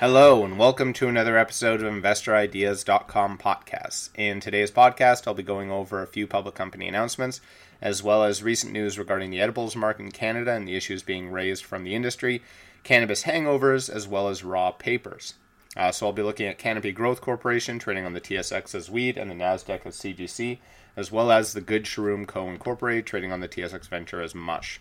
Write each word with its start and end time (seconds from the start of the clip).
Hello, 0.00 0.46
and 0.46 0.58
welcome 0.58 0.94
to 0.94 1.08
another 1.08 1.36
episode 1.36 1.82
of 1.82 1.92
InvestorIdeas.com 1.92 3.36
podcast. 3.36 4.08
In 4.14 4.40
today's 4.40 4.70
podcast, 4.70 5.26
I'll 5.26 5.34
be 5.34 5.42
going 5.42 5.70
over 5.70 6.02
a 6.02 6.06
few 6.06 6.26
public 6.26 6.54
company 6.54 6.88
announcements, 6.88 7.42
as 7.82 8.02
well 8.02 8.24
as 8.24 8.42
recent 8.42 8.72
news 8.72 8.98
regarding 8.98 9.28
the 9.28 9.42
edibles 9.42 9.76
market 9.76 10.04
in 10.04 10.10
Canada 10.10 10.52
and 10.52 10.66
the 10.66 10.74
issues 10.74 11.02
being 11.02 11.30
raised 11.30 11.66
from 11.66 11.84
the 11.84 11.94
industry, 11.94 12.40
cannabis 12.82 13.24
hangovers, 13.24 13.90
as 13.94 14.08
well 14.08 14.28
as 14.28 14.42
raw 14.42 14.70
papers. 14.70 15.34
Uh, 15.76 15.92
so 15.92 16.06
I'll 16.06 16.14
be 16.14 16.22
looking 16.22 16.46
at 16.46 16.56
Canopy 16.56 16.92
Growth 16.92 17.20
Corporation, 17.20 17.78
trading 17.78 18.06
on 18.06 18.14
the 18.14 18.22
TSX 18.22 18.74
as 18.74 18.90
weed 18.90 19.18
and 19.18 19.30
the 19.30 19.34
NASDAQ 19.34 19.84
as 19.84 19.96
CGC, 19.98 20.60
as 20.96 21.12
well 21.12 21.30
as 21.30 21.52
the 21.52 21.60
Good 21.60 21.84
Shroom 21.84 22.26
Co. 22.26 22.48
Incorporated, 22.48 23.04
trading 23.04 23.32
on 23.32 23.40
the 23.40 23.48
TSX 23.48 23.86
Venture 23.86 24.22
as 24.22 24.34
Mush. 24.34 24.80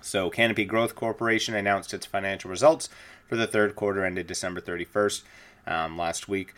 So, 0.00 0.30
Canopy 0.30 0.64
Growth 0.64 0.94
Corporation 0.94 1.54
announced 1.54 1.92
its 1.94 2.06
financial 2.06 2.50
results 2.50 2.88
for 3.28 3.36
the 3.36 3.46
third 3.46 3.74
quarter 3.74 4.04
ended 4.04 4.26
December 4.26 4.60
31st 4.60 5.22
um, 5.66 5.98
last 5.98 6.28
week. 6.28 6.54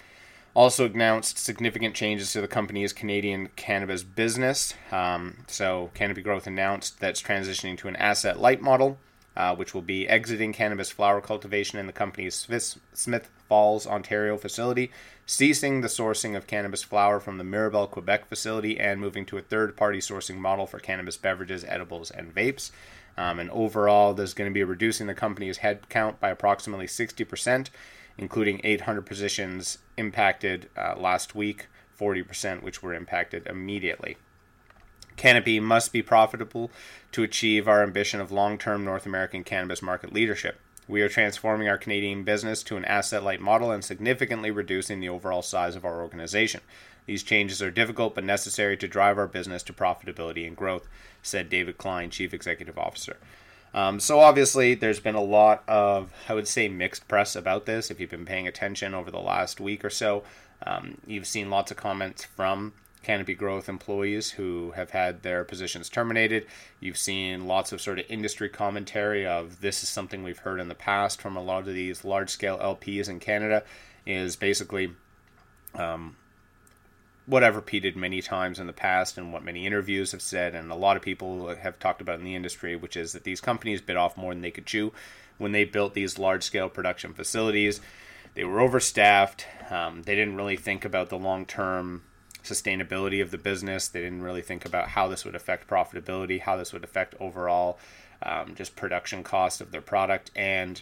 Also 0.55 0.87
announced 0.87 1.39
significant 1.39 1.95
changes 1.95 2.33
to 2.33 2.41
the 2.41 2.49
company's 2.49 2.93
Canadian 2.93 3.49
cannabis 3.57 4.03
business. 4.03 4.75
Um, 4.91 5.39
so, 5.47 5.91
Canopy 5.95 6.23
Growth 6.23 6.47
announced 6.47 7.01
that 7.01 7.11
it's 7.11 7.23
transitioning 7.23 7.79
to 7.79 7.89
an 7.89 7.97
asset 7.97 8.41
light 8.41 8.61
model, 8.61 8.99
uh, 9.37 9.55
which 9.55 9.73
will 9.73 9.83
be 9.83 10.09
exiting 10.09 10.53
cannabis 10.53 10.91
flower 10.91 11.21
cultivation 11.21 11.79
in 11.79 11.87
the 11.87 11.93
company's 11.93 12.47
Smith 12.93 13.31
Falls, 13.49 13.87
Ontario 13.87 14.37
facility, 14.37 14.91
ceasing 15.27 15.81
the 15.81 15.89
sourcing 15.89 16.37
of 16.37 16.47
cannabis 16.47 16.83
flower 16.83 17.21
from 17.21 17.39
the 17.39 17.45
Mirabel, 17.45 17.87
Quebec 17.87 18.27
facility, 18.29 18.81
and 18.81 19.01
moving 19.01 19.25
to 19.27 19.39
a 19.39 19.43
third 19.43 19.77
party 19.77 20.01
sourcing 20.01 20.39
model 20.39 20.67
for 20.67 20.79
cannabis 20.79 21.17
beverages, 21.17 21.65
edibles, 21.69 22.11
and 22.11 22.35
vapes. 22.35 22.71
Um, 23.19 23.41
and 23.41 23.51
overall, 23.51 24.15
there's 24.15 24.33
going 24.33 24.49
to 24.49 24.55
be 24.55 24.63
reducing 24.63 25.09
the 25.09 25.15
company's 25.15 25.59
headcount 25.59 26.21
by 26.21 26.31
approximately 26.31 26.87
60%, 26.87 27.69
including 28.17 28.61
800 28.63 29.03
positions 29.03 29.79
impacted 29.97 30.71
uh, 30.77 30.95
last 30.97 31.35
week, 31.35 31.67
40% 31.99 32.63
which 32.63 32.81
were 32.81 32.95
impacted 32.95 33.49
immediately. 33.49 34.17
Canopy 35.17 35.59
must 35.59 35.93
be 35.93 36.01
profitable 36.01 36.71
to 37.11 37.25
achieve 37.25 37.67
our 37.67 37.83
ambition 37.83 38.21
of 38.21 38.31
long 38.31 38.57
term 38.57 38.85
North 38.85 39.05
American 39.05 39.43
cannabis 39.43 39.83
market 39.83 40.13
leadership. 40.13 40.61
We 40.87 41.03
are 41.03 41.09
transforming 41.09 41.69
our 41.69 41.77
Canadian 41.77 42.23
business 42.23 42.63
to 42.63 42.77
an 42.77 42.85
asset 42.85 43.25
light 43.25 43.41
model 43.41 43.73
and 43.73 43.85
significantly 43.85 44.53
reducing 44.53 45.01
the 45.01 45.09
overall 45.09 45.43
size 45.43 45.75
of 45.75 45.85
our 45.85 46.01
organization. 46.01 46.61
These 47.09 47.23
changes 47.23 47.63
are 47.63 47.71
difficult 47.71 48.15
but 48.15 48.23
necessary 48.23 48.77
to 48.77 48.87
drive 48.87 49.17
our 49.17 49.27
business 49.27 49.63
to 49.63 49.73
profitability 49.73 50.47
and 50.47 50.55
growth, 50.55 50.87
said 51.23 51.49
David 51.49 51.79
Klein, 51.79 52.11
Chief 52.11 52.35
Executive 52.35 52.77
Officer. 52.77 53.17
Um, 53.73 53.99
so, 53.99 54.21
obviously, 54.21 54.75
there's 54.75 55.01
been 55.01 55.15
a 55.15 55.23
lot 55.23 55.65
of, 55.67 56.13
I 56.29 56.35
would 56.35 56.47
say, 56.47 56.69
mixed 56.69 57.09
press 57.09 57.35
about 57.35 57.65
this. 57.65 57.91
If 57.91 57.99
you've 57.99 58.11
been 58.11 58.27
paying 58.27 58.47
attention 58.47 58.93
over 58.93 59.11
the 59.11 59.21
last 59.21 59.59
week 59.59 59.87
or 59.87 59.91
so, 59.91 60.23
um, 60.67 60.99
you've 61.07 61.27
seen 61.27 61.49
lots 61.49 61.71
of 61.71 61.79
comments 61.79 62.27
from 62.27 62.75
Canopy 63.03 63.35
Growth 63.35 63.71
employees 63.71 64.33
who 64.33 64.73
have 64.73 64.91
had 64.91 65.23
their 65.23 65.45
positions 65.45 65.89
terminated. 65.89 66.47
You've 66.79 66.99
seen 66.99 67.47
lots 67.47 67.73
of 67.73 67.81
sort 67.81 68.01
of 68.01 68.05
industry 68.11 68.51
commentary 68.51 69.27
of 69.27 69.63
this 69.63 69.83
is 69.83 69.89
something 69.89 70.23
we've 70.23 70.41
heard 70.41 70.61
in 70.61 70.69
the 70.69 70.75
past 70.75 71.23
from 71.23 71.39
a 71.39 71.43
lot 71.43 71.61
of 71.61 71.75
these 71.75 72.05
large 72.05 72.29
scale 72.29 72.59
LPs 72.59 73.09
in 73.09 73.19
Canada, 73.19 73.63
is 74.05 74.37
basically 74.37 74.93
um, 75.75 76.15
what 77.29 77.45
I've 77.45 77.57
repeated 77.57 77.95
many 77.95 78.23
times 78.23 78.59
in 78.59 78.67
the 78.67 78.73
past 78.73 79.19
and 79.19 79.35
what 79.35 79.45
many 79.45 79.67
interviews 79.67 80.13
have 80.13 80.23
said, 80.23 80.55
and 80.55 80.71
a 80.73 80.75
lot 80.75 80.97
of 80.97 81.03
people 81.03 81.55
have 81.55 81.79
talked 81.79 82.01
about 82.01 82.19
in 82.19 82.25
the 82.25 82.35
industry, 82.35 82.75
which 82.75 82.97
is 82.97 83.13
that 83.13 83.25
these 83.25 83.43
companies 83.43 83.83
bit 83.83 83.99
off 83.99 84.17
more 84.17 84.33
than 84.33 84.41
they 84.41 84.51
could 84.51 84.65
chew 84.65 84.93
when 85.37 85.53
they 85.53 85.65
built 85.65 85.93
these 85.93 86.19
large 86.19 86.43
scale 86.43 86.71
production 86.71 87.13
facilities. 87.13 87.83
They 88.33 88.45
were 88.45 88.61
overstaffed. 88.61 89.45
Um, 89.71 90.05
they 90.05 90.15
didn't 90.15 90.37
really 90.37 90.57
think 90.57 90.87
about 90.87 91.11
the 91.11 91.19
long 91.19 91.45
term 91.45 92.03
sustainability 92.43 93.21
of 93.21 93.31
the 93.31 93.37
business. 93.37 93.89
They 93.89 94.01
didn't 94.01 94.23
really 94.23 94.43
think 94.43 94.65
about 94.65 94.89
how 94.89 95.07
this 95.09 95.27
would 95.27 95.35
affect 95.35 95.69
profitability, 95.69 96.41
how 96.41 96.57
this 96.57 96.73
would 96.73 96.85
affect 96.85 97.15
overall 97.21 97.79
um, 98.23 98.55
just 98.55 98.75
production 98.75 99.23
cost 99.23 99.61
of 99.61 99.71
their 99.71 99.83
product, 99.83 100.31
and 100.35 100.81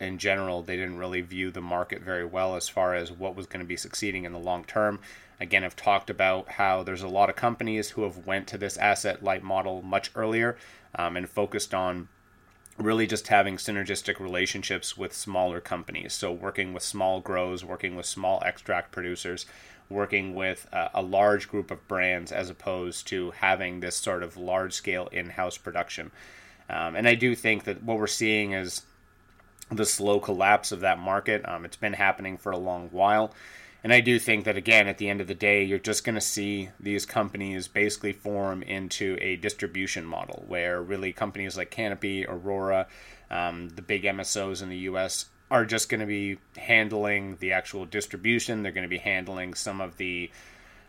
in 0.00 0.18
general, 0.18 0.62
they 0.62 0.76
didn't 0.76 0.98
really 0.98 1.22
view 1.22 1.50
the 1.50 1.60
market 1.60 2.02
very 2.02 2.24
well 2.24 2.56
as 2.56 2.68
far 2.68 2.94
as 2.94 3.10
what 3.10 3.34
was 3.34 3.46
going 3.46 3.64
to 3.64 3.66
be 3.66 3.76
succeeding 3.76 4.24
in 4.24 4.32
the 4.32 4.38
long 4.38 4.64
term. 4.64 4.98
Again, 5.40 5.64
I've 5.64 5.76
talked 5.76 6.08
about 6.08 6.52
how 6.52 6.82
there's 6.82 7.02
a 7.02 7.08
lot 7.08 7.28
of 7.28 7.36
companies 7.36 7.90
who 7.90 8.02
have 8.04 8.26
went 8.26 8.46
to 8.48 8.58
this 8.58 8.76
asset 8.76 9.22
light 9.22 9.42
model 9.42 9.82
much 9.82 10.10
earlier 10.14 10.56
um, 10.94 11.16
and 11.16 11.28
focused 11.28 11.74
on 11.74 12.08
really 12.78 13.06
just 13.06 13.28
having 13.28 13.56
synergistic 13.56 14.20
relationships 14.20 14.96
with 14.96 15.12
smaller 15.12 15.60
companies. 15.60 16.12
So 16.12 16.32
working 16.32 16.72
with 16.72 16.82
small 16.82 17.20
grows, 17.20 17.64
working 17.64 17.96
with 17.96 18.06
small 18.06 18.42
extract 18.44 18.92
producers, 18.92 19.46
working 19.88 20.34
with 20.34 20.66
a, 20.72 20.90
a 20.94 21.02
large 21.02 21.48
group 21.48 21.70
of 21.70 21.86
brands 21.88 22.32
as 22.32 22.50
opposed 22.50 23.06
to 23.08 23.30
having 23.32 23.80
this 23.80 23.96
sort 23.96 24.22
of 24.22 24.36
large 24.36 24.72
scale 24.72 25.08
in-house 25.12 25.58
production. 25.58 26.10
Um, 26.68 26.96
and 26.96 27.06
I 27.06 27.14
do 27.14 27.34
think 27.34 27.64
that 27.64 27.82
what 27.82 27.98
we're 27.98 28.06
seeing 28.06 28.52
is 28.52 28.82
the 29.70 29.86
slow 29.86 30.20
collapse 30.20 30.72
of 30.72 30.80
that 30.80 30.98
market. 30.98 31.46
Um, 31.48 31.64
it's 31.64 31.76
been 31.76 31.94
happening 31.94 32.36
for 32.36 32.52
a 32.52 32.58
long 32.58 32.88
while. 32.90 33.32
And 33.86 33.92
I 33.92 34.00
do 34.00 34.18
think 34.18 34.46
that, 34.46 34.56
again, 34.56 34.88
at 34.88 34.98
the 34.98 35.08
end 35.08 35.20
of 35.20 35.28
the 35.28 35.34
day, 35.36 35.62
you're 35.62 35.78
just 35.78 36.02
going 36.02 36.16
to 36.16 36.20
see 36.20 36.70
these 36.80 37.06
companies 37.06 37.68
basically 37.68 38.12
form 38.12 38.64
into 38.64 39.16
a 39.20 39.36
distribution 39.36 40.04
model 40.04 40.44
where 40.48 40.82
really 40.82 41.12
companies 41.12 41.56
like 41.56 41.70
Canopy, 41.70 42.26
Aurora, 42.26 42.88
um, 43.30 43.68
the 43.68 43.82
big 43.82 44.02
MSOs 44.02 44.60
in 44.60 44.70
the 44.70 44.76
US 44.78 45.26
are 45.52 45.64
just 45.64 45.88
going 45.88 46.00
to 46.00 46.06
be 46.06 46.38
handling 46.56 47.36
the 47.36 47.52
actual 47.52 47.84
distribution. 47.84 48.64
They're 48.64 48.72
going 48.72 48.82
to 48.82 48.88
be 48.88 48.98
handling 48.98 49.54
some 49.54 49.80
of 49.80 49.98
the 49.98 50.32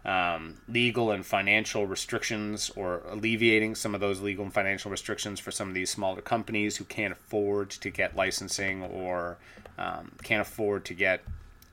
um, 0.03 0.55
legal 0.67 1.11
and 1.11 1.23
financial 1.23 1.85
restrictions 1.85 2.71
or 2.75 3.03
alleviating 3.07 3.75
some 3.75 3.93
of 3.93 4.01
those 4.01 4.21
legal 4.21 4.45
and 4.45 4.53
financial 4.53 4.89
restrictions 4.89 5.39
for 5.39 5.51
some 5.51 5.67
of 5.67 5.75
these 5.75 5.91
smaller 5.91 6.21
companies 6.21 6.77
who 6.77 6.83
can't 6.83 7.11
afford 7.11 7.69
to 7.69 7.91
get 7.91 8.15
licensing 8.15 8.81
or 8.81 9.37
um, 9.77 10.13
can't 10.23 10.41
afford 10.41 10.83
to 10.85 10.95
get 10.95 11.21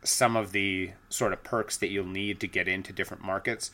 some 0.04 0.36
of 0.36 0.52
the 0.52 0.92
sort 1.08 1.32
of 1.32 1.42
perks 1.42 1.76
that 1.78 1.88
you'll 1.88 2.06
need 2.06 2.40
to 2.40 2.46
get 2.46 2.68
into 2.68 2.92
different 2.92 3.24
markets. 3.24 3.70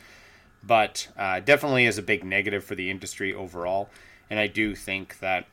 But 0.62 1.08
uh, 1.16 1.40
definitely 1.40 1.86
is 1.86 1.98
a 1.98 2.02
big 2.02 2.24
negative 2.24 2.64
for 2.64 2.74
the 2.74 2.90
industry 2.90 3.34
overall. 3.34 3.90
And 4.28 4.38
I 4.38 4.46
do 4.46 4.74
think 4.74 5.18
that 5.20 5.46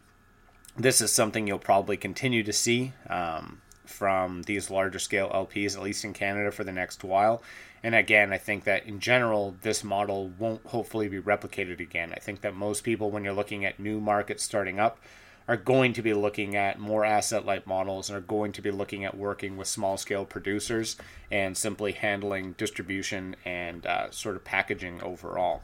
this 0.75 1.01
is 1.01 1.11
something 1.11 1.47
you'll 1.47 1.59
probably 1.59 1.97
continue 1.97 2.43
to 2.43 2.53
see 2.53 2.93
um, 3.09 3.61
from 3.85 4.43
these 4.43 4.69
larger 4.69 4.99
scale 4.99 5.29
LPs, 5.29 5.75
at 5.75 5.81
least 5.81 6.05
in 6.05 6.13
Canada, 6.13 6.51
for 6.51 6.63
the 6.63 6.71
next 6.71 7.03
while. 7.03 7.41
And 7.83 7.95
again, 7.95 8.33
I 8.33 8.37
think 8.37 8.63
that 8.65 8.85
in 8.85 8.99
general, 8.99 9.55
this 9.61 9.83
model 9.83 10.29
won't 10.37 10.65
hopefully 10.67 11.07
be 11.07 11.19
replicated 11.19 11.79
again. 11.79 12.11
I 12.15 12.19
think 12.19 12.41
that 12.41 12.55
most 12.55 12.83
people, 12.83 13.11
when 13.11 13.23
you're 13.23 13.33
looking 13.33 13.65
at 13.65 13.79
new 13.79 13.99
markets 13.99 14.43
starting 14.43 14.79
up, 14.79 14.99
are 15.47 15.57
going 15.57 15.93
to 15.93 16.01
be 16.01 16.13
looking 16.13 16.55
at 16.55 16.79
more 16.79 17.05
asset 17.05 17.45
light 17.45 17.65
models 17.65 18.09
and 18.09 18.17
are 18.17 18.21
going 18.21 18.51
to 18.51 18.61
be 18.61 18.71
looking 18.71 19.05
at 19.05 19.17
working 19.17 19.55
with 19.55 19.67
small 19.67 19.97
scale 19.97 20.25
producers 20.25 20.97
and 21.31 21.57
simply 21.57 21.93
handling 21.93 22.53
distribution 22.53 23.35
and 23.45 23.85
uh, 23.85 24.11
sort 24.11 24.35
of 24.35 24.43
packaging 24.43 25.01
overall. 25.01 25.61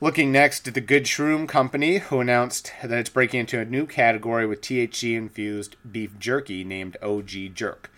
Looking 0.00 0.30
next 0.30 0.68
at 0.68 0.74
the 0.74 0.82
Good 0.82 1.04
Shroom 1.04 1.48
Company, 1.48 1.98
who 1.98 2.20
announced 2.20 2.70
that 2.82 2.98
it's 2.98 3.08
breaking 3.08 3.40
into 3.40 3.58
a 3.58 3.64
new 3.64 3.86
category 3.86 4.46
with 4.46 4.60
THC 4.60 5.16
infused 5.16 5.76
beef 5.90 6.18
jerky 6.18 6.64
named 6.64 6.98
OG 7.02 7.54
Jerk. 7.54 7.90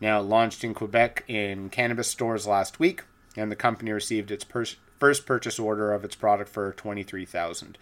Now, 0.00 0.20
launched 0.20 0.64
in 0.64 0.74
Quebec 0.74 1.22
in 1.28 1.70
cannabis 1.70 2.08
stores 2.08 2.46
last 2.46 2.80
week, 2.80 3.04
and 3.36 3.52
the 3.52 3.56
company 3.56 3.92
received 3.92 4.32
its 4.32 4.42
per- 4.42 4.66
first 4.98 5.26
purchase 5.26 5.60
order 5.60 5.92
of 5.92 6.04
its 6.04 6.16
product 6.16 6.50
for 6.50 6.72
$23,000 6.72 7.76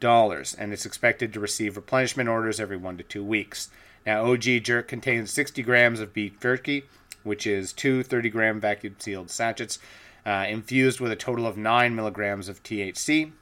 and 0.00 0.72
it's 0.72 0.86
expected 0.86 1.32
to 1.32 1.40
receive 1.40 1.76
replenishment 1.76 2.28
orders 2.28 2.60
every 2.60 2.76
one 2.76 2.96
to 2.96 3.02
two 3.02 3.24
weeks. 3.24 3.70
Now, 4.04 4.30
OG 4.30 4.62
Jerk 4.62 4.88
contains 4.88 5.30
60 5.32 5.62
grams 5.62 6.00
of 6.00 6.12
beef 6.12 6.38
jerky, 6.40 6.84
which 7.24 7.46
is 7.46 7.72
two 7.72 8.02
30 8.02 8.30
gram 8.30 8.60
vacuum 8.60 8.96
sealed 8.98 9.30
sachets, 9.30 9.78
uh, 10.24 10.46
infused 10.48 11.00
with 11.00 11.12
a 11.12 11.16
total 11.16 11.46
of 11.46 11.56
9 11.56 11.94
milligrams 11.94 12.48
of 12.48 12.62
THC. 12.62 13.32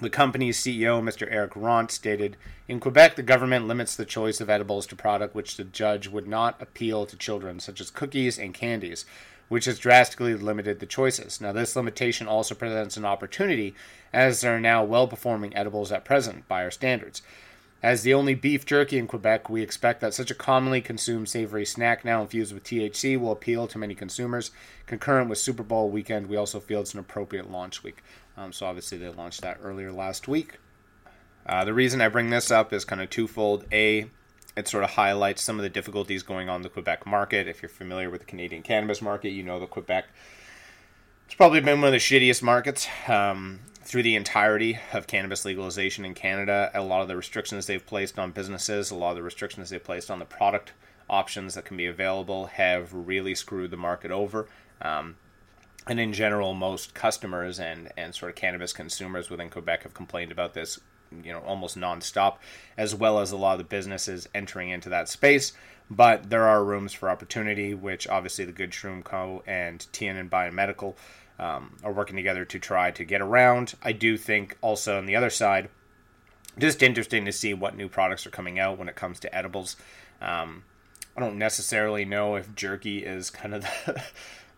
The 0.00 0.10
company's 0.10 0.58
CEO, 0.58 1.02
Mr. 1.02 1.28
Eric 1.30 1.52
Ront, 1.54 1.90
stated 1.90 2.38
In 2.68 2.80
Quebec, 2.80 3.16
the 3.16 3.22
government 3.22 3.66
limits 3.66 3.94
the 3.94 4.06
choice 4.06 4.40
of 4.40 4.48
edibles 4.48 4.86
to 4.86 4.96
product 4.96 5.34
which 5.34 5.56
the 5.56 5.64
judge 5.64 6.08
would 6.08 6.26
not 6.26 6.60
appeal 6.62 7.04
to 7.04 7.16
children, 7.16 7.60
such 7.60 7.82
as 7.82 7.90
cookies 7.90 8.38
and 8.38 8.54
candies 8.54 9.04
which 9.50 9.64
has 9.64 9.80
drastically 9.80 10.32
limited 10.32 10.78
the 10.78 10.86
choices. 10.86 11.40
Now, 11.40 11.50
this 11.50 11.74
limitation 11.74 12.28
also 12.28 12.54
presents 12.54 12.96
an 12.96 13.04
opportunity, 13.04 13.74
as 14.12 14.40
there 14.40 14.54
are 14.56 14.60
now 14.60 14.84
well 14.84 15.08
performing 15.08 15.54
edibles 15.56 15.90
at 15.90 16.04
present 16.04 16.46
by 16.46 16.62
our 16.62 16.70
standards. 16.70 17.20
As 17.82 18.02
the 18.02 18.14
only 18.14 18.34
beef 18.34 18.64
jerky 18.64 18.96
in 18.96 19.08
Quebec, 19.08 19.50
we 19.50 19.60
expect 19.60 20.00
that 20.02 20.14
such 20.14 20.30
a 20.30 20.36
commonly 20.36 20.80
consumed 20.80 21.28
savory 21.28 21.66
snack 21.66 22.04
now 22.04 22.22
infused 22.22 22.54
with 22.54 22.62
THC 22.62 23.18
will 23.18 23.32
appeal 23.32 23.66
to 23.66 23.78
many 23.78 23.96
consumers. 23.96 24.52
Concurrent 24.86 25.28
with 25.28 25.38
Super 25.38 25.64
Bowl 25.64 25.90
weekend, 25.90 26.28
we 26.28 26.36
also 26.36 26.60
feel 26.60 26.82
it's 26.82 26.94
an 26.94 27.00
appropriate 27.00 27.50
launch 27.50 27.82
week. 27.82 28.04
Um, 28.36 28.52
so, 28.52 28.66
obviously, 28.66 28.98
they 28.98 29.08
launched 29.08 29.40
that 29.40 29.58
earlier 29.64 29.90
last 29.90 30.28
week. 30.28 30.58
Uh, 31.44 31.64
the 31.64 31.74
reason 31.74 32.00
I 32.00 32.06
bring 32.06 32.30
this 32.30 32.52
up 32.52 32.72
is 32.72 32.84
kind 32.84 33.02
of 33.02 33.10
twofold. 33.10 33.64
A, 33.72 34.10
it 34.56 34.68
sort 34.68 34.84
of 34.84 34.90
highlights 34.90 35.42
some 35.42 35.58
of 35.58 35.62
the 35.62 35.68
difficulties 35.68 36.22
going 36.22 36.48
on 36.48 36.56
in 36.56 36.62
the 36.62 36.68
Quebec 36.68 37.06
market. 37.06 37.46
If 37.46 37.62
you're 37.62 37.68
familiar 37.68 38.10
with 38.10 38.20
the 38.20 38.26
Canadian 38.26 38.62
cannabis 38.62 39.00
market, 39.00 39.30
you 39.30 39.42
know 39.42 39.60
that 39.60 39.70
Quebec 39.70 40.06
it's 41.30 41.36
probably 41.36 41.60
been 41.60 41.80
one 41.80 41.86
of 41.86 41.92
the 41.92 41.98
shittiest 41.98 42.42
markets 42.42 42.88
um, 43.06 43.60
through 43.84 44.02
the 44.02 44.16
entirety 44.16 44.80
of 44.92 45.06
cannabis 45.06 45.44
legalization 45.44 46.04
in 46.04 46.12
Canada. 46.12 46.72
A 46.74 46.82
lot 46.82 47.02
of 47.02 47.08
the 47.08 47.16
restrictions 47.16 47.66
they've 47.66 47.86
placed 47.86 48.18
on 48.18 48.32
businesses, 48.32 48.90
a 48.90 48.96
lot 48.96 49.10
of 49.10 49.16
the 49.16 49.22
restrictions 49.22 49.70
they've 49.70 49.82
placed 49.82 50.10
on 50.10 50.18
the 50.18 50.24
product 50.24 50.72
options 51.08 51.54
that 51.54 51.64
can 51.64 51.76
be 51.76 51.86
available 51.86 52.46
have 52.46 52.92
really 52.92 53.36
screwed 53.36 53.70
the 53.70 53.76
market 53.76 54.10
over. 54.10 54.48
Um, 54.82 55.18
and 55.86 56.00
in 56.00 56.12
general, 56.12 56.52
most 56.52 56.94
customers 56.94 57.60
and, 57.60 57.92
and 57.96 58.12
sort 58.12 58.30
of 58.30 58.34
cannabis 58.34 58.72
consumers 58.72 59.30
within 59.30 59.50
Quebec 59.50 59.84
have 59.84 59.94
complained 59.94 60.32
about 60.32 60.54
this 60.54 60.80
you 61.22 61.32
know 61.32 61.40
almost 61.40 61.78
nonstop, 61.78 62.36
as 62.76 62.94
well 62.94 63.20
as 63.20 63.32
a 63.32 63.36
lot 63.36 63.52
of 63.52 63.58
the 63.58 63.64
businesses 63.64 64.28
entering 64.34 64.70
into 64.70 64.88
that 64.88 65.08
space. 65.08 65.52
But 65.90 66.30
there 66.30 66.46
are 66.46 66.64
rooms 66.64 66.92
for 66.92 67.10
opportunity, 67.10 67.74
which 67.74 68.06
obviously 68.08 68.44
the 68.44 68.52
Good 68.52 68.70
Shroom 68.70 69.02
Co. 69.02 69.42
and 69.46 69.80
TNN 69.92 70.30
Biomedical 70.30 70.94
um, 71.38 71.76
are 71.82 71.92
working 71.92 72.16
together 72.16 72.44
to 72.44 72.58
try 72.60 72.92
to 72.92 73.04
get 73.04 73.20
around. 73.20 73.74
I 73.82 73.92
do 73.92 74.16
think 74.16 74.56
also 74.60 74.98
on 74.98 75.06
the 75.06 75.16
other 75.16 75.30
side, 75.30 75.68
just 76.58 76.82
interesting 76.82 77.24
to 77.24 77.32
see 77.32 77.54
what 77.54 77.76
new 77.76 77.88
products 77.88 78.24
are 78.24 78.30
coming 78.30 78.60
out 78.60 78.78
when 78.78 78.88
it 78.88 78.94
comes 78.94 79.18
to 79.20 79.34
edibles. 79.34 79.76
Um, 80.20 80.62
I 81.16 81.20
don't 81.20 81.38
necessarily 81.38 82.04
know 82.04 82.36
if 82.36 82.54
jerky 82.54 83.04
is 83.04 83.30
kind 83.30 83.54
of 83.54 83.62
the 83.86 84.02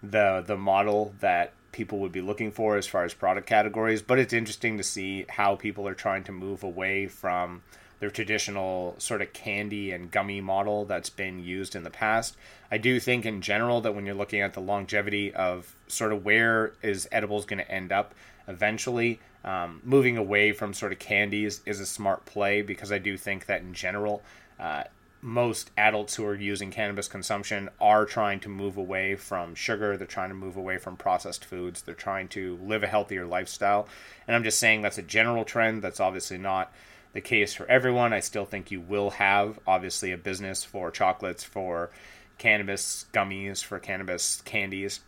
the, 0.02 0.42
the 0.46 0.56
model 0.56 1.14
that 1.20 1.52
people 1.72 1.98
would 1.98 2.12
be 2.12 2.20
looking 2.20 2.52
for 2.52 2.76
as 2.76 2.86
far 2.86 3.04
as 3.04 3.14
product 3.14 3.46
categories, 3.46 4.02
but 4.02 4.18
it's 4.18 4.32
interesting 4.32 4.76
to 4.76 4.82
see 4.84 5.24
how 5.28 5.56
people 5.56 5.88
are 5.88 5.94
trying 5.94 6.22
to 6.24 6.32
move 6.32 6.62
away 6.62 7.06
from 7.06 7.62
their 7.98 8.10
traditional 8.10 8.94
sort 8.98 9.22
of 9.22 9.32
candy 9.32 9.92
and 9.92 10.10
gummy 10.10 10.40
model 10.40 10.84
that's 10.84 11.08
been 11.08 11.38
used 11.38 11.76
in 11.76 11.84
the 11.84 11.90
past. 11.90 12.36
I 12.70 12.78
do 12.78 12.98
think 12.98 13.24
in 13.24 13.40
general 13.42 13.80
that 13.82 13.94
when 13.94 14.06
you're 14.06 14.14
looking 14.14 14.40
at 14.40 14.54
the 14.54 14.60
longevity 14.60 15.32
of 15.32 15.74
sort 15.86 16.12
of 16.12 16.24
where 16.24 16.72
is 16.82 17.08
edibles 17.12 17.44
going 17.46 17.60
to 17.60 17.70
end 17.70 17.92
up 17.92 18.14
eventually, 18.48 19.20
um, 19.44 19.80
moving 19.84 20.16
away 20.16 20.52
from 20.52 20.74
sort 20.74 20.92
of 20.92 20.98
candies 20.98 21.60
is 21.64 21.80
a 21.80 21.86
smart 21.86 22.24
play 22.24 22.62
because 22.62 22.90
I 22.90 22.98
do 22.98 23.16
think 23.16 23.46
that 23.46 23.60
in 23.60 23.72
general, 23.72 24.22
uh, 24.58 24.84
most 25.24 25.70
adults 25.76 26.16
who 26.16 26.26
are 26.26 26.34
using 26.34 26.72
cannabis 26.72 27.06
consumption 27.06 27.70
are 27.80 28.04
trying 28.04 28.40
to 28.40 28.48
move 28.48 28.76
away 28.76 29.14
from 29.14 29.54
sugar. 29.54 29.96
They're 29.96 30.06
trying 30.06 30.30
to 30.30 30.34
move 30.34 30.56
away 30.56 30.78
from 30.78 30.96
processed 30.96 31.44
foods. 31.44 31.82
They're 31.82 31.94
trying 31.94 32.26
to 32.30 32.58
live 32.60 32.82
a 32.82 32.88
healthier 32.88 33.24
lifestyle. 33.24 33.88
And 34.26 34.34
I'm 34.34 34.42
just 34.42 34.58
saying 34.58 34.82
that's 34.82 34.98
a 34.98 35.02
general 35.02 35.44
trend. 35.44 35.80
That's 35.80 36.00
obviously 36.00 36.38
not 36.38 36.72
the 37.12 37.20
case 37.20 37.54
for 37.54 37.66
everyone. 37.66 38.12
I 38.12 38.18
still 38.18 38.44
think 38.44 38.72
you 38.72 38.80
will 38.80 39.10
have, 39.10 39.60
obviously, 39.64 40.10
a 40.10 40.16
business 40.16 40.64
for 40.64 40.90
chocolates, 40.90 41.44
for 41.44 41.90
cannabis 42.38 43.06
gummies, 43.12 43.62
for 43.62 43.78
cannabis 43.78 44.42
candies. 44.44 45.00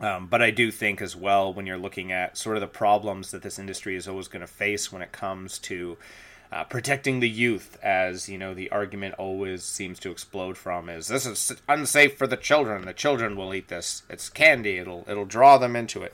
Um, 0.00 0.28
but 0.28 0.40
I 0.40 0.52
do 0.52 0.70
think 0.70 1.02
as 1.02 1.16
well, 1.16 1.52
when 1.52 1.66
you're 1.66 1.78
looking 1.78 2.12
at 2.12 2.36
sort 2.36 2.56
of 2.56 2.60
the 2.60 2.68
problems 2.68 3.32
that 3.32 3.42
this 3.42 3.58
industry 3.58 3.96
is 3.96 4.06
always 4.06 4.28
going 4.28 4.40
to 4.40 4.46
face 4.46 4.92
when 4.92 5.02
it 5.02 5.10
comes 5.10 5.58
to 5.60 5.96
uh, 6.52 6.64
protecting 6.64 7.20
the 7.20 7.30
youth, 7.30 7.78
as 7.82 8.28
you 8.28 8.36
know, 8.36 8.52
the 8.52 8.70
argument 8.70 9.14
always 9.16 9.62
seems 9.64 9.98
to 9.98 10.10
explode 10.10 10.58
from 10.58 10.90
is 10.90 11.08
this 11.08 11.24
is 11.24 11.52
unsafe 11.66 12.18
for 12.18 12.26
the 12.26 12.36
children. 12.36 12.84
The 12.84 12.92
children 12.92 13.36
will 13.36 13.54
eat 13.54 13.68
this. 13.68 14.02
It's 14.10 14.28
candy. 14.28 14.76
It'll 14.76 15.06
it'll 15.08 15.24
draw 15.24 15.56
them 15.56 15.74
into 15.74 16.02
it. 16.02 16.12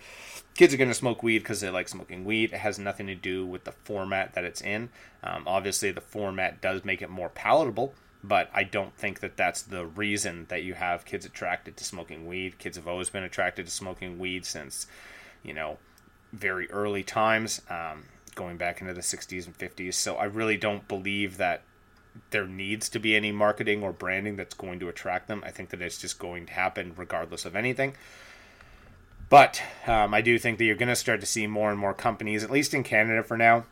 Kids 0.55 0.73
are 0.73 0.77
going 0.77 0.91
to 0.91 0.95
smoke 0.95 1.25
weed 1.25 1.41
because 1.41 1.61
they 1.61 1.71
like 1.71 1.89
smoking 1.89 2.25
weed. 2.25 2.53
It 2.53 2.59
has 2.59 2.79
nothing 2.79 3.09
to 3.09 3.17
do 3.17 3.45
with 3.45 3.65
the 3.65 3.73
format 3.73 4.35
that 4.35 4.45
it's 4.45 4.61
in. 4.61 4.91
Um, 5.25 5.43
obviously, 5.47 5.91
the 5.91 6.01
format 6.01 6.61
does 6.61 6.85
make 6.85 7.03
it 7.03 7.11
more 7.11 7.29
palatable, 7.31 7.95
but 8.23 8.49
I 8.55 8.63
don't 8.63 8.97
think 8.97 9.19
that 9.21 9.37
that's 9.37 9.63
the 9.63 9.87
reason 9.87 10.47
that 10.51 10.63
you 10.63 10.75
have 10.75 11.05
kids 11.05 11.27
attracted 11.27 11.77
to 11.79 11.85
smoking 11.85 12.29
weed. 12.29 12.59
Kids 12.59 12.77
have 12.77 12.87
always 12.87 13.11
been 13.11 13.25
attracted 13.25 13.67
to 13.67 13.73
smoking 13.73 14.21
weed 14.21 14.47
since, 14.47 14.87
you 15.43 15.53
know, 15.53 15.79
very 16.33 16.71
early 16.71 17.03
times. 17.03 17.61
Um, 17.69 18.05
going 18.39 18.57
back 18.57 18.81
into 18.81 18.95
the 18.95 19.03
60s 19.03 19.47
and 19.47 19.59
50s. 19.59 19.95
So 19.95 20.15
I 20.15 20.25
really 20.25 20.57
don't 20.57 20.87
believe 20.87 21.37
that 21.37 21.63
there 22.31 22.47
needs 22.47 22.89
to 22.91 22.99
be 22.99 23.17
any 23.17 23.33
marketing 23.33 23.83
or 23.83 23.93
branding 23.93 24.37
that's 24.37 24.55
going 24.55 24.79
to 24.79 24.89
attract 24.89 25.27
them. 25.29 25.43
I 25.45 25.51
think 25.51 25.71
that 25.71 25.83
it's 25.83 25.99
just 25.99 26.19
going 26.19 26.47
to 26.47 26.53
happen 26.53 26.95
regardless 26.97 27.45
of 27.45 27.57
anything. 27.57 27.95
But 29.29 29.61
um, 29.87 30.15
I 30.15 30.23
do 30.23 30.39
think 30.39 30.59
that 30.59 30.65
you're 30.65 30.77
going 30.77 30.89
to 30.89 30.97
start 30.97 31.21
to 31.21 31.27
see 31.27 31.47
more 31.47 31.71
and 31.71 31.79
more 31.79 31.93
companies, 31.93 32.45
at 32.45 32.51
least 32.51 32.73
in 32.73 32.85
Canada 32.85 33.23
for 33.23 33.37
now, 33.37 33.65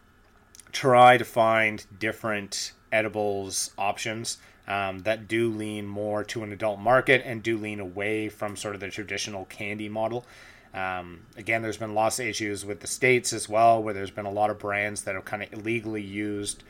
try 0.73 1.17
to 1.17 1.25
find 1.25 1.87
different 1.99 2.73
edibles 2.93 3.71
options 3.79 4.39
um, 4.69 5.01
that 5.01 5.29
do 5.29 5.49
lean 5.49 5.87
more 5.87 6.25
to 6.25 6.43
an 6.43 6.53
adult 6.53 6.81
market 6.81 7.23
and 7.25 7.43
do 7.43 7.57
lean 7.57 7.81
away 7.81 8.29
from 8.29 8.57
sort 8.57 8.75
of 8.75 8.81
the 8.81 8.91
traditional 8.91 9.45
candy 9.47 9.89
model. 9.89 10.27
Um, 10.75 11.21
again, 11.37 11.63
there's 11.63 11.77
been 11.77 11.95
lots 11.95 12.19
of 12.19 12.27
issues 12.27 12.65
with 12.65 12.81
the 12.81 12.87
states 12.87 13.33
as 13.33 13.49
well, 13.49 13.83
where 13.83 13.95
there's 13.95 14.11
been 14.11 14.27
a 14.27 14.31
lot 14.31 14.51
of 14.51 14.59
brands 14.59 15.03
that 15.03 15.15
have 15.15 15.25
kind 15.25 15.43
of 15.43 15.53
illegally 15.53 16.03
used 16.03 16.63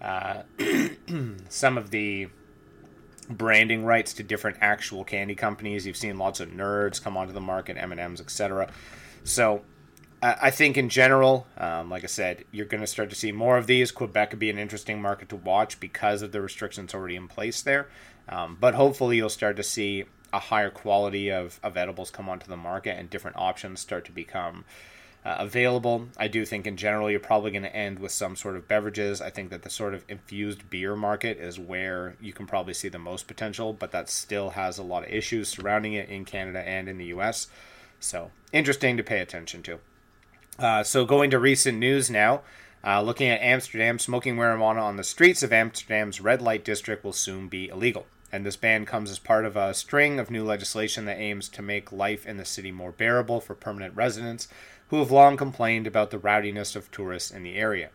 uh, 0.00 0.42
some 1.48 1.78
of 1.78 1.90
the 1.90 2.28
branding 3.28 3.84
rights 3.84 4.12
to 4.14 4.22
different 4.22 4.58
actual 4.60 5.04
candy 5.04 5.34
companies. 5.34 5.86
You've 5.86 5.96
seen 5.96 6.18
lots 6.18 6.40
of 6.40 6.50
nerds 6.50 7.02
come 7.02 7.16
onto 7.16 7.32
the 7.32 7.40
market, 7.40 7.76
M 7.78 7.92
and 7.92 8.00
M's, 8.00 8.20
etc. 8.20 8.70
So 9.24 9.62
I 10.22 10.50
think 10.50 10.78
in 10.78 10.88
general, 10.88 11.46
um, 11.58 11.90
like 11.90 12.02
I 12.02 12.06
said, 12.06 12.44
you're 12.50 12.64
going 12.64 12.80
to 12.80 12.86
start 12.86 13.10
to 13.10 13.16
see 13.16 13.30
more 13.30 13.58
of 13.58 13.66
these. 13.66 13.90
Quebec 13.92 14.30
could 14.30 14.38
be 14.38 14.48
an 14.48 14.58
interesting 14.58 15.02
market 15.02 15.28
to 15.28 15.36
watch 15.36 15.78
because 15.80 16.22
of 16.22 16.32
the 16.32 16.40
restrictions 16.40 16.94
already 16.94 17.16
in 17.16 17.28
place 17.28 17.60
there. 17.60 17.88
Um, 18.26 18.56
but 18.58 18.74
hopefully, 18.74 19.18
you'll 19.18 19.28
start 19.28 19.56
to 19.56 19.62
see 19.62 20.04
a 20.34 20.38
higher 20.40 20.70
quality 20.70 21.30
of, 21.30 21.60
of 21.62 21.76
edibles 21.76 22.10
come 22.10 22.28
onto 22.28 22.48
the 22.48 22.56
market 22.56 22.98
and 22.98 23.08
different 23.08 23.36
options 23.36 23.78
start 23.78 24.04
to 24.04 24.10
become 24.12 24.64
uh, 25.24 25.36
available. 25.38 26.08
I 26.18 26.26
do 26.26 26.44
think 26.44 26.66
in 26.66 26.76
general 26.76 27.08
you're 27.08 27.20
probably 27.20 27.52
going 27.52 27.62
to 27.62 27.74
end 27.74 28.00
with 28.00 28.10
some 28.10 28.34
sort 28.34 28.56
of 28.56 28.66
beverages. 28.66 29.20
I 29.20 29.30
think 29.30 29.50
that 29.50 29.62
the 29.62 29.70
sort 29.70 29.94
of 29.94 30.04
infused 30.08 30.68
beer 30.68 30.96
market 30.96 31.38
is 31.38 31.58
where 31.58 32.16
you 32.20 32.32
can 32.32 32.48
probably 32.48 32.74
see 32.74 32.88
the 32.88 32.98
most 32.98 33.28
potential, 33.28 33.72
but 33.72 33.92
that 33.92 34.10
still 34.10 34.50
has 34.50 34.76
a 34.76 34.82
lot 34.82 35.04
of 35.04 35.10
issues 35.10 35.48
surrounding 35.48 35.92
it 35.92 36.08
in 36.08 36.24
Canada 36.24 36.58
and 36.68 36.88
in 36.88 36.98
the 36.98 37.06
US. 37.06 37.46
So, 38.00 38.32
interesting 38.52 38.96
to 38.96 39.04
pay 39.04 39.20
attention 39.20 39.62
to. 39.62 39.78
Uh, 40.58 40.82
so, 40.82 41.06
going 41.06 41.30
to 41.30 41.38
recent 41.38 41.78
news 41.78 42.10
now. 42.10 42.42
Uh, 42.86 43.00
looking 43.00 43.28
at 43.28 43.40
Amsterdam, 43.40 43.98
smoking 43.98 44.36
marijuana 44.36 44.82
on 44.82 44.96
the 44.96 45.04
streets 45.04 45.42
of 45.42 45.54
Amsterdam's 45.54 46.20
red 46.20 46.42
light 46.42 46.64
district 46.64 47.02
will 47.02 47.14
soon 47.14 47.48
be 47.48 47.68
illegal 47.68 48.04
and 48.34 48.44
this 48.44 48.56
ban 48.56 48.84
comes 48.84 49.12
as 49.12 49.20
part 49.20 49.44
of 49.44 49.56
a 49.56 49.72
string 49.72 50.18
of 50.18 50.28
new 50.28 50.42
legislation 50.42 51.04
that 51.04 51.20
aims 51.20 51.48
to 51.48 51.62
make 51.62 51.92
life 51.92 52.26
in 52.26 52.36
the 52.36 52.44
city 52.44 52.72
more 52.72 52.90
bearable 52.90 53.40
for 53.40 53.54
permanent 53.54 53.94
residents 53.94 54.48
who 54.88 54.98
have 54.98 55.12
long 55.12 55.36
complained 55.36 55.86
about 55.86 56.10
the 56.10 56.18
rowdiness 56.18 56.74
of 56.74 56.90
tourists 56.90 57.30
in 57.30 57.44
the 57.44 57.54
area. 57.54 57.90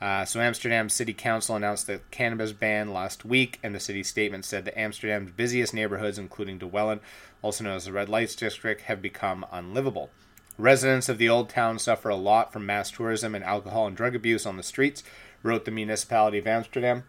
Uh, 0.00 0.24
so, 0.24 0.40
Amsterdam 0.40 0.88
City 0.88 1.12
Council 1.12 1.54
announced 1.54 1.86
the 1.86 2.00
cannabis 2.10 2.52
ban 2.52 2.94
last 2.94 3.26
week, 3.26 3.58
and 3.62 3.74
the 3.74 3.80
city 3.80 4.02
statement 4.02 4.46
said 4.46 4.64
that 4.64 4.78
Amsterdam's 4.78 5.32
busiest 5.32 5.74
neighborhoods, 5.74 6.18
including 6.18 6.56
De 6.56 6.66
Wallen, 6.66 7.00
also 7.42 7.62
known 7.62 7.76
as 7.76 7.84
the 7.84 7.92
Red 7.92 8.08
Lights 8.08 8.34
District, 8.34 8.80
have 8.82 9.02
become 9.02 9.44
unlivable. 9.52 10.08
Residents 10.56 11.10
of 11.10 11.18
the 11.18 11.28
Old 11.28 11.50
Town 11.50 11.78
suffer 11.78 12.08
a 12.08 12.16
lot 12.16 12.54
from 12.54 12.64
mass 12.64 12.90
tourism 12.90 13.34
and 13.34 13.44
alcohol 13.44 13.86
and 13.86 13.94
drug 13.94 14.14
abuse 14.14 14.46
on 14.46 14.56
the 14.56 14.62
streets, 14.62 15.02
wrote 15.42 15.66
the 15.66 15.70
municipality 15.70 16.38
of 16.38 16.46
Amsterdam. 16.46 17.04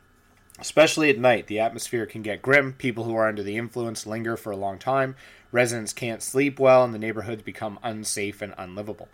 Especially 0.60 1.10
at 1.10 1.18
night, 1.18 1.48
the 1.48 1.60
atmosphere 1.60 2.06
can 2.06 2.22
get 2.22 2.42
grim. 2.42 2.74
People 2.74 3.06
who 3.06 3.16
are 3.16 3.28
under 3.28 3.44
the 3.44 3.58
influence 3.58 4.06
linger 4.06 4.36
for 4.36 4.52
a 4.52 4.58
long 4.58 4.78
time. 4.78 5.16
Residents 5.52 5.94
can't 5.94 6.22
sleep 6.22 6.60
well, 6.60 6.84
and 6.84 6.94
the 6.94 7.00
neighborhoods 7.00 7.42
become 7.42 7.80
unsafe 7.82 8.42
and 8.42 8.54
unlivable. 8.58 9.08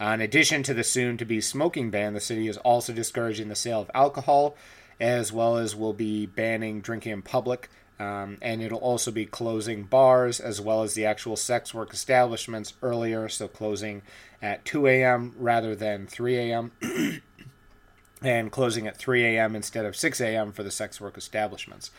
Uh, 0.00 0.06
in 0.06 0.20
addition 0.20 0.62
to 0.62 0.74
the 0.74 0.84
soon 0.84 1.16
to 1.16 1.24
be 1.24 1.40
smoking 1.40 1.90
ban, 1.90 2.12
the 2.12 2.20
city 2.20 2.46
is 2.46 2.58
also 2.58 2.92
discouraging 2.92 3.48
the 3.48 3.54
sale 3.54 3.80
of 3.80 3.90
alcohol, 3.94 4.54
as 5.00 5.32
well 5.32 5.56
as 5.56 5.74
will 5.74 5.92
be 5.92 6.26
banning 6.26 6.80
drinking 6.80 7.12
in 7.12 7.22
public. 7.22 7.70
Um, 7.98 8.38
and 8.42 8.60
it'll 8.60 8.78
also 8.78 9.10
be 9.10 9.26
closing 9.26 9.84
bars 9.84 10.40
as 10.40 10.60
well 10.60 10.82
as 10.82 10.94
the 10.94 11.06
actual 11.06 11.36
sex 11.36 11.72
work 11.72 11.94
establishments 11.94 12.74
earlier, 12.82 13.28
so 13.28 13.46
closing 13.48 14.02
at 14.40 14.64
2 14.64 14.88
a.m. 14.88 15.34
rather 15.38 15.76
than 15.76 16.06
3 16.06 16.36
a.m. 16.36 16.72
and 18.22 18.50
closing 18.50 18.86
at 18.86 18.96
3 18.96 19.24
a.m. 19.24 19.56
instead 19.56 19.84
of 19.84 19.96
6 19.96 20.20
a.m. 20.20 20.52
for 20.52 20.62
the 20.62 20.70
sex 20.70 21.00
work 21.00 21.16
establishments. 21.16 21.90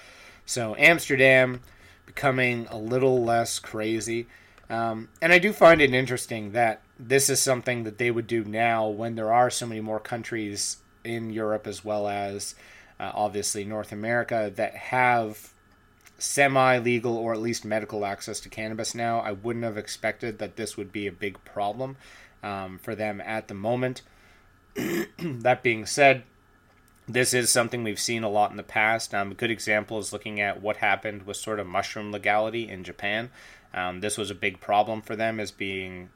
So 0.45 0.75
Amsterdam 0.77 1.61
becoming 2.05 2.67
a 2.69 2.77
little 2.77 3.23
less 3.23 3.59
crazy. 3.59 4.27
Um, 4.69 5.09
and 5.21 5.31
I 5.31 5.39
do 5.39 5.53
find 5.53 5.81
it 5.81 5.93
interesting 5.93 6.51
that 6.51 6.81
this 6.99 7.29
is 7.29 7.39
something 7.39 7.83
that 7.83 7.97
they 7.97 8.11
would 8.11 8.27
do 8.27 8.43
now 8.43 8.87
when 8.87 9.15
there 9.15 9.31
are 9.31 9.49
so 9.49 9.65
many 9.65 9.81
more 9.81 9.99
countries 9.99 10.77
in 11.03 11.31
Europe 11.31 11.67
as 11.67 11.83
well 11.83 12.07
as 12.07 12.55
uh, 12.99 13.11
obviously 13.13 13.65
North 13.65 13.91
America 13.91 14.51
that 14.55 14.75
have 14.75 15.53
semi 16.17 16.77
legal 16.77 17.17
or 17.17 17.33
at 17.33 17.41
least 17.41 17.65
medical 17.65 18.05
access 18.05 18.39
to 18.41 18.49
cannabis 18.49 18.95
now. 18.95 19.19
I 19.19 19.33
wouldn't 19.33 19.65
have 19.65 19.77
expected 19.77 20.39
that 20.39 20.55
this 20.55 20.77
would 20.77 20.91
be 20.91 21.07
a 21.07 21.11
big 21.11 21.43
problem 21.43 21.97
um, 22.41 22.77
for 22.77 22.95
them 22.95 23.21
at 23.21 23.47
the 23.47 23.53
moment. 23.53 24.01
that 25.19 25.63
being 25.63 25.85
said, 25.85 26.23
this 27.07 27.33
is 27.33 27.49
something 27.49 27.83
we've 27.83 27.99
seen 27.99 28.23
a 28.23 28.29
lot 28.29 28.51
in 28.51 28.57
the 28.57 28.63
past. 28.63 29.13
Um, 29.13 29.31
a 29.31 29.35
good 29.35 29.51
example 29.51 29.99
is 29.99 30.13
looking 30.13 30.39
at 30.39 30.61
what 30.61 30.77
happened 30.77 31.23
with 31.23 31.37
sort 31.37 31.59
of 31.59 31.67
mushroom 31.67 32.11
legality 32.11 32.69
in 32.69 32.83
Japan. 32.83 33.29
Um, 33.73 33.99
this 34.01 34.17
was 34.17 34.31
a 34.31 34.35
big 34.35 34.61
problem 34.61 35.01
for 35.01 35.15
them 35.15 35.39
as 35.39 35.51
being, 35.51 36.09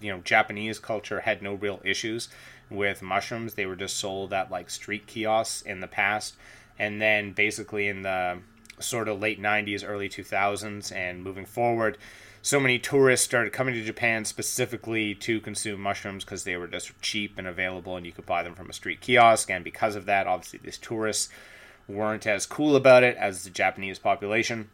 you 0.00 0.10
know, 0.10 0.20
Japanese 0.20 0.78
culture 0.78 1.20
had 1.20 1.42
no 1.42 1.54
real 1.54 1.80
issues 1.84 2.28
with 2.70 3.02
mushrooms. 3.02 3.54
They 3.54 3.66
were 3.66 3.76
just 3.76 3.96
sold 3.96 4.32
at 4.32 4.50
like 4.50 4.70
street 4.70 5.06
kiosks 5.06 5.62
in 5.62 5.80
the 5.80 5.86
past. 5.86 6.34
And 6.78 7.00
then 7.00 7.32
basically 7.32 7.86
in 7.86 8.02
the 8.02 8.38
sort 8.80 9.08
of 9.08 9.20
late 9.20 9.40
90s, 9.40 9.84
early 9.86 10.08
2000s, 10.08 10.92
and 10.92 11.22
moving 11.22 11.46
forward, 11.46 11.98
so 12.44 12.60
many 12.60 12.78
tourists 12.78 13.24
started 13.24 13.54
coming 13.54 13.72
to 13.72 13.82
Japan 13.82 14.26
specifically 14.26 15.14
to 15.14 15.40
consume 15.40 15.80
mushrooms 15.80 16.26
because 16.26 16.44
they 16.44 16.58
were 16.58 16.66
just 16.66 16.92
cheap 17.00 17.38
and 17.38 17.46
available, 17.46 17.96
and 17.96 18.04
you 18.04 18.12
could 18.12 18.26
buy 18.26 18.42
them 18.42 18.54
from 18.54 18.68
a 18.68 18.74
street 18.74 19.00
kiosk. 19.00 19.50
And 19.50 19.64
because 19.64 19.96
of 19.96 20.04
that, 20.04 20.26
obviously, 20.26 20.60
these 20.62 20.76
tourists 20.76 21.30
weren't 21.88 22.26
as 22.26 22.44
cool 22.44 22.76
about 22.76 23.02
it 23.02 23.16
as 23.16 23.44
the 23.44 23.50
Japanese 23.50 23.98
population. 23.98 24.68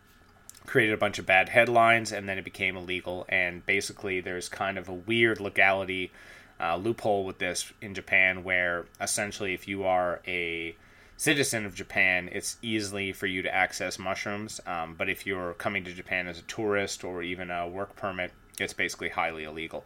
Created 0.66 0.94
a 0.94 0.96
bunch 0.96 1.20
of 1.20 1.26
bad 1.26 1.50
headlines, 1.50 2.10
and 2.10 2.28
then 2.28 2.38
it 2.38 2.44
became 2.44 2.76
illegal. 2.76 3.24
And 3.28 3.64
basically, 3.64 4.20
there's 4.20 4.48
kind 4.48 4.76
of 4.76 4.88
a 4.88 4.92
weird 4.92 5.38
legality 5.38 6.10
uh, 6.58 6.76
loophole 6.76 7.24
with 7.24 7.38
this 7.38 7.72
in 7.80 7.94
Japan, 7.94 8.42
where 8.42 8.86
essentially, 9.00 9.54
if 9.54 9.68
you 9.68 9.84
are 9.84 10.20
a 10.26 10.74
citizen 11.20 11.66
of 11.66 11.74
Japan, 11.74 12.30
it's 12.32 12.56
easily 12.62 13.12
for 13.12 13.26
you 13.26 13.42
to 13.42 13.54
access 13.54 13.98
mushrooms. 13.98 14.58
Um, 14.66 14.94
but 14.96 15.10
if 15.10 15.26
you're 15.26 15.52
coming 15.52 15.84
to 15.84 15.92
Japan 15.92 16.26
as 16.26 16.38
a 16.38 16.42
tourist 16.42 17.04
or 17.04 17.22
even 17.22 17.50
a 17.50 17.68
work 17.68 17.94
permit, 17.94 18.32
it's 18.58 18.72
basically 18.72 19.10
highly 19.10 19.44
illegal. 19.44 19.84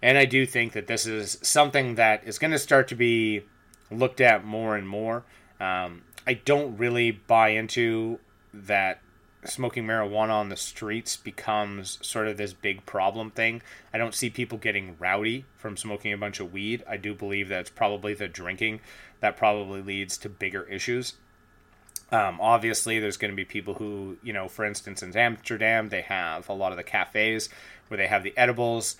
And 0.00 0.16
I 0.16 0.24
do 0.24 0.46
think 0.46 0.74
that 0.74 0.86
this 0.86 1.04
is 1.04 1.36
something 1.42 1.96
that 1.96 2.22
is 2.24 2.38
going 2.38 2.52
to 2.52 2.60
start 2.60 2.86
to 2.88 2.94
be 2.94 3.42
looked 3.90 4.20
at 4.20 4.44
more 4.44 4.76
and 4.76 4.88
more. 4.88 5.24
Um, 5.58 6.02
I 6.28 6.34
don't 6.34 6.76
really 6.76 7.10
buy 7.10 7.48
into 7.48 8.20
that 8.54 9.00
smoking 9.44 9.84
marijuana 9.84 10.30
on 10.30 10.48
the 10.48 10.56
streets 10.56 11.16
becomes 11.16 11.98
sort 12.02 12.28
of 12.28 12.36
this 12.36 12.52
big 12.52 12.84
problem 12.86 13.30
thing. 13.30 13.62
I 13.92 13.98
don't 13.98 14.14
see 14.14 14.30
people 14.30 14.58
getting 14.58 14.96
rowdy 14.98 15.44
from 15.56 15.76
smoking 15.76 16.12
a 16.12 16.18
bunch 16.18 16.38
of 16.40 16.52
weed. 16.52 16.84
I 16.88 16.96
do 16.96 17.14
believe 17.14 17.48
that 17.48 17.60
it's 17.60 17.70
probably 17.70 18.14
the 18.14 18.28
drinking 18.28 18.80
that 19.20 19.36
probably 19.36 19.82
leads 19.82 20.16
to 20.18 20.28
bigger 20.28 20.64
issues. 20.64 21.14
Um, 22.10 22.38
obviously, 22.40 22.98
there's 22.98 23.18
going 23.18 23.32
to 23.32 23.36
be 23.36 23.44
people 23.44 23.74
who, 23.74 24.16
you 24.22 24.32
know, 24.32 24.48
for 24.48 24.64
instance, 24.64 25.02
in 25.02 25.14
Amsterdam, 25.16 25.90
they 25.90 26.02
have 26.02 26.48
a 26.48 26.54
lot 26.54 26.72
of 26.72 26.78
the 26.78 26.84
cafes 26.84 27.50
where 27.88 27.98
they 27.98 28.06
have 28.06 28.22
the 28.22 28.36
edibles. 28.36 28.96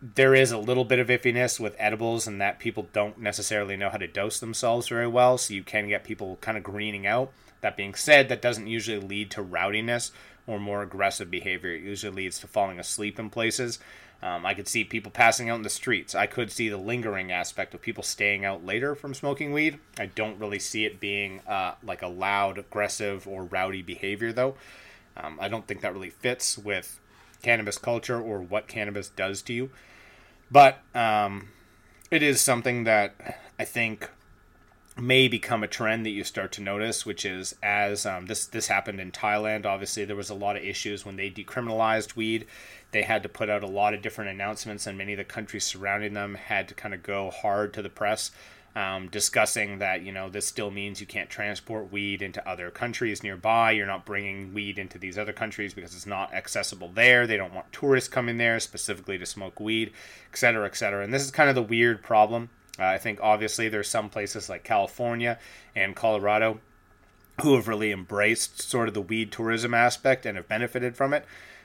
There 0.00 0.34
is 0.34 0.50
a 0.50 0.58
little 0.58 0.84
bit 0.84 0.98
of 0.98 1.06
iffiness 1.06 1.60
with 1.60 1.76
edibles, 1.78 2.26
and 2.26 2.40
that 2.40 2.58
people 2.58 2.88
don't 2.92 3.18
necessarily 3.18 3.76
know 3.76 3.90
how 3.90 3.98
to 3.98 4.08
dose 4.08 4.40
themselves 4.40 4.88
very 4.88 5.06
well, 5.06 5.38
so 5.38 5.54
you 5.54 5.62
can 5.62 5.88
get 5.88 6.02
people 6.02 6.38
kind 6.40 6.58
of 6.58 6.64
greening 6.64 7.06
out. 7.06 7.32
That 7.60 7.76
being 7.76 7.94
said, 7.94 8.28
that 8.28 8.42
doesn't 8.42 8.66
usually 8.66 8.98
lead 8.98 9.30
to 9.32 9.42
rowdiness 9.42 10.10
or 10.48 10.58
more 10.58 10.82
aggressive 10.82 11.30
behavior. 11.30 11.70
It 11.70 11.82
usually 11.82 12.24
leads 12.24 12.40
to 12.40 12.48
falling 12.48 12.80
asleep 12.80 13.20
in 13.20 13.30
places. 13.30 13.78
Um, 14.22 14.46
I 14.46 14.54
could 14.54 14.68
see 14.68 14.84
people 14.84 15.10
passing 15.10 15.50
out 15.50 15.56
in 15.56 15.62
the 15.62 15.70
streets. 15.70 16.14
I 16.14 16.26
could 16.26 16.52
see 16.52 16.68
the 16.68 16.76
lingering 16.76 17.32
aspect 17.32 17.74
of 17.74 17.82
people 17.82 18.04
staying 18.04 18.44
out 18.44 18.64
later 18.64 18.94
from 18.94 19.14
smoking 19.14 19.52
weed. 19.52 19.80
I 19.98 20.06
don't 20.06 20.38
really 20.38 20.60
see 20.60 20.84
it 20.84 21.00
being 21.00 21.40
uh, 21.48 21.74
like 21.82 22.02
a 22.02 22.06
loud, 22.06 22.56
aggressive, 22.56 23.26
or 23.26 23.42
rowdy 23.42 23.82
behavior, 23.82 24.32
though. 24.32 24.54
Um, 25.16 25.38
I 25.40 25.48
don't 25.48 25.66
think 25.66 25.80
that 25.80 25.92
really 25.92 26.10
fits 26.10 26.56
with 26.56 27.00
cannabis 27.42 27.78
culture 27.78 28.20
or 28.20 28.40
what 28.40 28.68
cannabis 28.68 29.08
does 29.08 29.42
to 29.42 29.52
you. 29.52 29.70
But 30.50 30.78
um, 30.94 31.48
it 32.10 32.22
is 32.22 32.40
something 32.40 32.84
that 32.84 33.40
I 33.58 33.64
think 33.64 34.08
may 34.98 35.26
become 35.26 35.62
a 35.62 35.68
trend 35.68 36.04
that 36.04 36.10
you 36.10 36.22
start 36.22 36.52
to 36.52 36.60
notice, 36.60 37.06
which 37.06 37.24
is 37.24 37.54
as 37.62 38.04
um, 38.04 38.26
this 38.26 38.46
this 38.46 38.68
happened 38.68 39.00
in 39.00 39.10
Thailand. 39.10 39.64
Obviously, 39.64 40.04
there 40.04 40.16
was 40.16 40.30
a 40.30 40.34
lot 40.34 40.56
of 40.56 40.62
issues 40.62 41.06
when 41.06 41.16
they 41.16 41.30
decriminalized 41.30 42.16
weed. 42.16 42.46
They 42.90 43.02
had 43.02 43.22
to 43.22 43.28
put 43.28 43.48
out 43.48 43.62
a 43.62 43.68
lot 43.68 43.94
of 43.94 44.02
different 44.02 44.30
announcements, 44.30 44.86
and 44.86 44.98
many 44.98 45.12
of 45.12 45.18
the 45.18 45.24
countries 45.24 45.64
surrounding 45.64 46.12
them 46.12 46.34
had 46.34 46.68
to 46.68 46.74
kind 46.74 46.94
of 46.94 47.02
go 47.02 47.30
hard 47.30 47.72
to 47.74 47.82
the 47.82 47.88
press. 47.88 48.30
Um, 48.74 49.08
discussing 49.08 49.80
that 49.80 50.00
you 50.00 50.12
know 50.12 50.30
this 50.30 50.46
still 50.46 50.70
means 50.70 50.98
you 50.98 51.06
can't 51.06 51.28
transport 51.28 51.92
weed 51.92 52.22
into 52.22 52.46
other 52.48 52.70
countries 52.70 53.22
nearby. 53.22 53.72
You're 53.72 53.86
not 53.86 54.06
bringing 54.06 54.54
weed 54.54 54.78
into 54.78 54.98
these 54.98 55.18
other 55.18 55.32
countries 55.32 55.74
because 55.74 55.94
it's 55.94 56.06
not 56.06 56.32
accessible 56.32 56.90
there. 56.94 57.26
They 57.26 57.36
don't 57.36 57.52
want 57.52 57.70
tourists 57.72 58.08
coming 58.08 58.38
there 58.38 58.58
specifically 58.60 59.18
to 59.18 59.26
smoke 59.26 59.60
weed, 59.60 59.92
et 60.32 60.38
cetera, 60.38 60.66
et 60.66 60.76
cetera. 60.76 61.04
And 61.04 61.12
this 61.12 61.22
is 61.22 61.30
kind 61.30 61.50
of 61.50 61.54
the 61.54 61.62
weird 61.62 62.02
problem 62.02 62.48
uh, 62.78 62.84
I 62.84 62.98
think 62.98 63.18
obviously 63.22 63.68
there's 63.68 63.88
some 63.88 64.08
places 64.08 64.48
like 64.48 64.64
California 64.64 65.38
and 65.74 65.94
Colorado 65.94 66.60
who 67.42 67.54
have 67.54 67.68
really 67.68 67.92
embraced 67.92 68.62
sort 68.62 68.88
of 68.88 68.94
the 68.94 69.00
weed 69.00 69.32
tourism 69.32 69.74
aspect 69.74 70.26
and 70.26 70.36
have 70.36 70.48
benefited 70.48 70.96
from 70.96 71.12
it. 71.12 71.24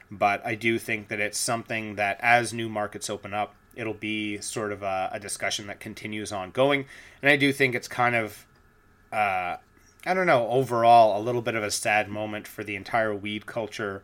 But 0.09 0.45
I 0.45 0.55
do 0.55 0.79
think 0.79 1.09
that 1.09 1.19
it's 1.19 1.37
something 1.37 1.95
that 1.95 2.17
as 2.21 2.53
new 2.53 2.69
markets 2.69 3.09
open 3.09 3.33
up, 3.33 3.55
it'll 3.75 3.93
be 3.93 4.39
sort 4.39 4.71
of 4.71 4.81
a, 4.81 5.09
a 5.13 5.19
discussion 5.19 5.67
that 5.67 5.79
continues 5.79 6.31
ongoing. 6.31 6.85
And 7.21 7.29
I 7.29 7.35
do 7.35 7.51
think 7.53 7.75
it's 7.75 7.87
kind 7.87 8.15
of, 8.15 8.45
uh, 9.11 9.57
I 10.05 10.13
don't 10.13 10.25
know, 10.25 10.47
overall 10.49 11.19
a 11.19 11.21
little 11.21 11.41
bit 11.41 11.55
of 11.55 11.63
a 11.63 11.71
sad 11.71 12.09
moment 12.09 12.47
for 12.47 12.63
the 12.63 12.75
entire 12.75 13.13
weed 13.13 13.45
culture 13.45 14.01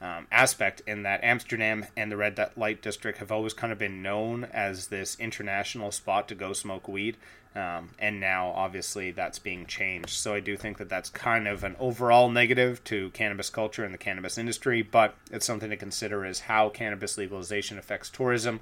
um, 0.00 0.26
aspect 0.32 0.80
in 0.86 1.02
that 1.02 1.22
Amsterdam 1.22 1.84
and 1.96 2.10
the 2.10 2.16
red 2.16 2.38
light 2.56 2.80
district 2.80 3.18
have 3.18 3.30
always 3.30 3.52
kind 3.52 3.72
of 3.72 3.78
been 3.78 4.02
known 4.02 4.44
as 4.44 4.86
this 4.86 5.16
international 5.20 5.92
spot 5.92 6.26
to 6.28 6.34
go 6.34 6.52
smoke 6.52 6.88
weed. 6.88 7.16
Um, 7.54 7.90
and 7.98 8.20
now, 8.20 8.50
obviously, 8.50 9.10
that's 9.10 9.40
being 9.40 9.66
changed. 9.66 10.10
So 10.10 10.34
I 10.34 10.40
do 10.40 10.56
think 10.56 10.78
that 10.78 10.88
that's 10.88 11.10
kind 11.10 11.48
of 11.48 11.64
an 11.64 11.76
overall 11.80 12.30
negative 12.30 12.82
to 12.84 13.10
cannabis 13.10 13.50
culture 13.50 13.84
and 13.84 13.92
the 13.92 13.98
cannabis 13.98 14.38
industry, 14.38 14.82
but 14.82 15.16
it's 15.32 15.46
something 15.46 15.68
to 15.68 15.76
consider 15.76 16.24
is 16.24 16.40
how 16.40 16.68
cannabis 16.68 17.18
legalization 17.18 17.76
affects 17.76 18.08
tourism. 18.08 18.60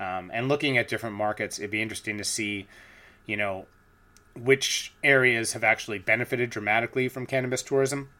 Um, 0.00 0.30
and 0.34 0.48
looking 0.48 0.76
at 0.76 0.88
different 0.88 1.14
markets, 1.14 1.58
it'd 1.58 1.70
be 1.70 1.80
interesting 1.80 2.18
to 2.18 2.24
see, 2.24 2.66
you 3.24 3.36
know, 3.36 3.66
which 4.36 4.92
areas 5.04 5.52
have 5.52 5.62
actually 5.62 6.00
benefited 6.00 6.50
dramatically 6.50 7.08
from 7.08 7.24
cannabis 7.24 7.62
tourism 7.62 8.10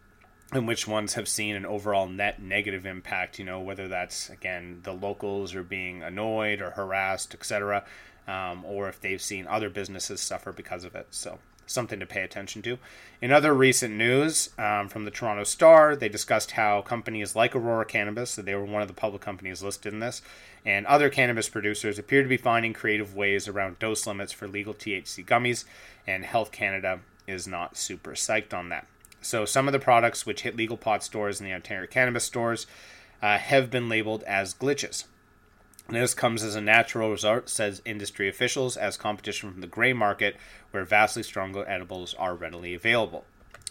and 0.53 0.69
which 0.69 0.87
ones 0.87 1.15
have 1.15 1.27
seen 1.27 1.57
an 1.57 1.67
overall 1.67 2.07
net 2.07 2.41
negative 2.41 2.87
impact 2.87 3.39
you 3.39 3.45
know 3.45 3.61
whether 3.61 3.89
that's 3.89 4.31
again 4.31 4.81
the 4.83 4.93
locals 4.93 5.55
are 5.55 5.63
being 5.63 6.03
annoyed 6.03 6.61
or 6.61 6.71
harassed 6.71 7.35
etc 7.35 7.85
um, 8.27 8.65
or 8.65 8.89
if 8.89 9.01
they've 9.01 9.23
seen 9.23 9.47
other 9.47 9.69
businesses 9.69 10.21
suffer 10.21 10.53
because 10.53 10.85
of 10.85 10.95
it 10.95 11.07
so 11.11 11.39
something 11.67 12.01
to 12.01 12.07
pay 12.07 12.23
attention 12.23 12.63
to. 12.63 12.79
In 13.21 13.33
other 13.33 13.55
recent 13.55 13.95
news 13.95 14.51
um, 14.59 14.89
from 14.89 15.05
the 15.05 15.11
Toronto 15.11 15.45
Star, 15.45 15.97
they 15.97 16.09
discussed 16.09 16.53
how 16.53 16.83
companies 16.83 17.35
like 17.35 17.55
Aurora 17.55 17.85
Cannabis, 17.85 18.31
so 18.33 18.43
they 18.43 18.55
were 18.55 18.65
one 18.65 18.83
of 18.83 18.89
the 18.89 18.95
public 18.95 19.23
companies 19.23 19.63
listed 19.63 19.93
in 19.93 20.01
this, 20.01 20.23
and 20.65 20.87
other 20.87 21.11
cannabis 21.11 21.49
producers 21.49 21.99
appear 21.99 22.23
to 22.23 22.29
be 22.29 22.37
finding 22.37 22.73
creative 22.73 23.15
ways 23.15 23.49
around 23.49 23.79
dose 23.79 24.07
limits 24.07 24.33
for 24.33 24.49
legal 24.49 24.75
THC 24.75 25.25
gummies, 25.25 25.65
and 26.07 26.25
Health 26.25 26.53
Canada 26.53 27.01
is 27.27 27.49
not 27.49 27.77
super 27.77 28.13
psyched 28.13 28.53
on 28.53 28.69
that. 28.69 28.87
So 29.25 29.47
some 29.47 29.67
of 29.67 29.73
the 29.73 29.79
products 29.79 30.27
which 30.27 30.43
hit 30.43 30.55
legal 30.55 30.77
pot 30.77 31.03
stores 31.03 31.41
and 31.41 31.49
the 31.49 31.55
Ontario 31.55 31.87
cannabis 31.87 32.25
stores 32.25 32.67
uh, 33.23 33.39
have 33.39 33.71
been 33.71 33.89
labeled 33.89 34.23
as 34.25 34.55
glitches. 34.55 35.05
This 35.89 36.13
comes 36.13 36.43
as 36.43 36.55
a 36.55 36.61
natural 36.61 37.11
result, 37.11 37.49
says 37.49 37.81
industry 37.87 38.29
officials, 38.29 38.77
as 38.77 38.97
competition 38.99 39.51
from 39.51 39.61
the 39.63 39.67
gray 39.67 39.95
market, 39.95 40.37
where 40.71 40.85
vastly 40.85 41.23
stronger 41.23 41.67
edibles 41.69 42.15
are 42.15 42.35
readily 42.35 42.75
available. 42.75 43.25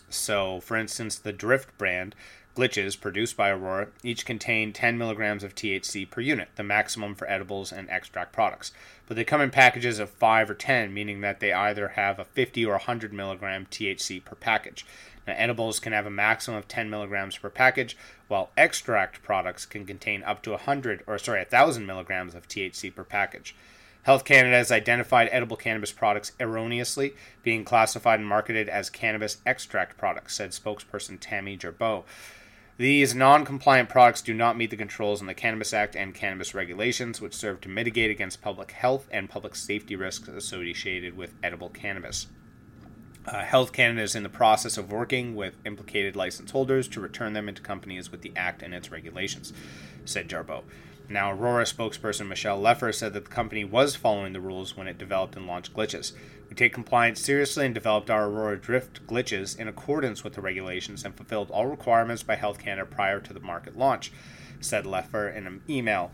So, 0.09 0.59
for 0.59 0.75
instance, 0.75 1.17
the 1.17 1.33
Drift 1.33 1.75
brand 1.77 2.15
glitches 2.55 2.99
produced 2.99 3.35
by 3.35 3.49
Aurora 3.49 3.87
each 4.03 4.25
contain 4.25 4.73
10 4.73 4.97
milligrams 4.97 5.43
of 5.43 5.55
THC 5.55 6.09
per 6.09 6.21
unit, 6.21 6.49
the 6.55 6.63
maximum 6.63 7.15
for 7.15 7.29
edibles 7.29 7.71
and 7.71 7.89
extract 7.89 8.31
products. 8.31 8.71
But 9.07 9.17
they 9.17 9.23
come 9.23 9.41
in 9.41 9.49
packages 9.49 9.99
of 9.99 10.09
5 10.09 10.51
or 10.51 10.53
10, 10.53 10.93
meaning 10.93 11.21
that 11.21 11.39
they 11.39 11.51
either 11.51 11.89
have 11.89 12.19
a 12.19 12.25
50 12.25 12.65
or 12.65 12.73
100 12.73 13.11
milligram 13.11 13.65
THC 13.69 14.23
per 14.23 14.35
package. 14.35 14.85
Now, 15.25 15.33
edibles 15.37 15.79
can 15.79 15.93
have 15.93 16.05
a 16.05 16.11
maximum 16.11 16.57
of 16.57 16.67
10 16.67 16.89
milligrams 16.89 17.37
per 17.37 17.49
package, 17.49 17.97
while 18.27 18.51
extract 18.57 19.23
products 19.23 19.65
can 19.65 19.85
contain 19.85 20.23
up 20.23 20.41
to 20.43 20.51
100 20.51 21.03
or 21.07 21.17
sorry, 21.17 21.39
1,000 21.39 21.85
milligrams 21.85 22.35
of 22.35 22.47
THC 22.47 22.93
per 22.93 23.03
package. 23.03 23.55
Health 24.03 24.25
Canada 24.25 24.57
has 24.57 24.71
identified 24.71 25.29
edible 25.31 25.55
cannabis 25.55 25.93
products 25.93 26.33
erroneously 26.37 27.15
being 27.41 27.63
classified 27.63 28.19
and 28.19 28.27
marketed 28.27 28.67
as 28.67 28.89
cannabis 28.89 29.37
extract 29.45 29.97
products, 29.97 30.35
said 30.35 30.51
spokesperson 30.51 31.17
Tammy 31.21 31.57
Jarbeau. 31.57 32.03
These 32.77 33.15
non 33.15 33.45
compliant 33.45 33.87
products 33.87 34.21
do 34.21 34.33
not 34.33 34.57
meet 34.57 34.71
the 34.71 34.75
controls 34.75 35.21
in 35.21 35.27
the 35.27 35.33
Cannabis 35.33 35.73
Act 35.73 35.95
and 35.95 36.13
cannabis 36.13 36.53
regulations, 36.53 37.21
which 37.21 37.35
serve 37.35 37.61
to 37.61 37.69
mitigate 37.69 38.11
against 38.11 38.41
public 38.41 38.71
health 38.71 39.07
and 39.11 39.29
public 39.29 39.55
safety 39.55 39.95
risks 39.95 40.27
associated 40.27 41.15
with 41.15 41.35
edible 41.41 41.69
cannabis. 41.69 42.27
Uh, 43.25 43.41
Health 43.41 43.71
Canada 43.71 44.01
is 44.01 44.15
in 44.15 44.23
the 44.23 44.29
process 44.29 44.77
of 44.77 44.91
working 44.91 45.33
with 45.33 45.55
implicated 45.65 46.13
license 46.13 46.51
holders 46.51 46.89
to 46.89 46.99
return 46.99 47.31
them 47.31 47.47
into 47.47 47.61
companies 47.61 48.11
with 48.11 48.21
the 48.21 48.33
Act 48.35 48.61
and 48.61 48.73
its 48.73 48.91
regulations, 48.91 49.53
said 50.03 50.27
Jarbeau. 50.27 50.63
Now, 51.07 51.31
Aurora 51.31 51.63
spokesperson 51.63 52.27
Michelle 52.27 52.61
Leffer 52.61 52.93
said 52.93 53.13
that 53.13 53.25
the 53.25 53.31
company 53.31 53.63
was 53.63 53.95
following 53.95 54.33
the 54.33 54.41
rules 54.41 54.75
when 54.75 54.87
it 54.87 54.97
developed 54.97 55.37
and 55.37 55.47
launched 55.47 55.73
glitches. 55.73 56.11
We 56.49 56.55
take 56.55 56.73
compliance 56.73 57.21
seriously 57.21 57.65
and 57.65 57.73
developed 57.73 58.09
our 58.09 58.25
Aurora 58.25 58.59
Drift 58.59 59.07
glitches 59.07 59.57
in 59.57 59.69
accordance 59.69 60.25
with 60.25 60.33
the 60.33 60.41
regulations 60.41 61.05
and 61.05 61.15
fulfilled 61.15 61.49
all 61.49 61.67
requirements 61.67 62.23
by 62.23 62.35
Health 62.35 62.59
Canada 62.59 62.85
prior 62.85 63.21
to 63.21 63.33
the 63.33 63.39
market 63.39 63.77
launch, 63.77 64.11
said 64.59 64.83
Leffer 64.83 65.33
in 65.33 65.47
an 65.47 65.61
email. 65.69 66.11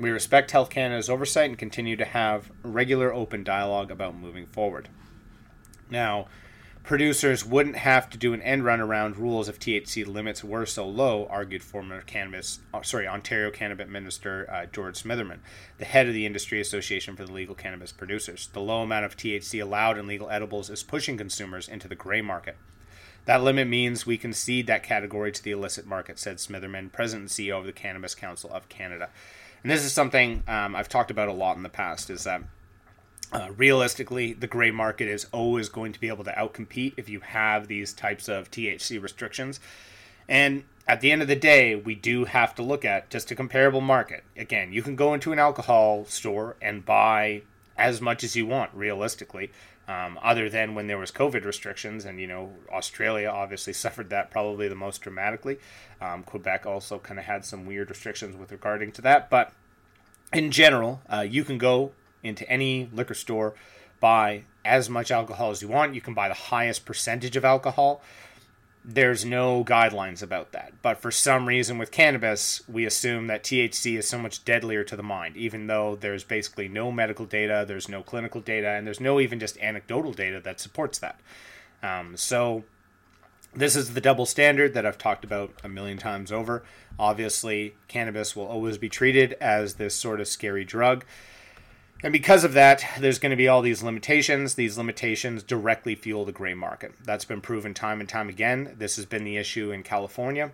We 0.00 0.10
respect 0.10 0.52
Health 0.52 0.70
Canada's 0.70 1.10
oversight 1.10 1.50
and 1.50 1.58
continue 1.58 1.96
to 1.96 2.06
have 2.06 2.50
regular 2.62 3.12
open 3.12 3.44
dialogue 3.44 3.90
about 3.90 4.14
moving 4.14 4.46
forward. 4.46 4.88
Now, 5.90 6.26
producers 6.82 7.44
wouldn't 7.44 7.76
have 7.76 8.08
to 8.10 8.18
do 8.18 8.32
an 8.32 8.40
end 8.42 8.64
run 8.64 8.80
around 8.80 9.16
rules 9.16 9.48
if 9.48 9.58
THC 9.58 10.06
limits 10.06 10.42
were 10.42 10.64
so 10.64 10.88
low, 10.88 11.26
argued 11.30 11.62
former 11.62 12.00
cannabis, 12.02 12.60
uh, 12.72 12.82
sorry, 12.82 13.06
Ontario 13.06 13.50
Cannabis 13.50 13.88
Minister 13.88 14.48
uh, 14.50 14.66
George 14.66 15.02
Smitherman, 15.02 15.38
the 15.78 15.84
head 15.84 16.06
of 16.06 16.14
the 16.14 16.24
Industry 16.24 16.60
Association 16.60 17.14
for 17.14 17.26
the 17.26 17.32
Legal 17.32 17.54
Cannabis 17.54 17.92
Producers. 17.92 18.48
The 18.52 18.60
low 18.60 18.82
amount 18.82 19.04
of 19.04 19.16
THC 19.16 19.62
allowed 19.62 19.98
in 19.98 20.06
legal 20.06 20.30
edibles 20.30 20.70
is 20.70 20.82
pushing 20.82 21.18
consumers 21.18 21.68
into 21.68 21.88
the 21.88 21.94
gray 21.94 22.22
market. 22.22 22.56
That 23.26 23.42
limit 23.42 23.68
means 23.68 24.06
we 24.06 24.16
concede 24.16 24.66
that 24.68 24.82
category 24.82 25.30
to 25.32 25.44
the 25.44 25.50
illicit 25.50 25.86
market, 25.86 26.18
said 26.18 26.38
Smitherman, 26.38 26.90
president 26.90 27.24
and 27.24 27.30
CEO 27.30 27.58
of 27.58 27.66
the 27.66 27.72
Cannabis 27.72 28.14
Council 28.14 28.50
of 28.50 28.70
Canada. 28.70 29.10
And 29.62 29.70
this 29.70 29.84
is 29.84 29.92
something 29.92 30.42
um, 30.48 30.74
I've 30.74 30.88
talked 30.88 31.10
about 31.10 31.28
a 31.28 31.32
lot 31.32 31.58
in 31.58 31.62
the 31.62 31.68
past, 31.68 32.08
is 32.08 32.24
that 32.24 32.42
uh, 33.32 33.50
realistically, 33.56 34.32
the 34.32 34.46
gray 34.46 34.70
market 34.70 35.08
is 35.08 35.26
always 35.32 35.68
going 35.68 35.92
to 35.92 36.00
be 36.00 36.08
able 36.08 36.24
to 36.24 36.32
outcompete 36.32 36.94
if 36.96 37.08
you 37.08 37.20
have 37.20 37.68
these 37.68 37.92
types 37.92 38.28
of 38.28 38.50
THC 38.50 39.02
restrictions. 39.02 39.60
And 40.28 40.64
at 40.86 41.02
the 41.02 41.12
end 41.12 41.20
of 41.20 41.28
the 41.28 41.36
day, 41.36 41.74
we 41.74 41.94
do 41.94 42.24
have 42.24 42.54
to 42.54 42.62
look 42.62 42.84
at 42.84 43.10
just 43.10 43.30
a 43.30 43.34
comparable 43.34 43.82
market. 43.82 44.24
Again, 44.36 44.72
you 44.72 44.82
can 44.82 44.96
go 44.96 45.12
into 45.12 45.32
an 45.32 45.38
alcohol 45.38 46.06
store 46.06 46.56
and 46.62 46.84
buy 46.84 47.42
as 47.76 48.00
much 48.00 48.24
as 48.24 48.34
you 48.34 48.46
want, 48.46 48.70
realistically, 48.74 49.50
um, 49.86 50.18
other 50.22 50.48
than 50.48 50.74
when 50.74 50.86
there 50.86 50.98
was 50.98 51.12
COVID 51.12 51.44
restrictions. 51.44 52.06
And, 52.06 52.18
you 52.18 52.26
know, 52.26 52.52
Australia 52.72 53.28
obviously 53.28 53.72
suffered 53.74 54.08
that 54.08 54.30
probably 54.30 54.68
the 54.68 54.74
most 54.74 55.02
dramatically. 55.02 55.58
Um, 56.00 56.22
Quebec 56.22 56.64
also 56.64 56.98
kind 56.98 57.20
of 57.20 57.26
had 57.26 57.44
some 57.44 57.66
weird 57.66 57.90
restrictions 57.90 58.36
with 58.36 58.52
regarding 58.52 58.92
to 58.92 59.02
that. 59.02 59.28
But 59.28 59.52
in 60.32 60.50
general, 60.50 61.02
uh, 61.10 61.26
you 61.28 61.44
can 61.44 61.58
go 61.58 61.92
into 62.22 62.48
any 62.50 62.88
liquor 62.92 63.14
store, 63.14 63.54
buy 64.00 64.44
as 64.64 64.90
much 64.90 65.10
alcohol 65.10 65.50
as 65.50 65.62
you 65.62 65.68
want. 65.68 65.94
You 65.94 66.00
can 66.00 66.14
buy 66.14 66.28
the 66.28 66.34
highest 66.34 66.84
percentage 66.84 67.36
of 67.36 67.44
alcohol. 67.44 68.02
There's 68.84 69.24
no 69.24 69.64
guidelines 69.64 70.22
about 70.22 70.52
that. 70.52 70.72
But 70.82 70.98
for 70.98 71.10
some 71.10 71.46
reason 71.46 71.78
with 71.78 71.90
cannabis, 71.90 72.62
we 72.68 72.86
assume 72.86 73.26
that 73.26 73.42
THC 73.42 73.98
is 73.98 74.08
so 74.08 74.18
much 74.18 74.44
deadlier 74.44 74.84
to 74.84 74.96
the 74.96 75.02
mind, 75.02 75.36
even 75.36 75.66
though 75.66 75.96
there's 75.96 76.24
basically 76.24 76.68
no 76.68 76.90
medical 76.90 77.26
data, 77.26 77.64
there's 77.66 77.88
no 77.88 78.02
clinical 78.02 78.40
data, 78.40 78.68
and 78.68 78.86
there's 78.86 79.00
no 79.00 79.20
even 79.20 79.40
just 79.40 79.58
anecdotal 79.58 80.12
data 80.12 80.40
that 80.40 80.60
supports 80.60 80.98
that. 81.00 81.20
Um, 81.82 82.16
so, 82.16 82.64
this 83.54 83.76
is 83.76 83.94
the 83.94 84.00
double 84.00 84.26
standard 84.26 84.74
that 84.74 84.86
I've 84.86 84.98
talked 84.98 85.24
about 85.24 85.52
a 85.64 85.68
million 85.68 85.98
times 85.98 86.30
over. 86.30 86.62
Obviously, 86.98 87.74
cannabis 87.88 88.36
will 88.36 88.46
always 88.46 88.78
be 88.78 88.88
treated 88.88 89.34
as 89.34 89.74
this 89.74 89.94
sort 89.94 90.20
of 90.20 90.28
scary 90.28 90.64
drug. 90.64 91.04
And 92.02 92.12
because 92.12 92.44
of 92.44 92.52
that, 92.52 92.84
there's 93.00 93.18
going 93.18 93.30
to 93.30 93.36
be 93.36 93.48
all 93.48 93.60
these 93.60 93.82
limitations. 93.82 94.54
These 94.54 94.78
limitations 94.78 95.42
directly 95.42 95.96
fuel 95.96 96.24
the 96.24 96.32
gray 96.32 96.54
market. 96.54 96.92
That's 97.04 97.24
been 97.24 97.40
proven 97.40 97.74
time 97.74 97.98
and 97.98 98.08
time 98.08 98.28
again. 98.28 98.76
This 98.78 98.96
has 98.96 99.04
been 99.04 99.24
the 99.24 99.36
issue 99.36 99.72
in 99.72 99.82
California, 99.82 100.52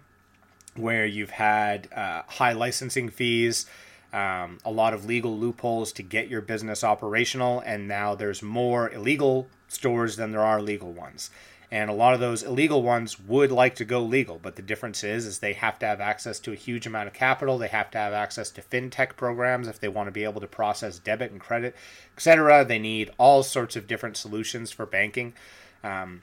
where 0.75 1.05
you've 1.05 1.31
had 1.31 1.93
uh, 1.93 2.23
high 2.27 2.53
licensing 2.53 3.11
fees, 3.11 3.67
um, 4.15 4.59
a 4.65 4.71
lot 4.71 4.95
of 4.95 5.05
legal 5.05 5.37
loopholes 5.37 5.93
to 5.93 6.03
get 6.03 6.29
your 6.29 6.41
business 6.41 6.83
operational, 6.83 7.61
and 7.67 7.87
now 7.87 8.15
there's 8.15 8.43
more 8.43 8.91
illegal 8.91 9.49
stores 9.69 10.17
than 10.17 10.31
there 10.31 10.41
are 10.41 10.63
legal 10.63 10.93
ones 10.93 11.31
and 11.71 11.91
a 11.91 11.95
lot 11.95 12.15
of 12.15 12.21
those 12.21 12.43
illegal 12.43 12.83
ones 12.83 13.19
would 13.19 13.51
like 13.51 13.75
to 13.75 13.85
go 13.85 14.03
legal 14.03 14.39
but 14.39 14.57
the 14.57 14.63
difference 14.63 15.03
is 15.03 15.27
is 15.27 15.39
they 15.39 15.53
have 15.53 15.79
to 15.79 15.87
have 15.87 16.01
access 16.01 16.39
to 16.41 16.53
a 16.53 16.57
huge 16.57 16.87
amount 16.87 17.09
of 17.09 17.15
capital. 17.15 17.59
They 17.59 17.69
have 17.69 17.91
to 17.93 17.99
have 17.99 18.13
access 18.13 18.51
to 18.51 18.63
fintech 18.63 19.17
programs 19.17 19.69
if 19.69 19.81
they 19.81 19.89
want 19.89 20.07
to 20.09 20.13
be 20.13 20.25
able 20.25 20.41
to 20.41 20.47
process 20.47 20.99
debit 20.99 21.31
and 21.31 21.41
credit 21.41 21.75
etc 22.17 22.65
they 22.65 22.79
need 22.79 23.11
all 23.19 23.43
sorts 23.43 23.77
of 23.77 23.87
different 23.87 24.17
solutions 24.17 24.71
for 24.71 24.87
banking. 24.87 25.35
Um, 25.83 26.23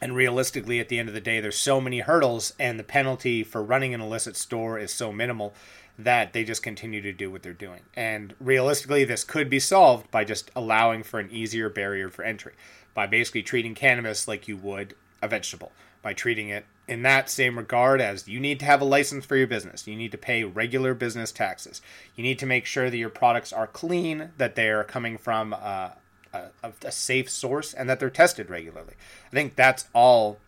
and 0.00 0.16
realistically 0.16 0.80
at 0.80 0.88
the 0.88 0.98
end 0.98 1.08
of 1.08 1.14
the 1.14 1.20
day 1.20 1.40
there's 1.40 1.58
so 1.58 1.80
many 1.80 2.00
hurdles 2.00 2.54
and 2.58 2.78
the 2.78 2.84
penalty 2.84 3.42
for 3.44 3.62
running 3.62 3.94
an 3.94 4.00
illicit 4.00 4.36
store 4.36 4.78
is 4.78 4.92
so 4.92 5.12
minimal 5.12 5.54
that 5.98 6.32
they 6.32 6.44
just 6.44 6.62
continue 6.62 7.02
to 7.02 7.12
do 7.12 7.30
what 7.30 7.42
they're 7.42 7.52
doing. 7.52 7.80
And 7.94 8.34
realistically 8.40 9.04
this 9.04 9.24
could 9.24 9.50
be 9.50 9.60
solved 9.60 10.10
by 10.10 10.24
just 10.24 10.50
allowing 10.56 11.02
for 11.02 11.20
an 11.20 11.30
easier 11.30 11.68
barrier 11.68 12.08
for 12.08 12.24
entry 12.24 12.52
by 12.94 13.06
basically 13.06 13.42
treating 13.42 13.74
cannabis 13.74 14.28
like 14.28 14.48
you 14.48 14.56
would 14.56 14.94
a 15.22 15.28
vegetable, 15.28 15.72
by 16.02 16.12
treating 16.12 16.48
it 16.48 16.64
in 16.88 17.02
that 17.02 17.30
same 17.30 17.56
regard 17.56 18.00
as 18.00 18.26
you 18.26 18.40
need 18.40 18.58
to 18.58 18.64
have 18.64 18.80
a 18.80 18.84
license 18.84 19.24
for 19.24 19.36
your 19.36 19.46
business. 19.46 19.86
You 19.86 19.96
need 19.96 20.10
to 20.12 20.18
pay 20.18 20.42
regular 20.42 20.92
business 20.92 21.30
taxes. 21.30 21.80
You 22.16 22.24
need 22.24 22.38
to 22.40 22.46
make 22.46 22.66
sure 22.66 22.90
that 22.90 22.96
your 22.96 23.10
products 23.10 23.52
are 23.52 23.68
clean, 23.68 24.30
that 24.38 24.56
they 24.56 24.70
are 24.70 24.82
coming 24.82 25.16
from 25.16 25.54
uh, 25.54 25.90
a, 26.32 26.42
a, 26.64 26.72
a 26.84 26.92
safe 26.92 27.30
source, 27.30 27.72
and 27.72 27.88
that 27.88 28.00
they're 28.00 28.10
tested 28.10 28.50
regularly. 28.50 28.94
I 29.26 29.30
think 29.30 29.54
that's 29.54 29.86
all 29.94 30.38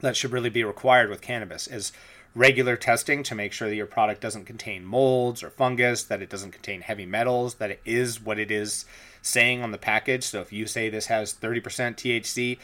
that 0.00 0.16
should 0.16 0.32
really 0.32 0.50
be 0.50 0.64
required 0.64 1.10
with 1.10 1.20
cannabis 1.20 1.66
is 1.66 1.92
regular 2.34 2.76
testing 2.76 3.22
to 3.24 3.34
make 3.34 3.52
sure 3.52 3.68
that 3.68 3.74
your 3.74 3.86
product 3.86 4.20
doesn't 4.20 4.44
contain 4.44 4.84
molds 4.84 5.42
or 5.42 5.50
fungus, 5.50 6.04
that 6.04 6.22
it 6.22 6.30
doesn't 6.30 6.52
contain 6.52 6.82
heavy 6.82 7.06
metals, 7.06 7.56
that 7.56 7.70
it 7.70 7.80
is 7.84 8.20
what 8.20 8.38
it 8.38 8.50
is 8.50 8.84
saying 9.28 9.62
on 9.62 9.70
the 9.70 9.78
package. 9.78 10.24
So 10.24 10.40
if 10.40 10.52
you 10.52 10.66
say 10.66 10.88
this 10.88 11.06
has 11.06 11.34
30% 11.34 11.62
THC, 11.62 12.58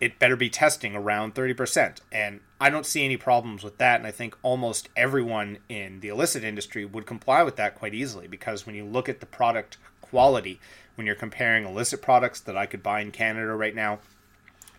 it 0.00 0.18
better 0.18 0.36
be 0.36 0.50
testing 0.50 0.94
around 0.94 1.34
30%. 1.34 1.98
And 2.12 2.40
I 2.60 2.70
don't 2.70 2.86
see 2.86 3.04
any 3.04 3.16
problems 3.16 3.62
with 3.62 3.78
that. 3.78 4.00
And 4.00 4.06
I 4.06 4.10
think 4.10 4.36
almost 4.42 4.88
everyone 4.96 5.58
in 5.68 6.00
the 6.00 6.08
illicit 6.08 6.44
industry 6.44 6.84
would 6.84 7.06
comply 7.06 7.42
with 7.42 7.56
that 7.56 7.74
quite 7.74 7.94
easily 7.94 8.26
because 8.26 8.66
when 8.66 8.74
you 8.74 8.84
look 8.84 9.08
at 9.08 9.20
the 9.20 9.26
product 9.26 9.78
quality, 10.00 10.60
when 10.96 11.06
you're 11.06 11.16
comparing 11.16 11.64
illicit 11.64 12.02
products 12.02 12.40
that 12.40 12.56
I 12.56 12.66
could 12.66 12.82
buy 12.82 13.00
in 13.00 13.12
Canada 13.12 13.54
right 13.54 13.74
now 13.74 14.00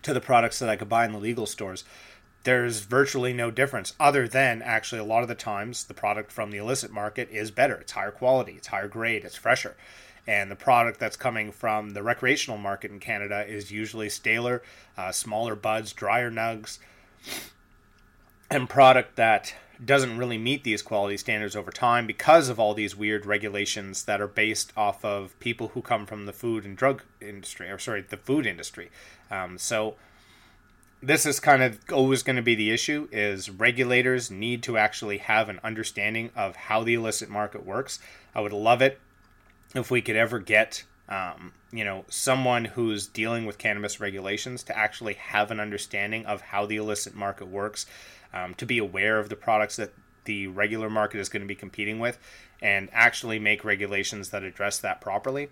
to 0.02 0.14
the 0.14 0.20
products 0.20 0.58
that 0.60 0.68
I 0.68 0.76
could 0.76 0.88
buy 0.88 1.04
in 1.04 1.12
the 1.12 1.18
legal 1.18 1.46
stores, 1.46 1.84
there's 2.44 2.80
virtually 2.80 3.32
no 3.32 3.50
difference 3.50 3.92
other 3.98 4.28
than 4.28 4.62
actually 4.62 5.00
a 5.00 5.04
lot 5.04 5.22
of 5.22 5.28
the 5.28 5.34
times 5.34 5.82
the 5.82 5.94
product 5.94 6.30
from 6.30 6.52
the 6.52 6.58
illicit 6.58 6.92
market 6.92 7.28
is 7.30 7.50
better. 7.50 7.74
It's 7.74 7.92
higher 7.92 8.12
quality, 8.12 8.52
it's 8.52 8.68
higher 8.68 8.86
grade, 8.86 9.24
it's 9.24 9.34
fresher. 9.34 9.76
And 10.26 10.50
the 10.50 10.56
product 10.56 10.98
that's 10.98 11.16
coming 11.16 11.52
from 11.52 11.90
the 11.90 12.02
recreational 12.02 12.58
market 12.58 12.90
in 12.90 12.98
Canada 12.98 13.44
is 13.46 13.70
usually 13.70 14.08
staler, 14.08 14.62
uh, 14.96 15.12
smaller 15.12 15.54
buds, 15.54 15.92
drier 15.92 16.30
nugs, 16.30 16.78
and 18.50 18.68
product 18.68 19.16
that 19.16 19.54
doesn't 19.84 20.16
really 20.16 20.38
meet 20.38 20.64
these 20.64 20.82
quality 20.82 21.16
standards 21.16 21.54
over 21.54 21.70
time 21.70 22.06
because 22.06 22.48
of 22.48 22.58
all 22.58 22.74
these 22.74 22.96
weird 22.96 23.26
regulations 23.26 24.04
that 24.04 24.20
are 24.20 24.26
based 24.26 24.72
off 24.76 25.04
of 25.04 25.38
people 25.38 25.68
who 25.68 25.82
come 25.82 26.06
from 26.06 26.26
the 26.26 26.32
food 26.32 26.64
and 26.64 26.76
drug 26.76 27.02
industry, 27.20 27.70
or 27.70 27.78
sorry, 27.78 28.00
the 28.00 28.16
food 28.16 28.46
industry. 28.46 28.90
Um, 29.30 29.58
so 29.58 29.96
this 31.02 31.26
is 31.26 31.40
kind 31.40 31.62
of 31.62 31.78
always 31.92 32.22
going 32.22 32.36
to 32.36 32.42
be 32.42 32.54
the 32.54 32.70
issue 32.70 33.06
is 33.12 33.50
regulators 33.50 34.30
need 34.30 34.62
to 34.62 34.78
actually 34.78 35.18
have 35.18 35.48
an 35.48 35.60
understanding 35.62 36.30
of 36.34 36.56
how 36.56 36.82
the 36.82 36.94
illicit 36.94 37.28
market 37.28 37.66
works. 37.66 37.98
I 38.34 38.40
would 38.40 38.52
love 38.52 38.80
it 38.80 38.98
if 39.74 39.90
we 39.90 40.00
could 40.02 40.16
ever 40.16 40.38
get 40.38 40.84
um, 41.08 41.52
you 41.72 41.84
know 41.84 42.04
someone 42.08 42.64
who's 42.64 43.06
dealing 43.06 43.46
with 43.46 43.58
cannabis 43.58 44.00
regulations 44.00 44.62
to 44.64 44.76
actually 44.76 45.14
have 45.14 45.50
an 45.50 45.60
understanding 45.60 46.26
of 46.26 46.40
how 46.40 46.66
the 46.66 46.76
illicit 46.76 47.14
market 47.14 47.46
works 47.46 47.86
um, 48.32 48.54
to 48.54 48.66
be 48.66 48.78
aware 48.78 49.18
of 49.18 49.28
the 49.28 49.36
products 49.36 49.76
that 49.76 49.92
the 50.24 50.46
regular 50.48 50.90
market 50.90 51.18
is 51.20 51.28
going 51.28 51.42
to 51.42 51.46
be 51.46 51.54
competing 51.54 51.98
with 51.98 52.18
and 52.60 52.88
actually 52.92 53.38
make 53.38 53.64
regulations 53.64 54.30
that 54.30 54.42
address 54.42 54.78
that 54.78 55.00
properly. 55.00 55.48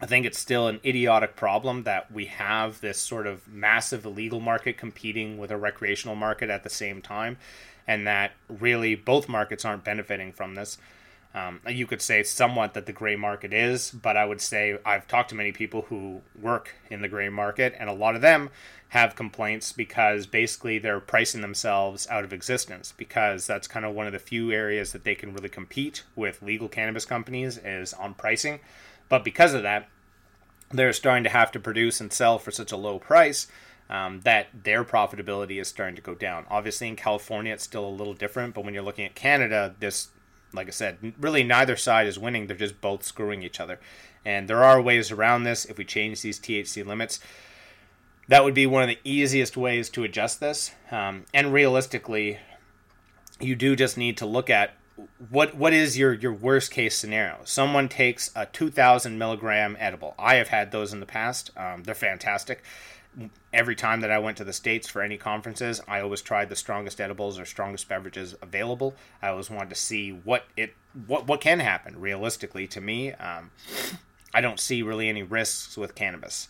I 0.00 0.06
think 0.06 0.26
it's 0.26 0.38
still 0.38 0.66
an 0.66 0.80
idiotic 0.84 1.36
problem 1.36 1.84
that 1.84 2.10
we 2.10 2.26
have 2.26 2.80
this 2.80 2.98
sort 2.98 3.26
of 3.26 3.46
massive 3.46 4.04
illegal 4.04 4.40
market 4.40 4.76
competing 4.76 5.38
with 5.38 5.52
a 5.52 5.56
recreational 5.56 6.16
market 6.16 6.50
at 6.50 6.64
the 6.64 6.70
same 6.70 7.00
time, 7.00 7.36
and 7.86 8.04
that 8.06 8.32
really 8.48 8.96
both 8.96 9.28
markets 9.28 9.64
aren't 9.64 9.84
benefiting 9.84 10.32
from 10.32 10.56
this. 10.56 10.78
Um, 11.34 11.60
you 11.66 11.86
could 11.86 12.02
say 12.02 12.22
somewhat 12.22 12.74
that 12.74 12.84
the 12.86 12.92
gray 12.92 13.16
market 13.16 13.54
is, 13.54 13.90
but 13.90 14.16
I 14.16 14.24
would 14.24 14.40
say 14.40 14.78
I've 14.84 15.08
talked 15.08 15.30
to 15.30 15.34
many 15.34 15.50
people 15.50 15.82
who 15.82 16.20
work 16.38 16.74
in 16.90 17.00
the 17.00 17.08
gray 17.08 17.30
market, 17.30 17.74
and 17.78 17.88
a 17.88 17.94
lot 17.94 18.14
of 18.14 18.20
them 18.20 18.50
have 18.90 19.16
complaints 19.16 19.72
because 19.72 20.26
basically 20.26 20.78
they're 20.78 21.00
pricing 21.00 21.40
themselves 21.40 22.06
out 22.10 22.24
of 22.24 22.32
existence 22.34 22.92
because 22.98 23.46
that's 23.46 23.66
kind 23.66 23.86
of 23.86 23.94
one 23.94 24.06
of 24.06 24.12
the 24.12 24.18
few 24.18 24.52
areas 24.52 24.92
that 24.92 25.04
they 25.04 25.14
can 25.14 25.32
really 25.32 25.48
compete 25.48 26.02
with 26.14 26.42
legal 26.42 26.68
cannabis 26.68 27.06
companies 27.06 27.56
is 27.56 27.94
on 27.94 28.12
pricing. 28.12 28.60
But 29.08 29.24
because 29.24 29.54
of 29.54 29.62
that, 29.62 29.88
they're 30.70 30.92
starting 30.92 31.24
to 31.24 31.30
have 31.30 31.50
to 31.52 31.60
produce 31.60 32.02
and 32.02 32.12
sell 32.12 32.38
for 32.38 32.50
such 32.50 32.72
a 32.72 32.76
low 32.76 32.98
price 32.98 33.46
um, 33.88 34.20
that 34.24 34.48
their 34.64 34.84
profitability 34.84 35.60
is 35.60 35.68
starting 35.68 35.96
to 35.96 36.02
go 36.02 36.14
down. 36.14 36.46
Obviously, 36.50 36.88
in 36.88 36.96
California, 36.96 37.52
it's 37.52 37.64
still 37.64 37.86
a 37.86 37.90
little 37.90 38.14
different, 38.14 38.54
but 38.54 38.64
when 38.64 38.74
you're 38.74 38.82
looking 38.82 39.04
at 39.04 39.14
Canada, 39.14 39.74
this, 39.80 40.08
like 40.52 40.68
I 40.68 40.70
said, 40.70 41.14
really 41.18 41.44
neither 41.44 41.76
side 41.76 42.06
is 42.06 42.18
winning. 42.18 42.46
They're 42.46 42.56
just 42.56 42.80
both 42.80 43.02
screwing 43.04 43.42
each 43.42 43.60
other. 43.60 43.80
And 44.24 44.48
there 44.48 44.62
are 44.62 44.80
ways 44.80 45.10
around 45.10 45.44
this 45.44 45.64
if 45.64 45.78
we 45.78 45.84
change 45.84 46.22
these 46.22 46.38
THC 46.38 46.86
limits 46.86 47.18
that 48.28 48.44
would 48.44 48.54
be 48.54 48.66
one 48.66 48.82
of 48.82 48.88
the 48.88 48.98
easiest 49.04 49.56
ways 49.56 49.88
to 49.90 50.04
adjust 50.04 50.40
this. 50.40 50.72
Um, 50.90 51.24
and 51.34 51.52
realistically, 51.52 52.38
you 53.40 53.54
do 53.54 53.76
just 53.76 53.98
need 53.98 54.16
to 54.18 54.26
look 54.26 54.48
at 54.48 54.74
what 55.30 55.54
what 55.56 55.72
is 55.72 55.98
your 55.98 56.12
your 56.12 56.32
worst 56.32 56.70
case 56.70 56.96
scenario. 56.96 57.38
Someone 57.44 57.88
takes 57.88 58.30
a 58.36 58.46
2,000 58.46 59.18
milligram 59.18 59.76
edible. 59.80 60.14
I 60.18 60.36
have 60.36 60.48
had 60.48 60.70
those 60.70 60.92
in 60.92 61.00
the 61.00 61.06
past. 61.06 61.50
Um, 61.56 61.82
they're 61.82 61.94
fantastic. 61.94 62.62
Every 63.52 63.76
time 63.76 64.00
that 64.00 64.10
I 64.10 64.18
went 64.18 64.38
to 64.38 64.44
the 64.44 64.54
states 64.54 64.88
for 64.88 65.02
any 65.02 65.18
conferences, 65.18 65.82
I 65.86 66.00
always 66.00 66.22
tried 66.22 66.48
the 66.48 66.56
strongest 66.56 67.00
edibles 67.00 67.38
or 67.38 67.44
strongest 67.44 67.88
beverages 67.88 68.34
available. 68.40 68.94
I 69.20 69.28
always 69.28 69.50
wanted 69.50 69.68
to 69.68 69.74
see 69.74 70.10
what 70.10 70.44
it 70.56 70.74
what 71.06 71.26
what 71.26 71.40
can 71.40 71.60
happen 71.60 72.00
realistically. 72.00 72.66
To 72.68 72.80
me, 72.80 73.12
um, 73.12 73.50
I 74.32 74.40
don't 74.40 74.58
see 74.58 74.82
really 74.82 75.08
any 75.08 75.22
risks 75.22 75.76
with 75.76 75.94
cannabis 75.94 76.48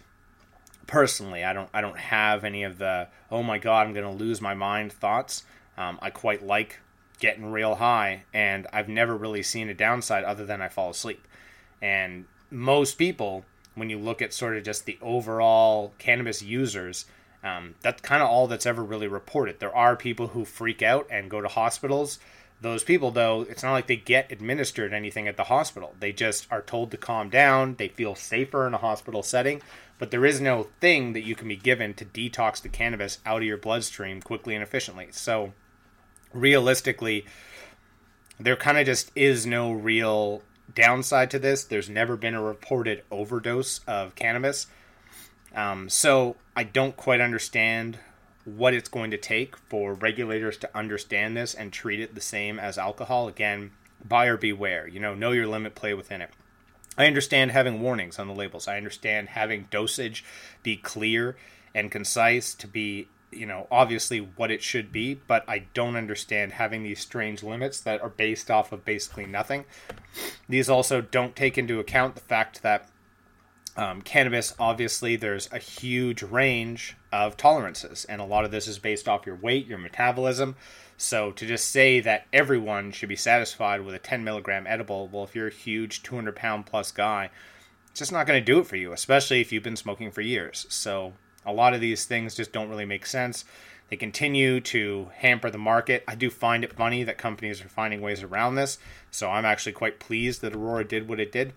personally 0.86 1.44
i 1.44 1.52
don't 1.52 1.68
i 1.72 1.80
don't 1.80 1.98
have 1.98 2.44
any 2.44 2.62
of 2.64 2.78
the 2.78 3.08
oh 3.30 3.42
my 3.42 3.58
god 3.58 3.86
i'm 3.86 3.94
going 3.94 4.04
to 4.04 4.24
lose 4.24 4.40
my 4.40 4.54
mind 4.54 4.92
thoughts 4.92 5.44
um, 5.78 5.98
i 6.02 6.10
quite 6.10 6.44
like 6.44 6.80
getting 7.18 7.50
real 7.50 7.76
high 7.76 8.24
and 8.34 8.66
i've 8.72 8.88
never 8.88 9.16
really 9.16 9.42
seen 9.42 9.68
a 9.68 9.74
downside 9.74 10.24
other 10.24 10.44
than 10.44 10.60
i 10.60 10.68
fall 10.68 10.90
asleep 10.90 11.26
and 11.80 12.24
most 12.50 12.98
people 12.98 13.44
when 13.74 13.90
you 13.90 13.98
look 13.98 14.22
at 14.22 14.32
sort 14.32 14.56
of 14.56 14.64
just 14.64 14.86
the 14.86 14.98
overall 15.00 15.92
cannabis 15.98 16.42
users 16.42 17.06
um, 17.44 17.74
that's 17.82 18.00
kind 18.02 18.22
of 18.22 18.28
all 18.28 18.46
that's 18.46 18.66
ever 18.66 18.82
really 18.82 19.08
reported. 19.08 19.58
There 19.58 19.74
are 19.74 19.96
people 19.96 20.28
who 20.28 20.44
freak 20.44 20.82
out 20.82 21.06
and 21.10 21.30
go 21.30 21.40
to 21.40 21.48
hospitals. 21.48 22.18
Those 22.60 22.84
people 22.84 23.10
though 23.10 23.42
it's 23.42 23.64
not 23.64 23.72
like 23.72 23.88
they 23.88 23.96
get 23.96 24.30
administered 24.30 24.92
anything 24.92 25.26
at 25.26 25.36
the 25.36 25.44
hospital. 25.44 25.94
They 25.98 26.12
just 26.12 26.46
are 26.52 26.62
told 26.62 26.92
to 26.92 26.96
calm 26.96 27.30
down. 27.30 27.74
They 27.76 27.88
feel 27.88 28.14
safer 28.14 28.66
in 28.66 28.74
a 28.74 28.78
hospital 28.78 29.22
setting. 29.24 29.60
But 29.98 30.10
there 30.10 30.24
is 30.24 30.40
no 30.40 30.68
thing 30.80 31.12
that 31.12 31.22
you 31.22 31.34
can 31.34 31.48
be 31.48 31.56
given 31.56 31.94
to 31.94 32.04
detox 32.04 32.62
the 32.62 32.68
cannabis 32.68 33.18
out 33.26 33.42
of 33.42 33.46
your 33.46 33.56
bloodstream 33.56 34.20
quickly 34.20 34.54
and 34.54 34.62
efficiently. 34.62 35.08
So, 35.10 35.52
realistically, 36.32 37.24
there 38.40 38.56
kind 38.56 38.78
of 38.78 38.86
just 38.86 39.12
is 39.14 39.46
no 39.46 39.70
real 39.70 40.42
downside 40.74 41.30
to 41.32 41.38
this. 41.38 41.64
There's 41.64 41.88
never 41.88 42.16
been 42.16 42.34
a 42.34 42.42
reported 42.42 43.02
overdose 43.10 43.80
of 43.86 44.14
cannabis. 44.14 44.66
Um, 45.54 45.88
so, 45.88 46.36
I 46.56 46.64
don't 46.64 46.96
quite 46.96 47.20
understand 47.20 47.98
what 48.44 48.74
it's 48.74 48.88
going 48.88 49.10
to 49.10 49.18
take 49.18 49.56
for 49.56 49.94
regulators 49.94 50.56
to 50.58 50.76
understand 50.76 51.36
this 51.36 51.54
and 51.54 51.72
treat 51.72 52.00
it 52.00 52.14
the 52.14 52.20
same 52.20 52.58
as 52.58 52.78
alcohol. 52.78 53.28
Again, 53.28 53.70
buyer 54.06 54.36
beware. 54.36 54.88
You 54.88 55.00
know, 55.00 55.14
know 55.14 55.32
your 55.32 55.46
limit, 55.46 55.74
play 55.74 55.94
within 55.94 56.20
it. 56.20 56.30
I 56.98 57.06
understand 57.06 57.50
having 57.52 57.80
warnings 57.80 58.18
on 58.18 58.26
the 58.26 58.34
labels. 58.34 58.68
I 58.68 58.76
understand 58.76 59.30
having 59.30 59.68
dosage 59.70 60.24
be 60.62 60.76
clear 60.76 61.36
and 61.74 61.90
concise 61.90 62.54
to 62.54 62.66
be, 62.66 63.08
you 63.32 63.46
know, 63.46 63.66
obviously 63.70 64.18
what 64.18 64.50
it 64.50 64.62
should 64.62 64.92
be, 64.92 65.20
but 65.26 65.44
I 65.48 65.66
don't 65.74 65.96
understand 65.96 66.52
having 66.52 66.82
these 66.82 67.00
strange 67.00 67.42
limits 67.42 67.80
that 67.80 68.00
are 68.02 68.08
based 68.08 68.50
off 68.50 68.72
of 68.72 68.84
basically 68.84 69.26
nothing. 69.26 69.64
These 70.48 70.68
also 70.68 71.00
don't 71.00 71.34
take 71.34 71.56
into 71.56 71.80
account 71.80 72.14
the 72.14 72.20
fact 72.20 72.62
that 72.62 72.88
um, 73.76 74.02
cannabis, 74.02 74.54
obviously, 74.58 75.16
there's 75.16 75.48
a 75.50 75.58
huge 75.58 76.22
range 76.22 76.96
of 77.10 77.36
tolerances, 77.36 78.04
and 78.04 78.20
a 78.20 78.24
lot 78.24 78.44
of 78.44 78.50
this 78.50 78.68
is 78.68 78.78
based 78.78 79.08
off 79.08 79.26
your 79.26 79.36
weight, 79.36 79.66
your 79.66 79.78
metabolism. 79.78 80.56
So 80.98 81.32
to 81.32 81.46
just 81.46 81.70
say 81.70 82.00
that 82.00 82.26
everyone 82.32 82.92
should 82.92 83.08
be 83.08 83.16
satisfied 83.16 83.80
with 83.80 83.94
a 83.94 83.98
10 83.98 84.22
milligram 84.24 84.66
edible, 84.66 85.08
well, 85.08 85.24
if 85.24 85.34
you're 85.34 85.48
a 85.48 85.52
huge 85.52 86.02
200 86.02 86.36
pound 86.36 86.66
plus 86.66 86.92
guy, 86.92 87.30
it's 87.90 87.98
just 87.98 88.12
not 88.12 88.26
going 88.26 88.40
to 88.40 88.44
do 88.44 88.58
it 88.58 88.66
for 88.66 88.76
you, 88.76 88.92
especially 88.92 89.40
if 89.40 89.52
you've 89.52 89.62
been 89.62 89.76
smoking 89.76 90.10
for 90.10 90.20
years. 90.20 90.66
So 90.68 91.14
a 91.44 91.52
lot 91.52 91.74
of 91.74 91.80
these 91.80 92.04
things 92.04 92.34
just 92.34 92.52
don't 92.52 92.68
really 92.68 92.84
make 92.84 93.06
sense. 93.06 93.44
They 93.90 93.96
continue 93.96 94.60
to 94.60 95.10
hamper 95.16 95.50
the 95.50 95.58
market. 95.58 96.02
I 96.08 96.14
do 96.14 96.30
find 96.30 96.64
it 96.64 96.72
funny 96.72 97.04
that 97.04 97.18
companies 97.18 97.60
are 97.60 97.68
finding 97.68 98.00
ways 98.00 98.22
around 98.22 98.54
this. 98.54 98.78
So 99.10 99.30
I'm 99.30 99.44
actually 99.44 99.72
quite 99.72 100.00
pleased 100.00 100.40
that 100.40 100.54
Aurora 100.54 100.84
did 100.84 101.08
what 101.08 101.20
it 101.20 101.30
did. 101.30 101.52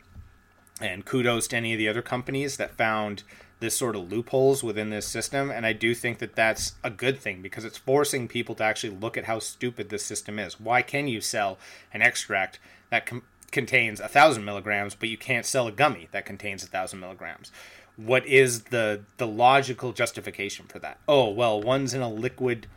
And 0.82 1.06
kudos 1.06 1.48
to 1.48 1.56
any 1.56 1.74
of 1.74 1.80
the 1.80 1.88
other 1.88 2.02
companies 2.02 2.58
that 2.58 2.76
found 2.76 3.24
this 3.60 3.78
sort 3.78 3.96
of 3.96 4.12
loopholes 4.12 4.64
within 4.64 4.90
this 4.90 5.08
system 5.08 5.50
and 5.50 5.66
i 5.66 5.74
do 5.74 5.96
think 5.96 6.20
that 6.20 6.36
that's 6.36 6.74
a 6.84 6.90
good 6.90 7.18
thing 7.20 7.42
because 7.42 7.64
it's 7.64 7.78
forcing 7.78 8.28
people 8.28 8.54
to 8.56 8.64
actually 8.64 8.96
look 8.96 9.18
at 9.18 9.26
how 9.26 9.40
stupid 9.40 9.90
this 9.90 10.04
system 10.04 10.38
is 10.38 10.60
why 10.60 10.82
can 10.82 11.08
you 11.08 11.22
sell 11.22 11.58
an 11.94 12.02
extract 12.02 12.60
that 12.90 13.06
com- 13.06 13.24
contains 13.52 14.00
a 14.00 14.08
thousand 14.08 14.44
milligrams 14.44 14.94
but 14.94 15.10
you 15.10 15.18
can't 15.18 15.46
sell 15.46 15.68
a 15.68 15.72
gummy 15.72 16.08
that 16.12 16.26
contains 16.26 16.64
a 16.64 16.68
thousand 16.68 17.00
milligrams 17.00 17.52
what 17.98 18.26
is 18.26 18.64
the 18.66 19.02
the 19.18 19.28
logical 19.28 19.94
justification 19.94 20.66
for 20.68 20.80
that? 20.80 21.00
Oh 21.08 21.30
well 21.30 21.62
one's 21.62 21.94
in 21.94 22.02
a 22.02 22.10
liquid 22.10 22.68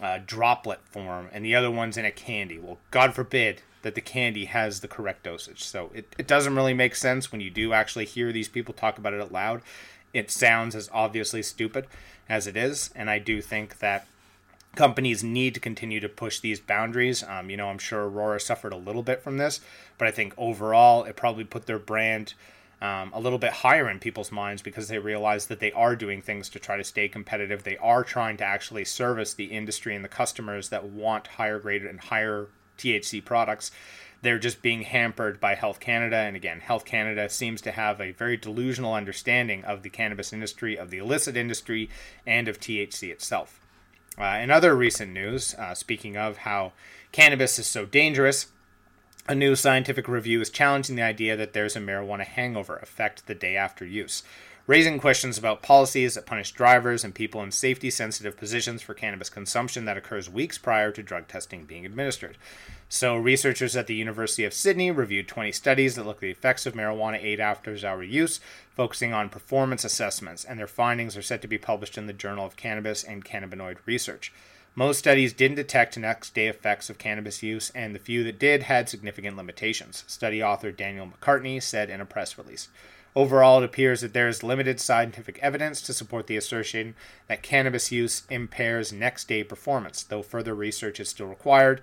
uh, 0.00 0.18
droplet 0.26 0.80
form 0.90 1.28
and 1.32 1.44
the 1.44 1.54
other 1.54 1.70
one's 1.70 1.96
in 1.96 2.04
a 2.04 2.10
candy. 2.10 2.58
Well 2.58 2.78
god 2.90 3.14
forbid 3.14 3.62
that 3.82 3.94
the 3.94 4.00
candy 4.00 4.46
has 4.46 4.80
the 4.80 4.88
correct 4.88 5.22
dosage. 5.22 5.62
So 5.62 5.90
it, 5.94 6.14
it 6.18 6.26
doesn't 6.26 6.56
really 6.56 6.74
make 6.74 6.96
sense 6.96 7.30
when 7.30 7.40
you 7.40 7.50
do 7.50 7.72
actually 7.72 8.06
hear 8.06 8.32
these 8.32 8.48
people 8.48 8.74
talk 8.74 8.98
about 8.98 9.12
it 9.12 9.20
out 9.20 9.30
loud. 9.30 9.62
It 10.12 10.30
sounds 10.30 10.74
as 10.74 10.88
obviously 10.92 11.42
stupid 11.42 11.86
as 12.28 12.46
it 12.46 12.56
is, 12.56 12.90
and 12.94 13.10
I 13.10 13.18
do 13.18 13.42
think 13.42 13.80
that 13.80 14.06
companies 14.74 15.22
need 15.22 15.54
to 15.54 15.60
continue 15.60 16.00
to 16.00 16.08
push 16.08 16.40
these 16.40 16.60
boundaries. 16.60 17.22
Um, 17.22 17.50
you 17.50 17.56
know, 17.56 17.68
I'm 17.68 17.78
sure 17.78 18.08
Aurora 18.08 18.40
suffered 18.40 18.72
a 18.72 18.76
little 18.76 19.02
bit 19.02 19.22
from 19.22 19.36
this, 19.36 19.60
but 19.98 20.08
I 20.08 20.10
think 20.10 20.34
overall 20.36 21.04
it 21.04 21.16
probably 21.16 21.44
put 21.44 21.66
their 21.66 21.78
brand 21.78 22.34
um, 22.84 23.12
a 23.14 23.20
little 23.20 23.38
bit 23.38 23.52
higher 23.52 23.88
in 23.88 23.98
people's 23.98 24.30
minds 24.30 24.62
because 24.62 24.88
they 24.88 24.98
realize 24.98 25.46
that 25.46 25.60
they 25.60 25.72
are 25.72 25.96
doing 25.96 26.20
things 26.20 26.48
to 26.50 26.58
try 26.58 26.76
to 26.76 26.84
stay 26.84 27.08
competitive. 27.08 27.62
They 27.62 27.78
are 27.78 28.04
trying 28.04 28.36
to 28.38 28.44
actually 28.44 28.84
service 28.84 29.34
the 29.34 29.46
industry 29.46 29.94
and 29.94 30.04
the 30.04 30.08
customers 30.08 30.68
that 30.68 30.84
want 30.84 31.26
higher 31.26 31.58
graded 31.58 31.88
and 31.88 32.00
higher 32.00 32.48
THC 32.78 33.24
products 33.24 33.70
they're 34.24 34.38
just 34.38 34.62
being 34.62 34.82
hampered 34.82 35.38
by 35.38 35.54
Health 35.54 35.78
Canada. 35.78 36.16
And 36.16 36.34
again, 36.34 36.60
Health 36.60 36.84
Canada 36.84 37.28
seems 37.28 37.60
to 37.60 37.72
have 37.72 38.00
a 38.00 38.12
very 38.12 38.36
delusional 38.36 38.94
understanding 38.94 39.62
of 39.64 39.82
the 39.82 39.90
cannabis 39.90 40.32
industry, 40.32 40.76
of 40.76 40.90
the 40.90 40.98
illicit 40.98 41.36
industry, 41.36 41.90
and 42.26 42.48
of 42.48 42.58
THC 42.58 43.10
itself. 43.10 43.60
Uh, 44.18 44.38
in 44.42 44.50
other 44.50 44.74
recent 44.74 45.12
news, 45.12 45.54
uh, 45.54 45.74
speaking 45.74 46.16
of 46.16 46.38
how 46.38 46.72
cannabis 47.12 47.58
is 47.58 47.66
so 47.66 47.84
dangerous, 47.84 48.46
a 49.26 49.34
new 49.34 49.56
scientific 49.56 50.06
review 50.06 50.40
is 50.42 50.50
challenging 50.50 50.96
the 50.96 51.02
idea 51.02 51.34
that 51.34 51.54
there's 51.54 51.76
a 51.76 51.80
marijuana 51.80 52.24
hangover 52.24 52.76
effect 52.76 53.26
the 53.26 53.34
day 53.34 53.56
after 53.56 53.86
use, 53.86 54.22
raising 54.66 54.98
questions 54.98 55.38
about 55.38 55.62
policies 55.62 56.14
that 56.14 56.26
punish 56.26 56.52
drivers 56.52 57.04
and 57.04 57.14
people 57.14 57.42
in 57.42 57.50
safety 57.50 57.88
sensitive 57.88 58.36
positions 58.36 58.82
for 58.82 58.92
cannabis 58.92 59.30
consumption 59.30 59.86
that 59.86 59.96
occurs 59.96 60.28
weeks 60.28 60.58
prior 60.58 60.92
to 60.92 61.02
drug 61.02 61.26
testing 61.26 61.64
being 61.64 61.86
administered. 61.86 62.36
So, 62.90 63.16
researchers 63.16 63.74
at 63.76 63.86
the 63.86 63.94
University 63.94 64.44
of 64.44 64.52
Sydney 64.52 64.90
reviewed 64.90 65.26
20 65.26 65.52
studies 65.52 65.94
that 65.94 66.04
look 66.04 66.18
at 66.18 66.20
the 66.20 66.30
effects 66.30 66.66
of 66.66 66.74
marijuana 66.74 67.18
eight 67.22 67.40
after 67.40 67.74
hour 67.86 68.02
use, 68.02 68.40
focusing 68.76 69.14
on 69.14 69.30
performance 69.30 69.84
assessments, 69.84 70.44
and 70.44 70.58
their 70.58 70.66
findings 70.66 71.16
are 71.16 71.22
set 71.22 71.40
to 71.40 71.48
be 71.48 71.56
published 71.56 71.96
in 71.96 72.06
the 72.06 72.12
Journal 72.12 72.44
of 72.44 72.56
Cannabis 72.56 73.02
and 73.02 73.24
Cannabinoid 73.24 73.78
Research. 73.86 74.34
Most 74.76 74.98
studies 74.98 75.32
didn't 75.32 75.54
detect 75.54 75.96
next 75.96 76.34
day 76.34 76.48
effects 76.48 76.90
of 76.90 76.98
cannabis 76.98 77.44
use, 77.44 77.70
and 77.76 77.94
the 77.94 78.00
few 78.00 78.24
that 78.24 78.40
did 78.40 78.64
had 78.64 78.88
significant 78.88 79.36
limitations, 79.36 80.02
study 80.08 80.42
author 80.42 80.72
Daniel 80.72 81.06
McCartney 81.06 81.62
said 81.62 81.90
in 81.90 82.00
a 82.00 82.04
press 82.04 82.36
release. 82.36 82.66
Overall, 83.14 83.62
it 83.62 83.66
appears 83.66 84.00
that 84.00 84.14
there 84.14 84.26
is 84.26 84.42
limited 84.42 84.80
scientific 84.80 85.38
evidence 85.38 85.80
to 85.82 85.92
support 85.92 86.26
the 86.26 86.36
assertion 86.36 86.96
that 87.28 87.44
cannabis 87.44 87.92
use 87.92 88.24
impairs 88.28 88.92
next 88.92 89.28
day 89.28 89.44
performance, 89.44 90.02
though 90.02 90.22
further 90.22 90.56
research 90.56 90.98
is 90.98 91.08
still 91.08 91.26
required. 91.26 91.80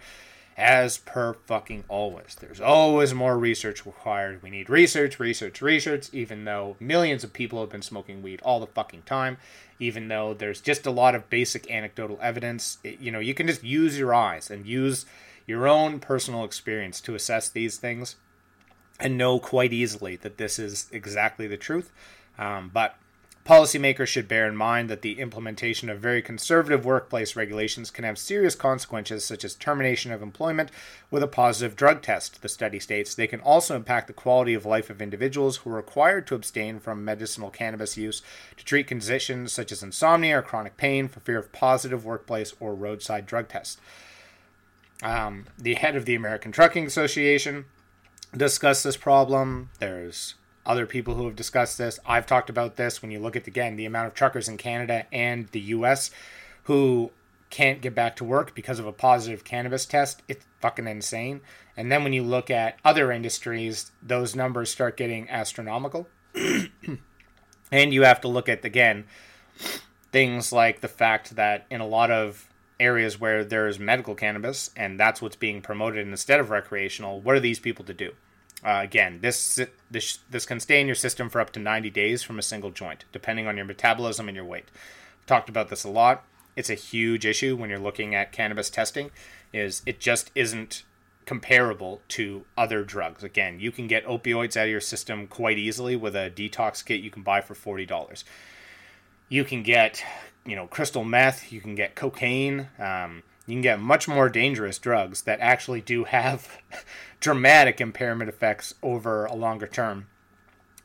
As 0.58 0.98
per 0.98 1.34
fucking 1.34 1.86
always, 1.88 2.36
there's 2.42 2.60
always 2.60 3.14
more 3.14 3.38
research 3.38 3.86
required. 3.86 4.44
We 4.44 4.50
need 4.50 4.70
research, 4.70 5.18
research, 5.18 5.62
research, 5.62 6.10
even 6.12 6.44
though 6.44 6.76
millions 6.78 7.24
of 7.24 7.32
people 7.32 7.62
have 7.62 7.70
been 7.70 7.82
smoking 7.82 8.22
weed 8.22 8.42
all 8.44 8.60
the 8.60 8.68
fucking 8.68 9.04
time 9.04 9.38
even 9.82 10.08
though 10.08 10.34
there's 10.34 10.62
just 10.62 10.86
a 10.86 10.92
lot 10.92 11.16
of 11.16 11.30
basic 11.30 11.70
anecdotal 11.70 12.20
evidence. 12.22 12.78
It, 12.84 13.00
you 13.00 13.12
know, 13.12 13.20
you 13.20 13.34
can 13.34 13.48
just 13.48 13.64
use 13.64 13.98
your 13.98 14.14
eyes 14.14 14.52
and 14.52 14.66
use 14.66 15.06
your 15.48 15.68
own 15.68 16.00
personal 16.00 16.46
experience 16.46 17.02
to 17.02 17.16
assess 17.16 17.50
these 17.50 17.78
things 17.78 18.16
and 19.00 19.18
know 19.18 19.40
quite 19.40 19.74
easily 19.74 20.16
that 20.18 20.38
this 20.38 20.60
is 20.60 20.88
exactly 20.92 21.48
the 21.48 21.58
truth. 21.58 21.92
Um, 22.38 22.70
but 22.72 22.96
Policymakers 23.44 24.08
should 24.08 24.28
bear 24.28 24.48
in 24.48 24.56
mind 24.56 24.88
that 24.90 25.02
the 25.02 25.20
implementation 25.20 25.90
of 25.90 26.00
very 26.00 26.22
conservative 26.22 26.86
workplace 26.86 27.36
regulations 27.36 27.90
can 27.90 28.04
have 28.04 28.20
serious 28.20 28.54
consequences, 28.54 29.26
such 29.26 29.44
as 29.44 29.56
termination 29.56 30.12
of 30.12 30.22
employment 30.22 30.70
with 31.10 31.24
a 31.24 31.28
positive 31.28 31.76
drug 31.76 32.04
test, 32.04 32.44
the 32.44 32.50
study 32.50 32.80
states. 32.80 33.16
They 33.16 33.26
can 33.26 33.40
also 33.40 33.76
impact 33.76 34.06
the 34.06 34.14
quality 34.14 34.54
of 34.54 34.66
life 34.66 34.92
of 34.92 35.02
individuals 35.02 35.58
who 35.58 35.72
are 35.72 35.76
required 35.76 36.28
to 36.28 36.36
abstain 36.36 36.80
from 36.80 37.04
medicinal 37.04 37.50
cannabis 37.50 37.98
use 37.98 38.22
to 38.58 38.64
treat 38.64 38.86
conditions 38.86 39.52
such 39.52 39.72
as 39.72 39.82
insomnia 39.82 40.38
or 40.38 40.44
chronic 40.44 40.78
pain 40.78 41.08
for 41.08 41.20
fear 41.20 41.40
of 41.40 41.52
positive 41.52 42.06
workplace 42.06 42.54
or 42.60 42.76
roadside 42.76 43.26
drug 43.26 43.48
tests. 43.48 43.82
Um, 45.02 45.48
the 45.58 45.74
head 45.74 45.96
of 45.96 46.06
the 46.06 46.14
American 46.14 46.52
Trucking 46.52 46.86
Association 46.86 47.66
discussed 48.38 48.84
this 48.84 48.98
problem. 48.98 49.70
There's 49.80 50.36
other 50.66 50.86
people 50.86 51.16
who 51.16 51.26
have 51.26 51.36
discussed 51.36 51.78
this. 51.78 52.00
I've 52.06 52.26
talked 52.26 52.50
about 52.50 52.76
this 52.76 53.02
when 53.02 53.12
you 53.12 53.20
look 53.20 53.36
at 53.36 53.48
again 53.48 53.76
the 53.76 53.86
amount 53.86 54.08
of 54.08 54.14
truckers 54.14 54.48
in 54.48 54.58
Canada 54.58 55.06
and 55.12 55.48
the 55.50 55.60
US 55.60 56.12
who 56.64 57.12
can't 57.50 57.82
get 57.82 57.94
back 57.94 58.16
to 58.16 58.24
work 58.24 58.56
because 58.56 58.80
of 58.80 58.88
a 58.88 58.94
positive 58.94 59.44
cannabis 59.44 59.86
test. 59.86 60.22
It's 60.28 60.46
fucking 60.62 60.88
insane. 60.88 61.42
And 61.76 61.92
then 61.92 62.04
when 62.04 62.14
you 62.14 62.24
look 62.24 62.50
at 62.50 62.78
other 62.86 63.12
industries, 63.12 63.92
those 64.02 64.36
numbers 64.36 64.70
start 64.70 64.98
getting 64.98 65.30
astronomical. 65.30 66.08
and 66.36 67.94
you 67.94 68.04
have 68.04 68.22
to 68.22 68.28
look 68.28 68.48
at 68.48 68.64
again 68.64 69.06
things 70.12 70.52
like 70.52 70.82
the 70.82 70.88
fact 70.88 71.36
that 71.36 71.66
in 71.70 71.82
a 71.82 71.88
lot 71.88 72.12
of 72.12 72.50
areas 72.80 73.20
where 73.20 73.46
there's 73.46 73.80
medical 73.80 74.16
cannabis 74.16 74.72
and 74.76 75.00
that's 75.00 75.22
what's 75.22 75.36
being 75.36 75.62
promoted 75.62 76.08
instead 76.08 76.40
of 76.40 76.50
recreational, 76.50 77.22
what 77.22 77.36
are 77.36 77.40
these 77.40 77.60
people 77.60 77.86
to 77.86 77.94
do? 77.94 78.12
Uh, 78.64 78.80
again, 78.84 79.20
this, 79.22 79.60
this 79.90 80.20
this 80.30 80.46
can 80.46 80.60
stay 80.60 80.80
in 80.80 80.88
your 80.88 80.96
system 80.96 81.30
for 81.30 81.42
up 81.42 81.52
to 81.52 81.60
90 81.60 81.90
days 81.90 82.22
from 82.22 82.38
a 82.38 82.44
single 82.44 82.70
joint, 82.70 83.06
depending 83.12 83.48
on 83.48 83.58
your 83.58 83.66
metabolism 83.66 84.28
and 84.28 84.36
your 84.36 84.46
weight. 84.46 84.66
I've 85.20 85.26
talked 85.26 85.50
about 85.50 85.70
this 85.70 85.84
a 85.84 85.90
lot. 85.90 86.24
It's 86.56 86.70
a 86.70 86.76
huge 86.76 87.26
issue 87.26 87.56
when 87.56 87.70
you're 87.70 87.80
looking 87.80 88.14
at 88.14 88.32
cannabis 88.32 88.70
testing. 88.70 89.10
Is 89.52 89.82
it 89.86 90.00
just 90.00 90.32
isn't 90.36 90.84
comparable 91.26 92.02
to 92.10 92.44
other 92.58 92.84
drugs. 92.84 93.24
Again, 93.24 93.60
you 93.60 93.72
can 93.72 93.88
get 93.88 94.06
opioids 94.06 94.58
out 94.58 94.66
of 94.66 94.70
your 94.70 94.82
system 94.82 95.28
quite 95.28 95.58
easily 95.58 95.96
with 95.96 96.16
a 96.16 96.30
detox 96.30 96.84
kit 96.84 97.02
you 97.02 97.10
can 97.10 97.24
buy 97.24 97.42
for 97.42 97.56
forty 97.56 97.86
dollars. 97.86 98.26
You 99.30 99.44
can 99.46 99.64
get, 99.64 100.04
you 100.46 100.56
know, 100.56 100.68
crystal 100.68 101.06
meth. 101.06 101.52
You 101.52 101.62
can 101.62 101.76
get 101.76 101.96
cocaine. 101.96 102.68
Um, 102.78 103.24
you 103.48 103.56
can 103.56 103.62
get 103.62 103.80
much 103.80 104.08
more 104.08 104.30
dangerous 104.30 104.78
drugs 104.78 105.24
that 105.24 105.40
actually 105.40 105.82
do 105.82 106.04
have 106.06 106.58
dramatic 107.20 107.82
impairment 107.82 108.30
effects 108.30 108.76
over 108.84 109.26
a 109.26 109.36
longer 109.36 109.68
term. 109.68 110.08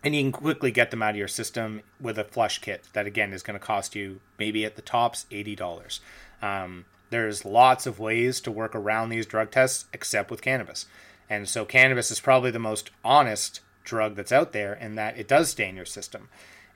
And 0.03 0.15
you 0.15 0.23
can 0.23 0.33
quickly 0.33 0.71
get 0.71 0.91
them 0.91 1.03
out 1.03 1.11
of 1.11 1.17
your 1.17 1.29
system 1.29 1.83
with 2.01 2.19
a 2.19 2.25
flush 2.25 2.61
kit 2.61 2.85
that, 2.93 3.07
again, 3.07 3.33
is 3.33 3.43
going 3.43 3.59
to 3.59 3.65
cost 3.65 3.97
you 3.97 4.21
maybe 4.39 4.65
at 4.65 4.77
the 4.77 4.83
tops 4.83 5.27
$80. 5.31 6.01
Um, 6.41 6.85
there's 7.11 7.45
lots 7.45 7.87
of 7.87 7.99
ways 7.99 8.41
to 8.43 8.51
work 8.51 8.75
around 8.75 9.09
these 9.09 9.27
drug 9.27 9.51
tests, 9.51 9.87
except 9.93 10.31
with 10.31 10.43
cannabis. 10.43 10.87
And 11.29 11.49
so, 11.49 11.65
cannabis 11.65 12.11
is 12.11 12.21
probably 12.21 12.51
the 12.51 12.59
most 12.59 12.91
honest 13.05 13.61
drug 13.85 14.15
that's 14.15 14.33
out 14.33 14.53
there 14.53 14.75
in 14.75 14.95
that 14.95 15.19
it 15.19 15.29
does 15.29 15.51
stay 15.51 15.69
in 15.69 15.77
your 15.77 15.85
system. 15.85 16.29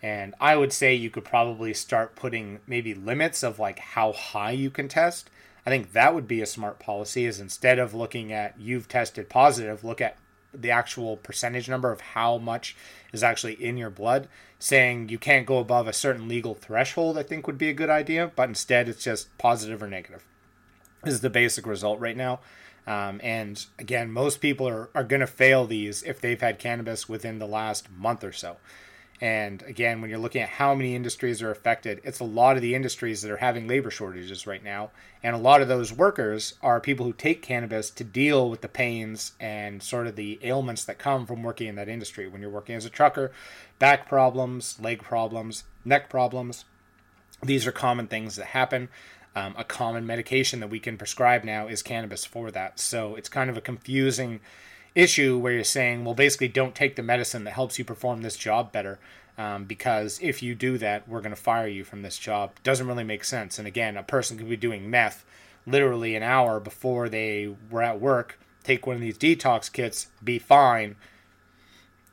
And 0.02 0.34
I 0.40 0.56
would 0.56 0.72
say 0.72 0.94
you 0.94 1.10
could 1.10 1.24
probably 1.24 1.74
start 1.74 2.16
putting 2.16 2.60
maybe 2.66 2.94
limits 2.94 3.42
of 3.42 3.58
like 3.58 3.78
how 3.78 4.12
high 4.12 4.52
you 4.52 4.70
can 4.70 4.88
test 4.88 5.30
I 5.66 5.70
think 5.70 5.92
that 5.92 6.14
would 6.14 6.26
be 6.26 6.40
a 6.40 6.46
smart 6.46 6.78
policy 6.78 7.26
is 7.26 7.40
instead 7.40 7.78
of 7.78 7.94
looking 7.94 8.32
at 8.32 8.58
you've 8.58 8.88
tested 8.88 9.28
positive, 9.28 9.84
look 9.84 10.00
at 10.00 10.16
the 10.52 10.70
actual 10.70 11.16
percentage 11.16 11.68
number 11.68 11.92
of 11.92 12.00
how 12.00 12.38
much 12.38 12.76
is 13.12 13.22
actually 13.22 13.54
in 13.54 13.76
your 13.76 13.90
blood. 13.90 14.28
Saying 14.58 15.08
you 15.08 15.18
can't 15.18 15.46
go 15.46 15.58
above 15.58 15.88
a 15.88 15.92
certain 15.92 16.28
legal 16.28 16.54
threshold, 16.54 17.16
I 17.16 17.22
think 17.22 17.46
would 17.46 17.56
be 17.56 17.70
a 17.70 17.74
good 17.74 17.88
idea, 17.88 18.30
but 18.36 18.48
instead 18.48 18.88
it's 18.88 19.04
just 19.04 19.36
positive 19.38 19.82
or 19.82 19.86
negative. 19.86 20.24
This 21.02 21.14
is 21.14 21.20
the 21.22 21.30
basic 21.30 21.66
result 21.66 21.98
right 21.98 22.16
now. 22.16 22.40
Um, 22.86 23.20
and 23.22 23.64
again, 23.78 24.10
most 24.10 24.40
people 24.40 24.68
are, 24.68 24.90
are 24.94 25.04
going 25.04 25.20
to 25.20 25.26
fail 25.26 25.66
these 25.66 26.02
if 26.02 26.20
they've 26.20 26.40
had 26.40 26.58
cannabis 26.58 27.08
within 27.08 27.38
the 27.38 27.46
last 27.46 27.90
month 27.90 28.24
or 28.24 28.32
so. 28.32 28.56
And 29.20 29.62
again, 29.62 30.00
when 30.00 30.08
you're 30.08 30.18
looking 30.18 30.40
at 30.40 30.48
how 30.48 30.74
many 30.74 30.94
industries 30.94 31.42
are 31.42 31.50
affected, 31.50 32.00
it's 32.04 32.20
a 32.20 32.24
lot 32.24 32.56
of 32.56 32.62
the 32.62 32.74
industries 32.74 33.20
that 33.20 33.30
are 33.30 33.36
having 33.36 33.68
labor 33.68 33.90
shortages 33.90 34.46
right 34.46 34.64
now. 34.64 34.90
And 35.22 35.36
a 35.36 35.38
lot 35.38 35.60
of 35.60 35.68
those 35.68 35.92
workers 35.92 36.54
are 36.62 36.80
people 36.80 37.04
who 37.04 37.12
take 37.12 37.42
cannabis 37.42 37.90
to 37.90 38.04
deal 38.04 38.48
with 38.48 38.62
the 38.62 38.68
pains 38.68 39.32
and 39.38 39.82
sort 39.82 40.06
of 40.06 40.16
the 40.16 40.38
ailments 40.42 40.86
that 40.86 40.98
come 40.98 41.26
from 41.26 41.42
working 41.42 41.68
in 41.68 41.74
that 41.74 41.88
industry. 41.88 42.28
When 42.28 42.40
you're 42.40 42.50
working 42.50 42.74
as 42.76 42.86
a 42.86 42.90
trucker, 42.90 43.30
back 43.78 44.08
problems, 44.08 44.80
leg 44.80 45.02
problems, 45.02 45.64
neck 45.84 46.08
problems, 46.08 46.64
these 47.42 47.66
are 47.66 47.72
common 47.72 48.06
things 48.06 48.36
that 48.36 48.46
happen. 48.46 48.88
Um, 49.36 49.54
a 49.58 49.64
common 49.64 50.06
medication 50.06 50.60
that 50.60 50.70
we 50.70 50.80
can 50.80 50.96
prescribe 50.96 51.44
now 51.44 51.68
is 51.68 51.82
cannabis 51.82 52.24
for 52.24 52.50
that. 52.50 52.80
So 52.80 53.16
it's 53.16 53.28
kind 53.28 53.50
of 53.50 53.56
a 53.56 53.60
confusing 53.60 54.40
issue 54.94 55.38
where 55.38 55.52
you're 55.52 55.64
saying, 55.64 56.04
well, 56.04 56.14
basically, 56.14 56.48
don't 56.48 56.74
take 56.74 56.96
the 56.96 57.02
medicine 57.02 57.44
that 57.44 57.52
helps 57.52 57.78
you 57.78 57.84
perform 57.84 58.22
this 58.22 58.36
job 58.36 58.72
better. 58.72 58.98
Um, 59.38 59.64
because 59.64 60.18
if 60.22 60.42
you 60.42 60.54
do 60.54 60.76
that, 60.78 61.08
we're 61.08 61.20
going 61.20 61.34
to 61.34 61.40
fire 61.40 61.66
you 61.66 61.82
from 61.82 62.02
this 62.02 62.18
job. 62.18 62.52
Doesn't 62.62 62.86
really 62.86 63.04
make 63.04 63.24
sense. 63.24 63.58
And 63.58 63.66
again, 63.66 63.96
a 63.96 64.02
person 64.02 64.36
could 64.36 64.50
be 64.50 64.56
doing 64.56 64.90
meth 64.90 65.24
literally 65.66 66.14
an 66.14 66.22
hour 66.22 66.60
before 66.60 67.08
they 67.08 67.54
were 67.70 67.82
at 67.82 68.00
work, 68.00 68.38
take 68.64 68.86
one 68.86 68.96
of 68.96 69.02
these 69.02 69.16
detox 69.16 69.72
kits, 69.72 70.08
be 70.22 70.38
fine, 70.38 70.96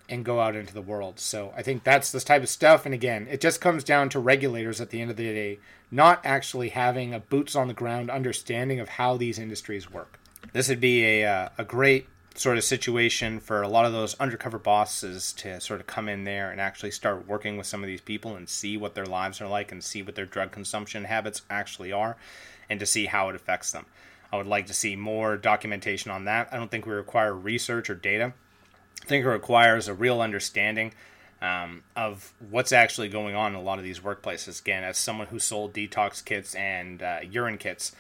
and 0.10 0.24
go 0.24 0.40
out 0.40 0.56
into 0.56 0.74
the 0.74 0.82
world. 0.82 1.20
So 1.20 1.54
I 1.56 1.62
think 1.64 1.84
that's 1.84 2.12
this 2.12 2.24
type 2.24 2.44
of 2.44 2.50
stuff. 2.50 2.86
And 2.86 2.94
again, 2.94 3.28
it 3.30 3.42
just 3.42 3.60
comes 3.60 3.84
down 3.84 4.10
to 4.10 4.20
regulators 4.20 4.80
at 4.80 4.90
the 4.90 5.02
end 5.02 5.12
of 5.12 5.18
the 5.18 5.24
day 5.24 5.60
not 5.92 6.22
actually 6.26 6.70
having 6.70 7.14
a 7.14 7.20
boots 7.20 7.56
on 7.56 7.68
the 7.68 7.74
ground 7.74 8.10
understanding 8.10 8.80
of 8.80 8.90
how 8.90 9.18
these 9.18 9.40
industries 9.40 9.92
work. 9.92 10.20
This 10.54 10.70
would 10.70 10.80
be 10.80 11.04
a, 11.04 11.26
uh, 11.26 11.50
a 11.58 11.64
great 11.64 12.08
sort 12.38 12.58
of 12.58 12.64
situation 12.64 13.40
for 13.40 13.64
a 13.64 13.68
lot 13.68 13.86
of 13.86 13.94
those 13.94 14.14
undercover 14.20 14.60
bosses 14.60 15.34
to 15.34 15.60
sort 15.60 15.80
of 15.80 15.88
come 15.88 16.08
in 16.08 16.24
there 16.24 16.52
and 16.52 16.62
actually 16.62 16.92
start 16.92 17.28
working 17.28 17.58
with 17.58 17.66
some 17.66 17.84
of 17.84 17.88
these 17.88 18.02
people 18.02 18.36
and 18.36 18.48
see 18.48 18.78
what 18.78 18.94
their 18.94 19.08
lives 19.08 19.42
are 19.42 19.48
like 19.48 19.72
and 19.72 19.84
see 19.84 20.04
what 20.04 20.14
their 20.14 20.26
drug 20.26 20.52
consumption 20.52 21.06
habits 21.06 21.42
actually 21.50 21.92
are 21.92 22.16
and 22.70 22.80
to 22.80 22.86
see 22.86 23.08
how 23.08 23.30
it 23.30 23.36
affects 23.36 23.72
them. 23.72 23.86
I 24.32 24.38
would 24.38 24.46
like 24.46 24.68
to 24.68 24.74
see 24.74 24.96
more 24.96 25.36
documentation 25.36 26.12
on 26.12 26.26
that. 26.26 26.50
I 26.52 26.58
don't 26.58 26.70
think 26.70 26.86
we 26.86 26.94
require 26.94 27.34
research 27.34 27.90
or 27.90 27.96
data. 27.96 28.34
I 29.02 29.06
think 29.06 29.26
it 29.26 29.30
requires 29.30 29.88
a 29.88 29.94
real 29.94 30.22
understanding 30.22 30.94
um, 31.42 31.84
of 31.96 32.34
what's 32.50 32.72
actually 32.72 33.10
going 33.10 33.36
on 33.36 33.54
in 33.54 33.58
a 33.58 33.62
lot 33.62 33.80
of 33.80 33.84
these 33.84 34.00
workplaces. 34.00 34.62
Again, 34.62 34.84
as 34.84 34.98
someone 34.98 35.28
who 35.28 35.40
sold 35.40 35.74
detox 35.74 36.24
kits 36.24 36.54
and 36.56 37.02
uh, 37.02 37.20
urine 37.30 37.58
kits, 37.58 37.96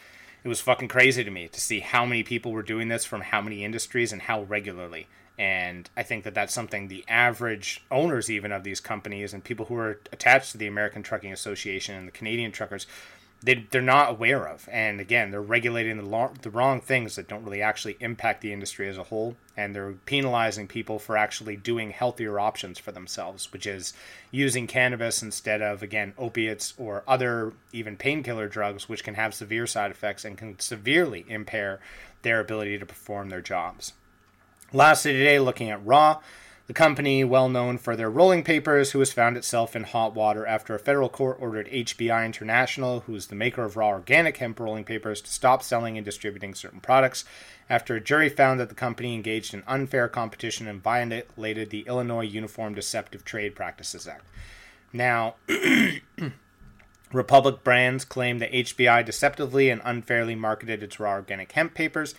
it 0.47 0.49
was 0.49 0.61
fucking 0.61 0.87
crazy 0.87 1.25
to 1.25 1.29
me 1.29 1.49
to 1.49 1.59
see 1.59 1.81
how 1.81 2.05
many 2.05 2.23
people 2.23 2.53
were 2.53 2.63
doing 2.63 2.87
this 2.87 3.03
from 3.03 3.19
how 3.19 3.41
many 3.41 3.65
industries 3.65 4.13
and 4.13 4.21
how 4.21 4.43
regularly. 4.43 5.05
And 5.37 5.89
I 5.97 6.03
think 6.03 6.23
that 6.23 6.33
that's 6.33 6.53
something 6.53 6.87
the 6.87 7.03
average 7.09 7.83
owners, 7.91 8.29
even 8.31 8.53
of 8.53 8.63
these 8.63 8.79
companies, 8.79 9.33
and 9.33 9.43
people 9.43 9.65
who 9.65 9.75
are 9.75 9.99
attached 10.13 10.53
to 10.53 10.57
the 10.57 10.67
American 10.67 11.03
Trucking 11.03 11.33
Association 11.33 11.95
and 11.95 12.07
the 12.07 12.13
Canadian 12.13 12.53
truckers, 12.53 12.87
they, 13.43 13.67
they're 13.69 13.81
not 13.81 14.09
aware 14.09 14.47
of. 14.47 14.67
And 14.71 14.99
again, 14.99 15.31
they're 15.31 15.41
regulating 15.41 15.97
the, 15.97 16.05
lo- 16.05 16.33
the 16.41 16.49
wrong 16.49 16.81
things 16.81 17.15
that 17.15 17.27
don't 17.27 17.43
really 17.43 17.61
actually 17.61 17.97
impact 17.99 18.41
the 18.41 18.51
industry 18.51 18.89
as 18.89 18.97
a 18.97 19.03
whole. 19.03 19.35
And 19.55 19.75
they're 19.75 19.93
penalizing 20.05 20.67
people 20.67 20.99
for 20.99 21.17
actually 21.17 21.55
doing 21.55 21.91
healthier 21.91 22.39
options 22.39 22.79
for 22.79 22.91
themselves, 22.91 23.51
which 23.53 23.67
is 23.67 23.93
using 24.31 24.67
cannabis 24.67 25.21
instead 25.21 25.61
of, 25.61 25.83
again, 25.83 26.13
opiates 26.17 26.73
or 26.77 27.03
other 27.07 27.53
even 27.71 27.95
painkiller 27.95 28.47
drugs, 28.47 28.89
which 28.89 29.03
can 29.03 29.15
have 29.15 29.33
severe 29.33 29.67
side 29.67 29.91
effects 29.91 30.25
and 30.25 30.37
can 30.37 30.59
severely 30.59 31.25
impair 31.27 31.79
their 32.23 32.39
ability 32.39 32.77
to 32.79 32.85
perform 32.85 33.29
their 33.29 33.41
jobs. 33.41 33.93
Lastly, 34.73 35.13
today, 35.13 35.39
looking 35.39 35.69
at 35.69 35.85
Raw. 35.85 36.19
The 36.67 36.73
company, 36.73 37.23
well 37.23 37.47
known 37.47 37.77
for 37.77 37.95
their 37.95 38.09
rolling 38.09 38.43
papers, 38.43 38.91
who 38.91 38.99
has 38.99 39.13
found 39.13 39.37
itself 39.37 39.73
in 39.73 39.85
hot 39.85 40.13
water 40.13 40.45
after 40.45 40.75
a 40.75 40.79
federal 40.79 41.07
court 41.07 41.37
ordered 41.39 41.69
HBI 41.69 42.25
International, 42.25 42.99
who 43.01 43.15
is 43.15 43.27
the 43.27 43.35
maker 43.35 43.63
of 43.63 43.77
raw 43.77 43.87
organic 43.87 44.35
hemp 44.37 44.59
rolling 44.59 44.83
papers, 44.83 45.21
to 45.21 45.31
stop 45.31 45.63
selling 45.63 45.97
and 45.97 46.03
distributing 46.03 46.53
certain 46.53 46.81
products 46.81 47.23
after 47.69 47.95
a 47.95 48.01
jury 48.01 48.27
found 48.27 48.59
that 48.59 48.67
the 48.67 48.75
company 48.75 49.15
engaged 49.15 49.53
in 49.53 49.63
unfair 49.65 50.09
competition 50.09 50.67
and 50.67 50.83
violated 50.83 51.69
the 51.69 51.87
Illinois 51.87 52.25
Uniform 52.25 52.73
Deceptive 52.73 53.23
Trade 53.23 53.55
Practices 53.55 54.05
Act. 54.05 54.25
Now, 54.91 55.35
Republic 57.13 57.63
Brands 57.63 58.03
claimed 58.03 58.41
that 58.41 58.51
HBI 58.51 59.05
deceptively 59.05 59.69
and 59.69 59.81
unfairly 59.85 60.35
marketed 60.35 60.83
its 60.83 60.99
raw 60.99 61.11
organic 61.11 61.53
hemp 61.53 61.73
papers 61.73 62.13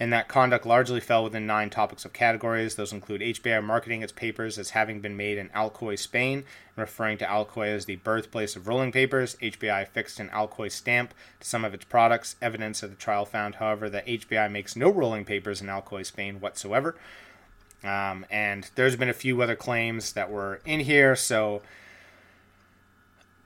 and 0.00 0.10
that 0.14 0.28
conduct 0.28 0.64
largely 0.64 0.98
fell 0.98 1.22
within 1.22 1.46
nine 1.46 1.68
topics 1.68 2.06
of 2.06 2.14
categories. 2.14 2.74
Those 2.74 2.92
include 2.92 3.20
HBI 3.20 3.62
marketing 3.62 4.02
its 4.02 4.12
papers 4.12 4.58
as 4.58 4.70
having 4.70 5.00
been 5.00 5.14
made 5.14 5.36
in 5.36 5.50
Alcoy, 5.50 5.98
Spain, 5.98 6.38
and 6.38 6.78
referring 6.78 7.18
to 7.18 7.26
Alcoy 7.26 7.68
as 7.68 7.84
the 7.84 7.96
birthplace 7.96 8.56
of 8.56 8.66
rolling 8.66 8.92
papers. 8.92 9.36
HBI 9.42 9.82
affixed 9.82 10.18
an 10.18 10.30
Alcoy 10.30 10.72
stamp 10.72 11.12
to 11.40 11.46
some 11.46 11.66
of 11.66 11.74
its 11.74 11.84
products. 11.84 12.36
Evidence 12.40 12.82
of 12.82 12.88
the 12.88 12.96
trial 12.96 13.26
found, 13.26 13.56
however, 13.56 13.90
that 13.90 14.06
HBI 14.06 14.50
makes 14.50 14.74
no 14.74 14.88
rolling 14.88 15.26
papers 15.26 15.60
in 15.60 15.68
Alcoy, 15.68 16.06
Spain 16.06 16.40
whatsoever. 16.40 16.96
Um, 17.84 18.24
and 18.30 18.70
there's 18.76 18.96
been 18.96 19.10
a 19.10 19.14
few 19.14 19.42
other 19.42 19.56
claims 19.56 20.14
that 20.14 20.30
were 20.30 20.62
in 20.64 20.80
here, 20.80 21.14
so 21.14 21.60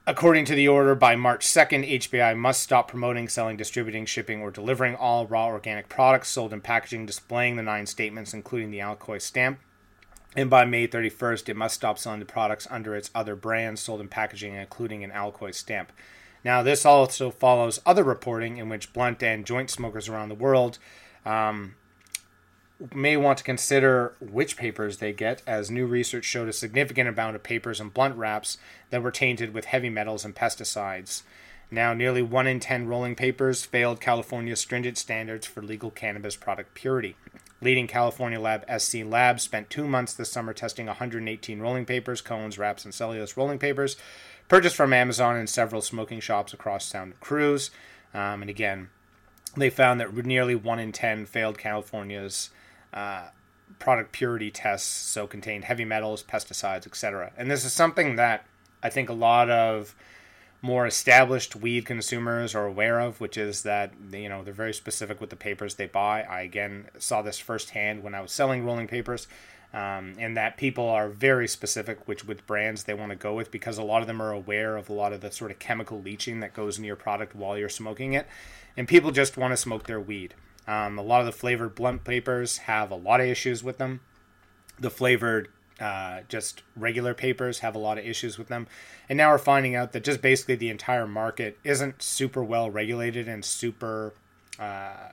According 0.07 0.45
to 0.45 0.55
the 0.55 0.67
order, 0.67 0.93
by 0.93 1.15
March 1.15 1.47
2nd, 1.47 1.89
HBI 1.89 2.37
must 2.37 2.61
stop 2.61 2.87
promoting, 2.87 3.27
selling, 3.27 3.57
distributing, 3.57 4.05
shipping, 4.05 4.39
or 4.39 4.51
delivering 4.51 4.95
all 4.95 5.25
raw 5.25 5.47
organic 5.47 5.89
products 5.89 6.29
sold 6.29 6.53
in 6.53 6.61
packaging 6.61 7.07
displaying 7.07 7.55
the 7.55 7.63
nine 7.63 7.87
statements, 7.87 8.31
including 8.31 8.69
the 8.69 8.77
Alcoy 8.79 9.19
stamp. 9.19 9.59
And 10.35 10.47
by 10.47 10.63
May 10.63 10.87
31st, 10.87 11.49
it 11.49 11.55
must 11.55 11.73
stop 11.73 11.97
selling 11.97 12.19
the 12.19 12.25
products 12.25 12.67
under 12.69 12.95
its 12.95 13.09
other 13.15 13.35
brands 13.35 13.81
sold 13.81 13.99
in 13.99 14.07
packaging, 14.07 14.53
including 14.53 15.03
an 15.03 15.09
Alcoy 15.09 15.55
stamp. 15.55 15.91
Now, 16.43 16.61
this 16.61 16.85
also 16.85 17.31
follows 17.31 17.81
other 17.83 18.03
reporting 18.03 18.57
in 18.57 18.69
which 18.69 18.93
blunt 18.93 19.23
and 19.23 19.43
joint 19.43 19.71
smokers 19.71 20.07
around 20.07 20.29
the 20.29 20.35
world 20.35 20.77
um, 21.25 21.73
may 22.93 23.15
want 23.15 23.37
to 23.37 23.43
consider 23.43 24.15
which 24.19 24.57
papers 24.57 24.97
they 24.97 25.13
get, 25.13 25.41
as 25.47 25.71
new 25.71 25.85
research 25.85 26.25
showed 26.25 26.49
a 26.49 26.53
significant 26.53 27.07
amount 27.07 27.35
of 27.35 27.43
papers 27.43 27.79
and 27.79 27.93
blunt 27.93 28.15
wraps 28.17 28.57
that 28.89 29.01
were 29.01 29.11
tainted 29.11 29.53
with 29.53 29.65
heavy 29.65 29.89
metals 29.89 30.25
and 30.25 30.35
pesticides. 30.35 31.23
Now, 31.71 31.93
nearly 31.93 32.21
1 32.21 32.47
in 32.47 32.59
10 32.59 32.87
rolling 32.87 33.15
papers 33.15 33.65
failed 33.65 33.99
California's 33.99 34.59
stringent 34.59 34.97
standards 34.97 35.47
for 35.47 35.61
legal 35.61 35.89
cannabis 35.89 36.35
product 36.35 36.73
purity. 36.73 37.15
Leading 37.61 37.87
California 37.87 38.39
lab 38.39 38.65
SC 38.79 39.03
Labs 39.05 39.43
spent 39.43 39.69
two 39.69 39.87
months 39.87 40.13
this 40.13 40.31
summer 40.31 40.53
testing 40.53 40.85
118 40.85 41.59
rolling 41.59 41.85
papers, 41.85 42.21
cones, 42.21 42.59
wraps, 42.59 42.85
and 42.85 42.93
cellulose 42.93 43.37
rolling 43.37 43.57
papers 43.57 43.95
purchased 44.47 44.75
from 44.75 44.93
Amazon 44.93 45.35
and 45.35 45.49
several 45.49 45.81
smoking 45.81 46.19
shops 46.19 46.53
across 46.53 46.85
Santa 46.85 47.15
Cruz. 47.19 47.71
Um, 48.13 48.41
and 48.41 48.49
again, 48.49 48.89
they 49.57 49.69
found 49.69 49.99
that 49.99 50.13
nearly 50.13 50.53
1 50.55 50.79
in 50.79 50.91
10 50.91 51.25
failed 51.25 51.57
California's 51.57 52.49
uh, 52.95 53.27
product 53.77 54.11
purity 54.11 54.49
tests, 54.49 54.89
so 54.89 55.27
contained 55.27 55.65
heavy 55.65 55.85
metals, 55.85 56.23
pesticides, 56.23 56.87
etc. 56.87 57.31
And 57.37 57.51
this 57.51 57.65
is 57.65 57.73
something 57.73 58.15
that 58.15 58.45
I 58.81 58.89
think 58.89 59.09
a 59.09 59.13
lot 59.13 59.49
of 59.49 59.95
more 60.61 60.87
established 60.87 61.55
weed 61.55 61.85
consumers 61.85 62.55
are 62.55 62.65
aware 62.65 62.99
of, 62.99 63.21
which 63.21 63.37
is 63.37 63.63
that 63.63 63.93
you 64.11 64.29
know 64.29 64.43
they're 64.43 64.53
very 64.53 64.73
specific 64.73 65.21
with 65.21 65.29
the 65.29 65.35
papers 65.35 65.75
they 65.75 65.85
buy. 65.85 66.23
I 66.23 66.41
again 66.41 66.87
saw 66.97 67.21
this 67.21 67.37
firsthand 67.37 68.01
when 68.01 68.15
I 68.15 68.21
was 68.21 68.31
selling 68.31 68.65
rolling 68.65 68.87
papers, 68.87 69.27
um, 69.73 70.13
and 70.17 70.35
that 70.37 70.57
people 70.57 70.89
are 70.89 71.09
very 71.09 71.47
specific 71.47 72.07
which 72.07 72.25
with 72.25 72.47
brands 72.47 72.83
they 72.83 72.93
want 72.93 73.11
to 73.11 73.15
go 73.15 73.33
with 73.35 73.51
because 73.51 73.77
a 73.77 73.83
lot 73.83 74.01
of 74.01 74.07
them 74.07 74.21
are 74.21 74.31
aware 74.31 74.77
of 74.77 74.89
a 74.89 74.93
lot 74.93 75.13
of 75.13 75.21
the 75.21 75.31
sort 75.31 75.51
of 75.51 75.59
chemical 75.59 76.01
leaching 76.01 76.39
that 76.39 76.53
goes 76.53 76.77
into 76.77 76.87
your 76.87 76.95
product 76.95 77.35
while 77.35 77.57
you're 77.57 77.69
smoking 77.69 78.13
it, 78.13 78.27
and 78.75 78.87
people 78.87 79.11
just 79.11 79.37
want 79.37 79.51
to 79.51 79.57
smoke 79.57 79.83
their 79.83 79.99
weed. 79.99 80.33
Um, 80.67 80.97
a 80.97 81.01
lot 81.01 81.19
of 81.19 81.25
the 81.25 81.31
flavored 81.31 81.75
blunt 81.75 82.03
papers 82.03 82.59
have 82.59 82.91
a 82.91 82.95
lot 82.95 83.19
of 83.19 83.27
issues 83.27 83.63
with 83.63 83.77
them. 83.77 84.01
The 84.79 84.89
flavored 84.89 85.49
uh, 85.79 86.21
just 86.29 86.63
regular 86.75 87.13
papers 87.13 87.59
have 87.59 87.75
a 87.75 87.79
lot 87.79 87.97
of 87.97 88.05
issues 88.05 88.37
with 88.37 88.47
them. 88.47 88.67
And 89.09 89.17
now 89.17 89.31
we're 89.31 89.37
finding 89.37 89.75
out 89.75 89.91
that 89.91 90.03
just 90.03 90.21
basically 90.21 90.55
the 90.55 90.69
entire 90.69 91.07
market 91.07 91.57
isn't 91.63 92.01
super 92.01 92.43
well 92.43 92.69
regulated 92.69 93.27
and 93.27 93.43
super 93.43 94.13
uh, 94.57 95.09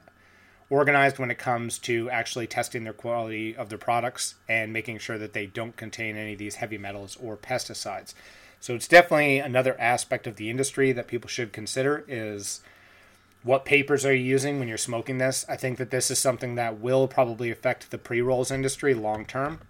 organized 0.71 1.19
when 1.19 1.31
it 1.31 1.39
comes 1.39 1.79
to 1.79 2.09
actually 2.11 2.47
testing 2.47 2.85
their 2.85 2.93
quality 2.93 3.55
of 3.55 3.69
their 3.69 3.79
products 3.79 4.37
and 4.49 4.73
making 4.73 4.99
sure 4.99 5.19
that 5.19 5.33
they 5.33 5.47
don't 5.47 5.77
contain 5.77 6.17
any 6.17 6.33
of 6.33 6.39
these 6.39 6.57
heavy 6.57 6.79
metals 6.79 7.17
or 7.21 7.37
pesticides. 7.37 8.15
So 8.61 8.75
it's 8.75 8.89
definitely 8.89 9.39
another 9.39 9.79
aspect 9.81 10.27
of 10.27 10.37
the 10.37 10.49
industry 10.49 10.93
that 10.93 11.09
people 11.09 11.29
should 11.29 11.53
consider 11.53 12.05
is 12.07 12.61
what 13.45 13.65
papers 13.65 14.05
are 14.07 14.15
you 14.15 14.25
using 14.25 14.59
when 14.59 14.69
you're 14.69 14.79
smoking 14.79 15.19
this? 15.19 15.45
I 15.49 15.57
think 15.57 15.79
that 15.79 15.91
this 15.91 16.11
is 16.11 16.19
something 16.19 16.55
that 16.55 16.79
will 16.79 17.09
probably 17.09 17.51
affect 17.51 17.91
the 17.91 17.99
pre 17.99 18.21
rolls 18.21 18.51
industry 18.51 18.95
long 18.95 19.25
term. 19.25 19.61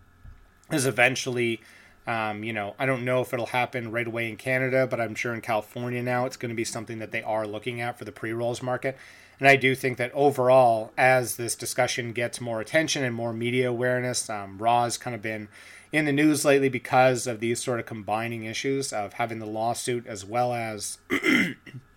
Is 0.71 0.87
eventually, 0.87 1.61
um, 2.07 2.45
you 2.45 2.53
know, 2.53 2.75
I 2.79 2.87
don't 2.87 3.05
know 3.05 3.21
if 3.21 3.33
it'll 3.33 3.47
happen 3.47 3.91
right 3.91 4.07
away 4.07 4.29
in 4.29 4.37
Canada, 4.37 4.87
but 4.87 5.01
I'm 5.01 5.15
sure 5.15 5.35
in 5.35 5.41
California 5.41 6.03
now 6.03 6.27
it's 6.27 6.37
going 6.37 6.51
to 6.51 6.57
be 6.57 6.65
something 6.65 6.99
that 6.99 7.13
they 7.13 7.23
are 7.23 7.47
looking 7.47 7.81
at 7.81 7.99
for 7.99 8.05
the 8.05 8.13
pre 8.13 8.33
rolls 8.33 8.63
market. 8.63 8.97
And 9.39 9.49
I 9.49 9.57
do 9.57 9.75
think 9.75 9.99
that 9.99 10.13
overall, 10.13 10.93
as 10.97 11.37
this 11.37 11.57
discussion 11.57 12.13
gets 12.13 12.41
more 12.41 12.61
attention 12.61 13.03
and 13.03 13.15
more 13.15 13.33
media 13.33 13.71
awareness, 13.71 14.31
um, 14.31 14.59
Raw 14.59 14.85
has 14.85 14.97
kind 14.97 15.17
of 15.17 15.23
been 15.23 15.49
in 15.91 16.05
the 16.05 16.13
news 16.13 16.45
lately 16.45 16.69
because 16.69 17.27
of 17.27 17.41
these 17.41 17.63
sort 17.63 17.81
of 17.81 17.87
combining 17.87 18.45
issues 18.45 18.93
of 18.93 19.15
having 19.15 19.41
the 19.41 19.47
lawsuit 19.47 20.07
as 20.07 20.25
well 20.25 20.53
as 20.53 20.99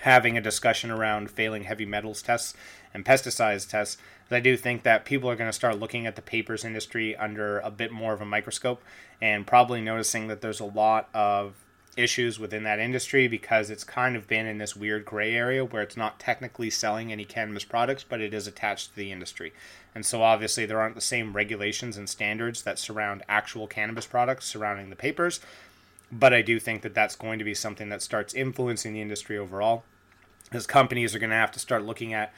having 0.00 0.36
a 0.36 0.40
discussion 0.40 0.90
around 0.90 1.30
failing 1.30 1.64
heavy 1.64 1.86
metals 1.86 2.22
tests 2.22 2.54
and 2.92 3.04
pesticides 3.04 3.68
tests. 3.68 3.96
I 4.32 4.40
do 4.40 4.56
think 4.56 4.84
that 4.84 5.04
people 5.04 5.28
are 5.28 5.36
going 5.36 5.48
to 5.48 5.52
start 5.52 5.80
looking 5.80 6.06
at 6.06 6.14
the 6.14 6.22
papers 6.22 6.64
industry 6.64 7.16
under 7.16 7.58
a 7.58 7.70
bit 7.70 7.90
more 7.90 8.12
of 8.12 8.20
a 8.20 8.24
microscope 8.24 8.80
and 9.20 9.46
probably 9.46 9.80
noticing 9.80 10.28
that 10.28 10.40
there's 10.40 10.60
a 10.60 10.64
lot 10.64 11.08
of 11.12 11.54
issues 11.96 12.38
within 12.38 12.62
that 12.62 12.78
industry 12.78 13.26
because 13.26 13.70
it's 13.70 13.84
kind 13.84 14.16
of 14.16 14.28
been 14.28 14.46
in 14.46 14.58
this 14.58 14.76
weird 14.76 15.04
gray 15.04 15.34
area 15.34 15.64
where 15.64 15.82
it's 15.82 15.96
not 15.96 16.20
technically 16.20 16.70
selling 16.70 17.10
any 17.10 17.24
cannabis 17.24 17.64
products, 17.64 18.04
but 18.08 18.20
it 18.20 18.32
is 18.32 18.46
attached 18.46 18.90
to 18.90 18.96
the 18.96 19.10
industry. 19.10 19.52
And 19.94 20.06
so 20.06 20.22
obviously 20.22 20.66
there 20.66 20.80
aren't 20.80 20.94
the 20.94 21.00
same 21.00 21.34
regulations 21.34 21.96
and 21.96 22.08
standards 22.08 22.62
that 22.62 22.78
surround 22.78 23.24
actual 23.28 23.66
cannabis 23.66 24.06
products 24.06 24.46
surrounding 24.46 24.90
the 24.90 24.96
papers. 24.96 25.40
But 26.12 26.32
I 26.32 26.42
do 26.42 26.58
think 26.58 26.82
that 26.82 26.94
that's 26.94 27.16
going 27.16 27.38
to 27.38 27.44
be 27.44 27.54
something 27.54 27.88
that 27.90 28.02
starts 28.02 28.34
influencing 28.34 28.92
the 28.92 29.00
industry 29.00 29.38
overall 29.38 29.84
as 30.52 30.66
companies 30.66 31.14
are 31.14 31.18
going 31.18 31.30
to 31.30 31.36
have 31.36 31.52
to 31.52 31.60
start 31.60 31.84
looking 31.84 32.12
at 32.12 32.32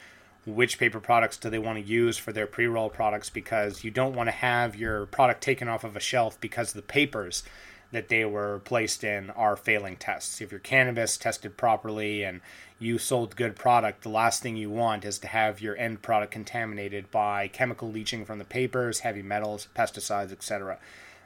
which 0.45 0.77
paper 0.77 0.99
products 0.99 1.37
do 1.37 1.49
they 1.49 1.59
want 1.59 1.79
to 1.79 1.85
use 1.85 2.17
for 2.17 2.33
their 2.33 2.45
pre-roll 2.45 2.89
products 2.89 3.29
because 3.29 3.83
you 3.83 3.91
don't 3.91 4.15
want 4.15 4.27
to 4.27 4.31
have 4.31 4.75
your 4.75 5.05
product 5.07 5.41
taken 5.41 5.67
off 5.67 5.83
of 5.83 5.95
a 5.95 6.01
shelf 6.01 6.39
because 6.39 6.73
the 6.73 6.81
papers 6.81 7.43
that 7.91 8.09
they 8.09 8.25
were 8.25 8.59
placed 8.65 9.03
in 9.03 9.29
are 9.31 9.55
failing 9.55 9.95
tests. 9.95 10.41
If 10.41 10.51
your 10.51 10.59
cannabis 10.59 11.15
tested 11.15 11.55
properly 11.55 12.23
and 12.23 12.41
you 12.79 12.97
sold 12.97 13.35
good 13.35 13.55
product, 13.55 14.01
the 14.01 14.09
last 14.09 14.41
thing 14.41 14.57
you 14.57 14.69
want 14.69 15.05
is 15.05 15.19
to 15.19 15.27
have 15.27 15.61
your 15.61 15.77
end 15.77 16.01
product 16.01 16.31
contaminated 16.31 17.09
by 17.11 17.47
chemical 17.47 17.89
leaching 17.89 18.25
from 18.25 18.39
the 18.39 18.45
papers, 18.45 19.01
heavy 19.01 19.21
metals, 19.21 19.67
pesticides, 19.75 20.31
etc. 20.31 20.79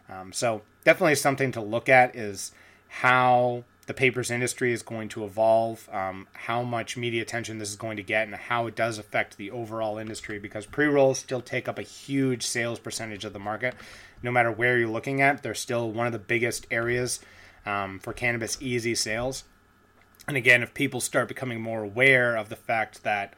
Um, 0.10 0.32
so 0.32 0.62
definitely 0.84 1.15
something 1.15 1.52
to 1.54 1.62
look 1.62 1.89
at 1.89 2.15
is 2.15 2.52
how 2.88 3.63
the 3.88 3.93
papers 3.93 4.30
industry 4.30 4.74
is 4.74 4.84
going 4.84 5.08
to 5.10 5.24
evolve, 5.24 5.89
um, 5.91 6.28
how 6.34 6.62
much 6.62 6.98
media 6.98 7.22
attention 7.22 7.58
this 7.58 7.70
is 7.70 7.78
going 7.78 7.98
to 7.98 8.04
get, 8.04 8.28
and 8.28 8.36
how 8.36 8.67
it 8.67 8.76
does 8.76 8.98
affect 8.98 9.38
the 9.38 9.50
overall 9.50 9.98
industry 9.98 10.39
because 10.39 10.65
pre 10.65 10.86
rolls 10.86 11.20
still 11.20 11.41
take 11.41 11.67
up 11.67 11.80
a 11.80 11.84
huge 11.84 12.46
sales 12.46 12.80
percentage 12.80 13.24
of 13.24 13.34
the 13.34 13.39
market. 13.39 13.74
No 14.22 14.32
matter 14.32 14.52
where 14.52 14.78
you're 14.78 14.89
looking 14.89 15.22
at, 15.22 15.41
they're 15.41 15.56
still 15.56 15.89
one 15.89 16.06
of 16.06 16.13
the 16.13 16.20
biggest 16.20 16.67
areas 16.70 17.20
um, 17.65 18.00
for 18.00 18.13
cannabis 18.13 18.58
easy 18.62 18.93
sales. 18.93 19.46
And 20.28 20.36
again, 20.36 20.62
if 20.62 20.74
people 20.74 21.00
start 21.00 21.30
becoming 21.30 21.62
more 21.62 21.84
aware 21.84 22.36
of 22.36 22.50
the 22.50 22.56
fact 22.58 23.04
that 23.04 23.34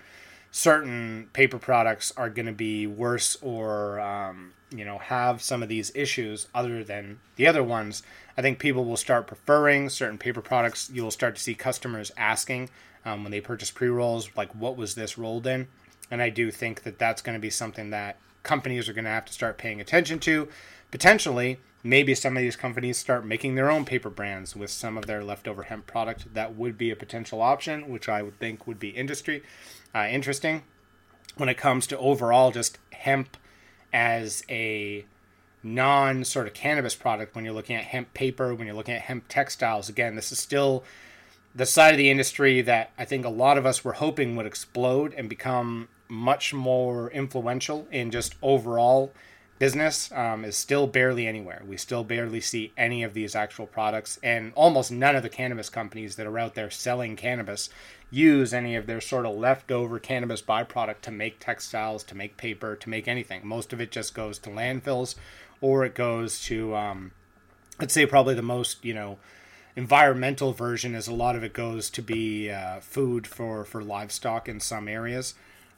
certain 0.52 1.30
paper 1.34 1.60
products 1.60 2.12
are 2.18 2.30
going 2.30 2.46
to 2.46 2.52
be 2.52 2.88
worse 2.88 3.38
or 3.42 4.00
um, 4.00 4.54
you 4.72 4.84
know 4.86 4.98
have 4.98 5.42
some 5.42 5.64
of 5.64 5.70
these 5.70 5.92
issues 5.96 6.48
other 6.54 6.84
than 6.84 7.20
the 7.36 7.48
other 7.48 7.64
ones. 7.64 8.04
I 8.38 8.42
think 8.42 8.60
people 8.60 8.86
will 8.86 8.98
start 8.98 9.28
preferring 9.28 9.90
certain 9.90 10.18
paper 10.18 10.42
products. 10.42 10.90
You 10.94 11.04
will 11.04 11.12
start 11.12 11.36
to 11.36 11.42
see 11.42 11.56
customers 11.56 12.12
asking 12.18 12.70
um, 13.06 13.24
when 13.24 13.32
they 13.32 13.42
purchase 13.42 13.72
pre-rolls 13.72 14.30
like 14.36 14.54
what 14.56 14.78
was 14.78 14.96
this 14.96 15.18
rolled 15.18 15.48
in? 15.48 15.68
And 16.12 16.22
i 16.22 16.30
do 16.30 16.50
think 16.50 16.84
that 16.84 16.98
that's 16.98 17.22
going 17.22 17.36
to 17.36 17.42
be 17.42 17.52
something 17.52 17.92
that 17.92 18.18
companies 18.44 18.90
are 18.90 18.94
going 18.94 19.06
to 19.06 19.12
have 19.12 19.26
to 19.26 19.34
start 19.34 19.58
paying 19.58 19.80
attention 19.82 20.20
to. 20.20 20.48
Potentially 20.92 21.60
maybe 21.84 22.14
some 22.14 22.36
of 22.36 22.42
these 22.42 22.56
companies 22.56 22.98
start 22.98 23.26
making 23.26 23.56
their 23.56 23.72
own 23.72 23.86
paper 23.86 24.10
brands 24.10 24.56
with 24.56 24.70
some 24.70 24.98
of 24.98 25.06
their 25.06 25.24
leftover 25.24 25.64
hemp 25.64 25.88
product 25.88 26.34
that 26.34 26.56
would 26.56 26.78
be 26.78 26.92
a 26.92 26.96
potential 26.96 27.42
option 27.42 27.90
which 27.90 28.10
i 28.10 28.22
would 28.22 28.38
think 28.40 28.68
would 28.68 28.80
be 28.80 28.90
industry 28.90 29.42
uh, 29.96 30.08
interesting 30.10 30.64
when 31.38 31.50
it 31.50 31.58
comes 31.58 31.88
to 31.88 31.98
overall 31.98 32.52
just 32.52 32.78
hemp 32.92 33.38
as 33.94 34.44
a 34.50 35.06
non 35.64 36.24
sort 36.24 36.48
of 36.48 36.54
cannabis 36.54 36.96
product 36.96 37.36
when 37.36 37.46
you're 37.46 37.54
looking 37.54 37.76
at 37.76 37.86
hemp 37.86 38.14
paper, 38.14 38.54
when 38.54 38.68
you're 38.68 38.76
looking 38.76 38.94
at 38.94 39.02
hemp 39.02 39.26
textiles. 39.28 39.90
Again, 39.90 40.16
this 40.16 40.32
is 40.32 40.40
still 40.40 40.84
the 41.54 41.66
side 41.66 41.94
of 41.94 41.98
the 41.98 42.10
industry 42.10 42.62
that 42.62 42.92
I 42.98 43.06
think 43.06 43.26
a 43.26 43.30
lot 43.30 43.58
of 43.58 43.66
us 43.66 43.84
were 43.84 43.94
hoping 43.94 44.36
would 44.36 44.46
explode 44.46 45.14
and 45.16 45.28
become 45.28 45.90
much 46.08 46.54
more 46.54 47.12
influential 47.12 47.88
in 47.92 48.12
just 48.12 48.36
overall 48.42 49.14
business 49.60 50.10
um, 50.14 50.46
is 50.46 50.56
still 50.56 50.88
barely 50.88 51.28
anywhere. 51.28 51.62
We 51.68 51.76
still 51.76 52.06
barely 52.06 52.40
see 52.40 52.72
any 52.78 53.04
of 53.04 53.14
these 53.14 53.36
actual 53.36 53.68
products, 53.68 54.18
and 54.24 54.54
almost 54.56 54.92
none 54.92 55.18
of 55.18 55.24
the 55.24 55.30
cannabis 55.30 55.70
companies 55.70 56.16
that 56.16 56.26
are 56.26 56.40
out 56.40 56.56
there 56.56 56.72
selling 56.72 57.18
cannabis 57.18 57.70
use 58.10 58.54
any 58.54 58.76
of 58.76 58.88
their 58.88 59.02
sort 59.02 59.26
of 59.26 59.36
leftover 59.36 60.00
cannabis 60.00 60.42
byproduct 60.42 61.02
to 61.02 61.12
make 61.12 61.40
textiles, 61.40 62.04
to 62.06 62.16
make 62.16 62.38
paper, 62.38 62.76
to 62.78 62.90
make 62.90 63.08
anything. 63.08 63.46
Most 63.46 63.74
of 63.74 63.82
it 63.82 63.92
just 63.92 64.16
goes 64.16 64.40
to 64.40 64.50
landfills, 64.50 65.16
or 65.62 65.84
it 65.84 65.94
goes 65.94 66.42
to, 66.46 66.76
um, 66.76 67.12
let's 67.80 67.94
say, 67.94 68.06
probably 68.06 68.34
the 68.34 68.42
most 68.42 68.84
you 68.84 68.94
know 68.94 69.20
environmental 69.76 70.54
version 70.54 70.96
is 70.96 71.08
a 71.08 71.14
lot 71.14 71.36
of 71.36 71.44
it 71.44 71.54
goes 71.54 71.90
to 71.90 72.02
be 72.02 72.50
uh, 72.50 72.80
food 72.80 73.28
for 73.28 73.66
for 73.66 73.84
livestock 73.84 74.48
in 74.48 74.62
some 74.62 74.88
areas, 74.88 75.34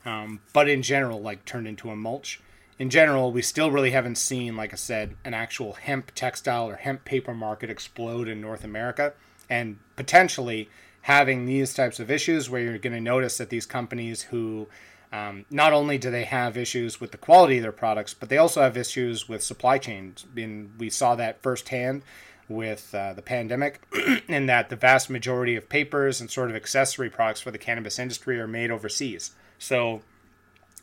um, 0.05 0.39
but 0.53 0.69
in 0.69 0.83
general, 0.83 1.19
like 1.19 1.45
turned 1.45 1.67
into 1.67 1.89
a 1.89 1.95
mulch 1.95 2.39
in 2.79 2.89
general, 2.89 3.31
we 3.31 3.41
still 3.41 3.71
really 3.71 3.91
haven't 3.91 4.17
seen, 4.17 4.55
like 4.55 4.73
I 4.73 4.77
said, 4.77 5.15
an 5.23 5.33
actual 5.33 5.73
hemp 5.73 6.11
textile 6.15 6.67
or 6.69 6.75
hemp 6.75 7.05
paper 7.05 7.33
market 7.33 7.69
explode 7.69 8.27
in 8.27 8.41
North 8.41 8.63
America. 8.63 9.13
And 9.49 9.77
potentially 9.95 10.69
having 11.01 11.45
these 11.45 11.73
types 11.73 11.99
of 11.99 12.09
issues 12.09 12.49
where 12.49 12.61
you're 12.61 12.77
going 12.77 12.93
to 12.93 13.01
notice 13.01 13.37
that 13.37 13.49
these 13.49 13.65
companies 13.65 14.23
who 14.23 14.67
um, 15.11 15.45
not 15.49 15.73
only 15.73 15.97
do 15.97 16.09
they 16.09 16.23
have 16.23 16.55
issues 16.55 17.01
with 17.01 17.11
the 17.11 17.17
quality 17.17 17.57
of 17.57 17.63
their 17.63 17.71
products, 17.71 18.13
but 18.13 18.29
they 18.29 18.37
also 18.37 18.61
have 18.61 18.77
issues 18.77 19.27
with 19.27 19.43
supply 19.43 19.77
chains. 19.77 20.25
And 20.35 20.71
we 20.77 20.89
saw 20.89 21.15
that 21.15 21.41
firsthand 21.41 22.03
with 22.47 22.93
uh, 22.93 23.13
the 23.13 23.21
pandemic, 23.21 23.81
in 24.27 24.45
that 24.45 24.69
the 24.69 24.75
vast 24.75 25.09
majority 25.09 25.55
of 25.55 25.69
papers 25.69 26.21
and 26.21 26.29
sort 26.29 26.49
of 26.49 26.55
accessory 26.55 27.09
products 27.09 27.41
for 27.41 27.51
the 27.51 27.57
cannabis 27.57 27.99
industry 27.99 28.39
are 28.39 28.47
made 28.47 28.71
overseas. 28.71 29.31
So 29.57 30.01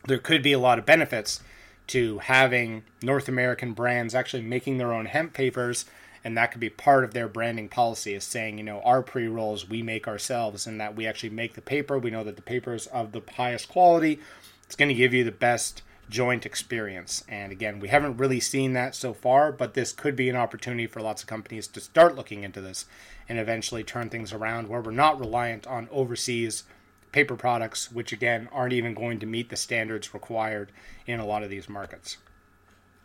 there 0.07 0.19
could 0.19 0.43
be 0.43 0.53
a 0.53 0.59
lot 0.59 0.79
of 0.79 0.87
benefits 0.87 1.41
to 1.89 2.19
having 2.19 2.85
North 3.03 3.29
American 3.29 3.73
brands 3.73 4.15
actually 4.15 4.43
making 4.43 4.79
their 4.79 4.93
own 4.93 5.07
hemp 5.07 5.33
papers, 5.33 5.85
and 6.23 6.37
that 6.37 6.53
could 6.53 6.61
be 6.61 6.71
part 6.71 7.05
of 7.05 7.15
their 7.15 7.29
branding 7.29 7.69
policy 7.69 8.15
is 8.15 8.25
saying, 8.25 8.59
you 8.59 8.65
know, 8.65 8.81
our 8.83 9.03
pre 9.03 9.27
rolls 9.27 9.69
we 9.69 9.83
make 9.83 10.07
ourselves, 10.07 10.67
and 10.67 10.81
that 10.81 10.97
we 10.97 11.07
actually 11.07 11.31
make 11.31 11.55
the 11.55 11.61
paper. 11.61 11.99
We 11.99 12.11
know 12.11 12.25
that 12.25 12.37
the 12.37 12.43
paper 12.43 12.75
is 12.75 12.87
of 12.89 13.13
the 13.13 13.23
highest 13.37 13.69
quality. 13.69 14.21
It's 14.65 14.77
going 14.77 14.89
to 14.89 14.95
give 14.95 15.15
you 15.15 15.25
the 15.25 15.33
best 15.33 15.83
joint 16.09 16.47
experience. 16.47 17.25
And 17.29 17.53
again, 17.53 17.81
we 17.81 17.89
haven't 17.89 18.17
really 18.17 18.41
seen 18.41 18.73
that 18.73 18.95
so 18.95 19.13
far, 19.13 19.53
but 19.53 19.75
this 19.75 19.93
could 19.93 20.17
be 20.17 20.29
an 20.29 20.37
opportunity 20.37 20.87
for 20.87 21.01
lots 21.01 21.23
of 21.23 21.29
companies 21.29 21.67
to 21.69 21.81
start 21.81 22.17
looking 22.17 22.45
into 22.45 22.61
this 22.61 22.87
and 23.29 23.39
eventually 23.39 23.85
turn 23.85 24.09
things 24.09 24.33
around 24.33 24.69
where 24.69 24.81
we're 24.81 24.91
not 24.91 25.21
reliant 25.21 25.67
on 25.67 25.89
overseas 25.91 26.65
paper 27.13 27.37
products, 27.37 27.91
which 27.91 28.13
again 28.13 28.49
aren't 28.53 28.73
even 28.73 28.95
going 28.95 29.19
to 29.21 29.27
meet 29.27 29.51
the 29.51 29.57
standards 29.57 30.15
required 30.15 30.73
in 31.07 31.21
a 31.21 31.27
lot 31.27 31.43
of 31.43 31.51
these 31.51 31.69
markets. 31.69 32.19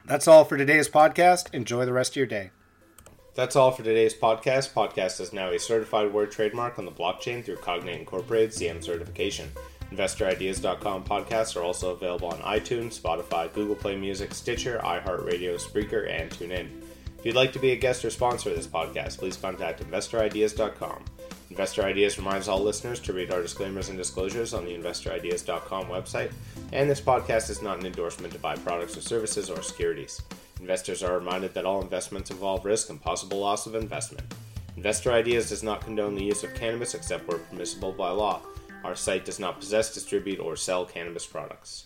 That's 0.05 0.27
all 0.27 0.43
for 0.43 0.57
today's 0.57 0.89
podcast. 0.89 1.53
Enjoy 1.53 1.85
the 1.85 1.93
rest 1.93 2.13
of 2.13 2.17
your 2.17 2.25
day. 2.25 2.51
That's 3.35 3.55
all 3.55 3.71
for 3.71 3.83
today's 3.83 4.13
podcast. 4.13 4.73
Podcast 4.73 5.19
is 5.19 5.33
now 5.33 5.49
a 5.49 5.57
certified 5.57 6.13
word 6.13 6.31
trademark 6.31 6.77
on 6.77 6.85
the 6.85 6.91
blockchain 6.91 7.43
through 7.43 7.55
Cognate 7.57 7.99
Incorporated 7.99 8.51
CM 8.51 8.83
certification. 8.83 9.49
InvestorIdeas.com 9.91 11.05
podcasts 11.05 11.55
are 11.55 11.63
also 11.63 11.91
available 11.91 12.27
on 12.27 12.39
iTunes, 12.39 12.99
Spotify, 12.99 13.51
Google 13.53 13.75
Play 13.75 13.95
Music, 13.95 14.33
Stitcher, 14.33 14.79
iHeartRadio, 14.83 15.59
Spreaker, 15.59 16.09
and 16.09 16.29
TuneIn. 16.31 16.67
If 17.17 17.25
you'd 17.25 17.35
like 17.35 17.53
to 17.53 17.59
be 17.59 17.71
a 17.71 17.75
guest 17.75 18.03
or 18.03 18.09
sponsor 18.09 18.49
of 18.49 18.55
this 18.55 18.67
podcast, 18.67 19.17
please 19.17 19.37
contact 19.37 19.81
InvestorIdeas.com. 19.81 21.05
Investor 21.53 21.83
Ideas 21.83 22.17
reminds 22.17 22.47
all 22.47 22.59
listeners 22.59 22.99
to 23.01 23.13
read 23.13 23.29
our 23.29 23.39
disclaimers 23.39 23.89
and 23.89 23.95
disclosures 23.95 24.55
on 24.55 24.65
the 24.65 24.71
InvestorIdeas.com 24.71 25.85
website, 25.85 26.31
and 26.71 26.89
this 26.89 26.99
podcast 26.99 27.51
is 27.51 27.61
not 27.61 27.79
an 27.79 27.85
endorsement 27.85 28.33
to 28.33 28.39
buy 28.39 28.55
products 28.55 28.97
or 28.97 29.01
services 29.01 29.51
or 29.51 29.61
securities. 29.61 30.19
Investors 30.59 31.03
are 31.03 31.15
reminded 31.15 31.53
that 31.53 31.63
all 31.63 31.83
investments 31.83 32.31
involve 32.31 32.65
risk 32.65 32.89
and 32.89 32.99
possible 32.99 33.37
loss 33.37 33.67
of 33.67 33.75
investment. 33.75 34.33
Investor 34.77 35.11
Ideas 35.11 35.49
does 35.49 35.61
not 35.61 35.81
condone 35.81 36.15
the 36.15 36.23
use 36.23 36.43
of 36.43 36.55
cannabis 36.55 36.95
except 36.95 37.27
where 37.27 37.37
permissible 37.37 37.91
by 37.91 38.09
law. 38.09 38.41
Our 38.83 38.95
site 38.95 39.23
does 39.23 39.39
not 39.39 39.59
possess, 39.59 39.93
distribute, 39.93 40.39
or 40.39 40.55
sell 40.55 40.85
cannabis 40.85 41.27
products. 41.27 41.85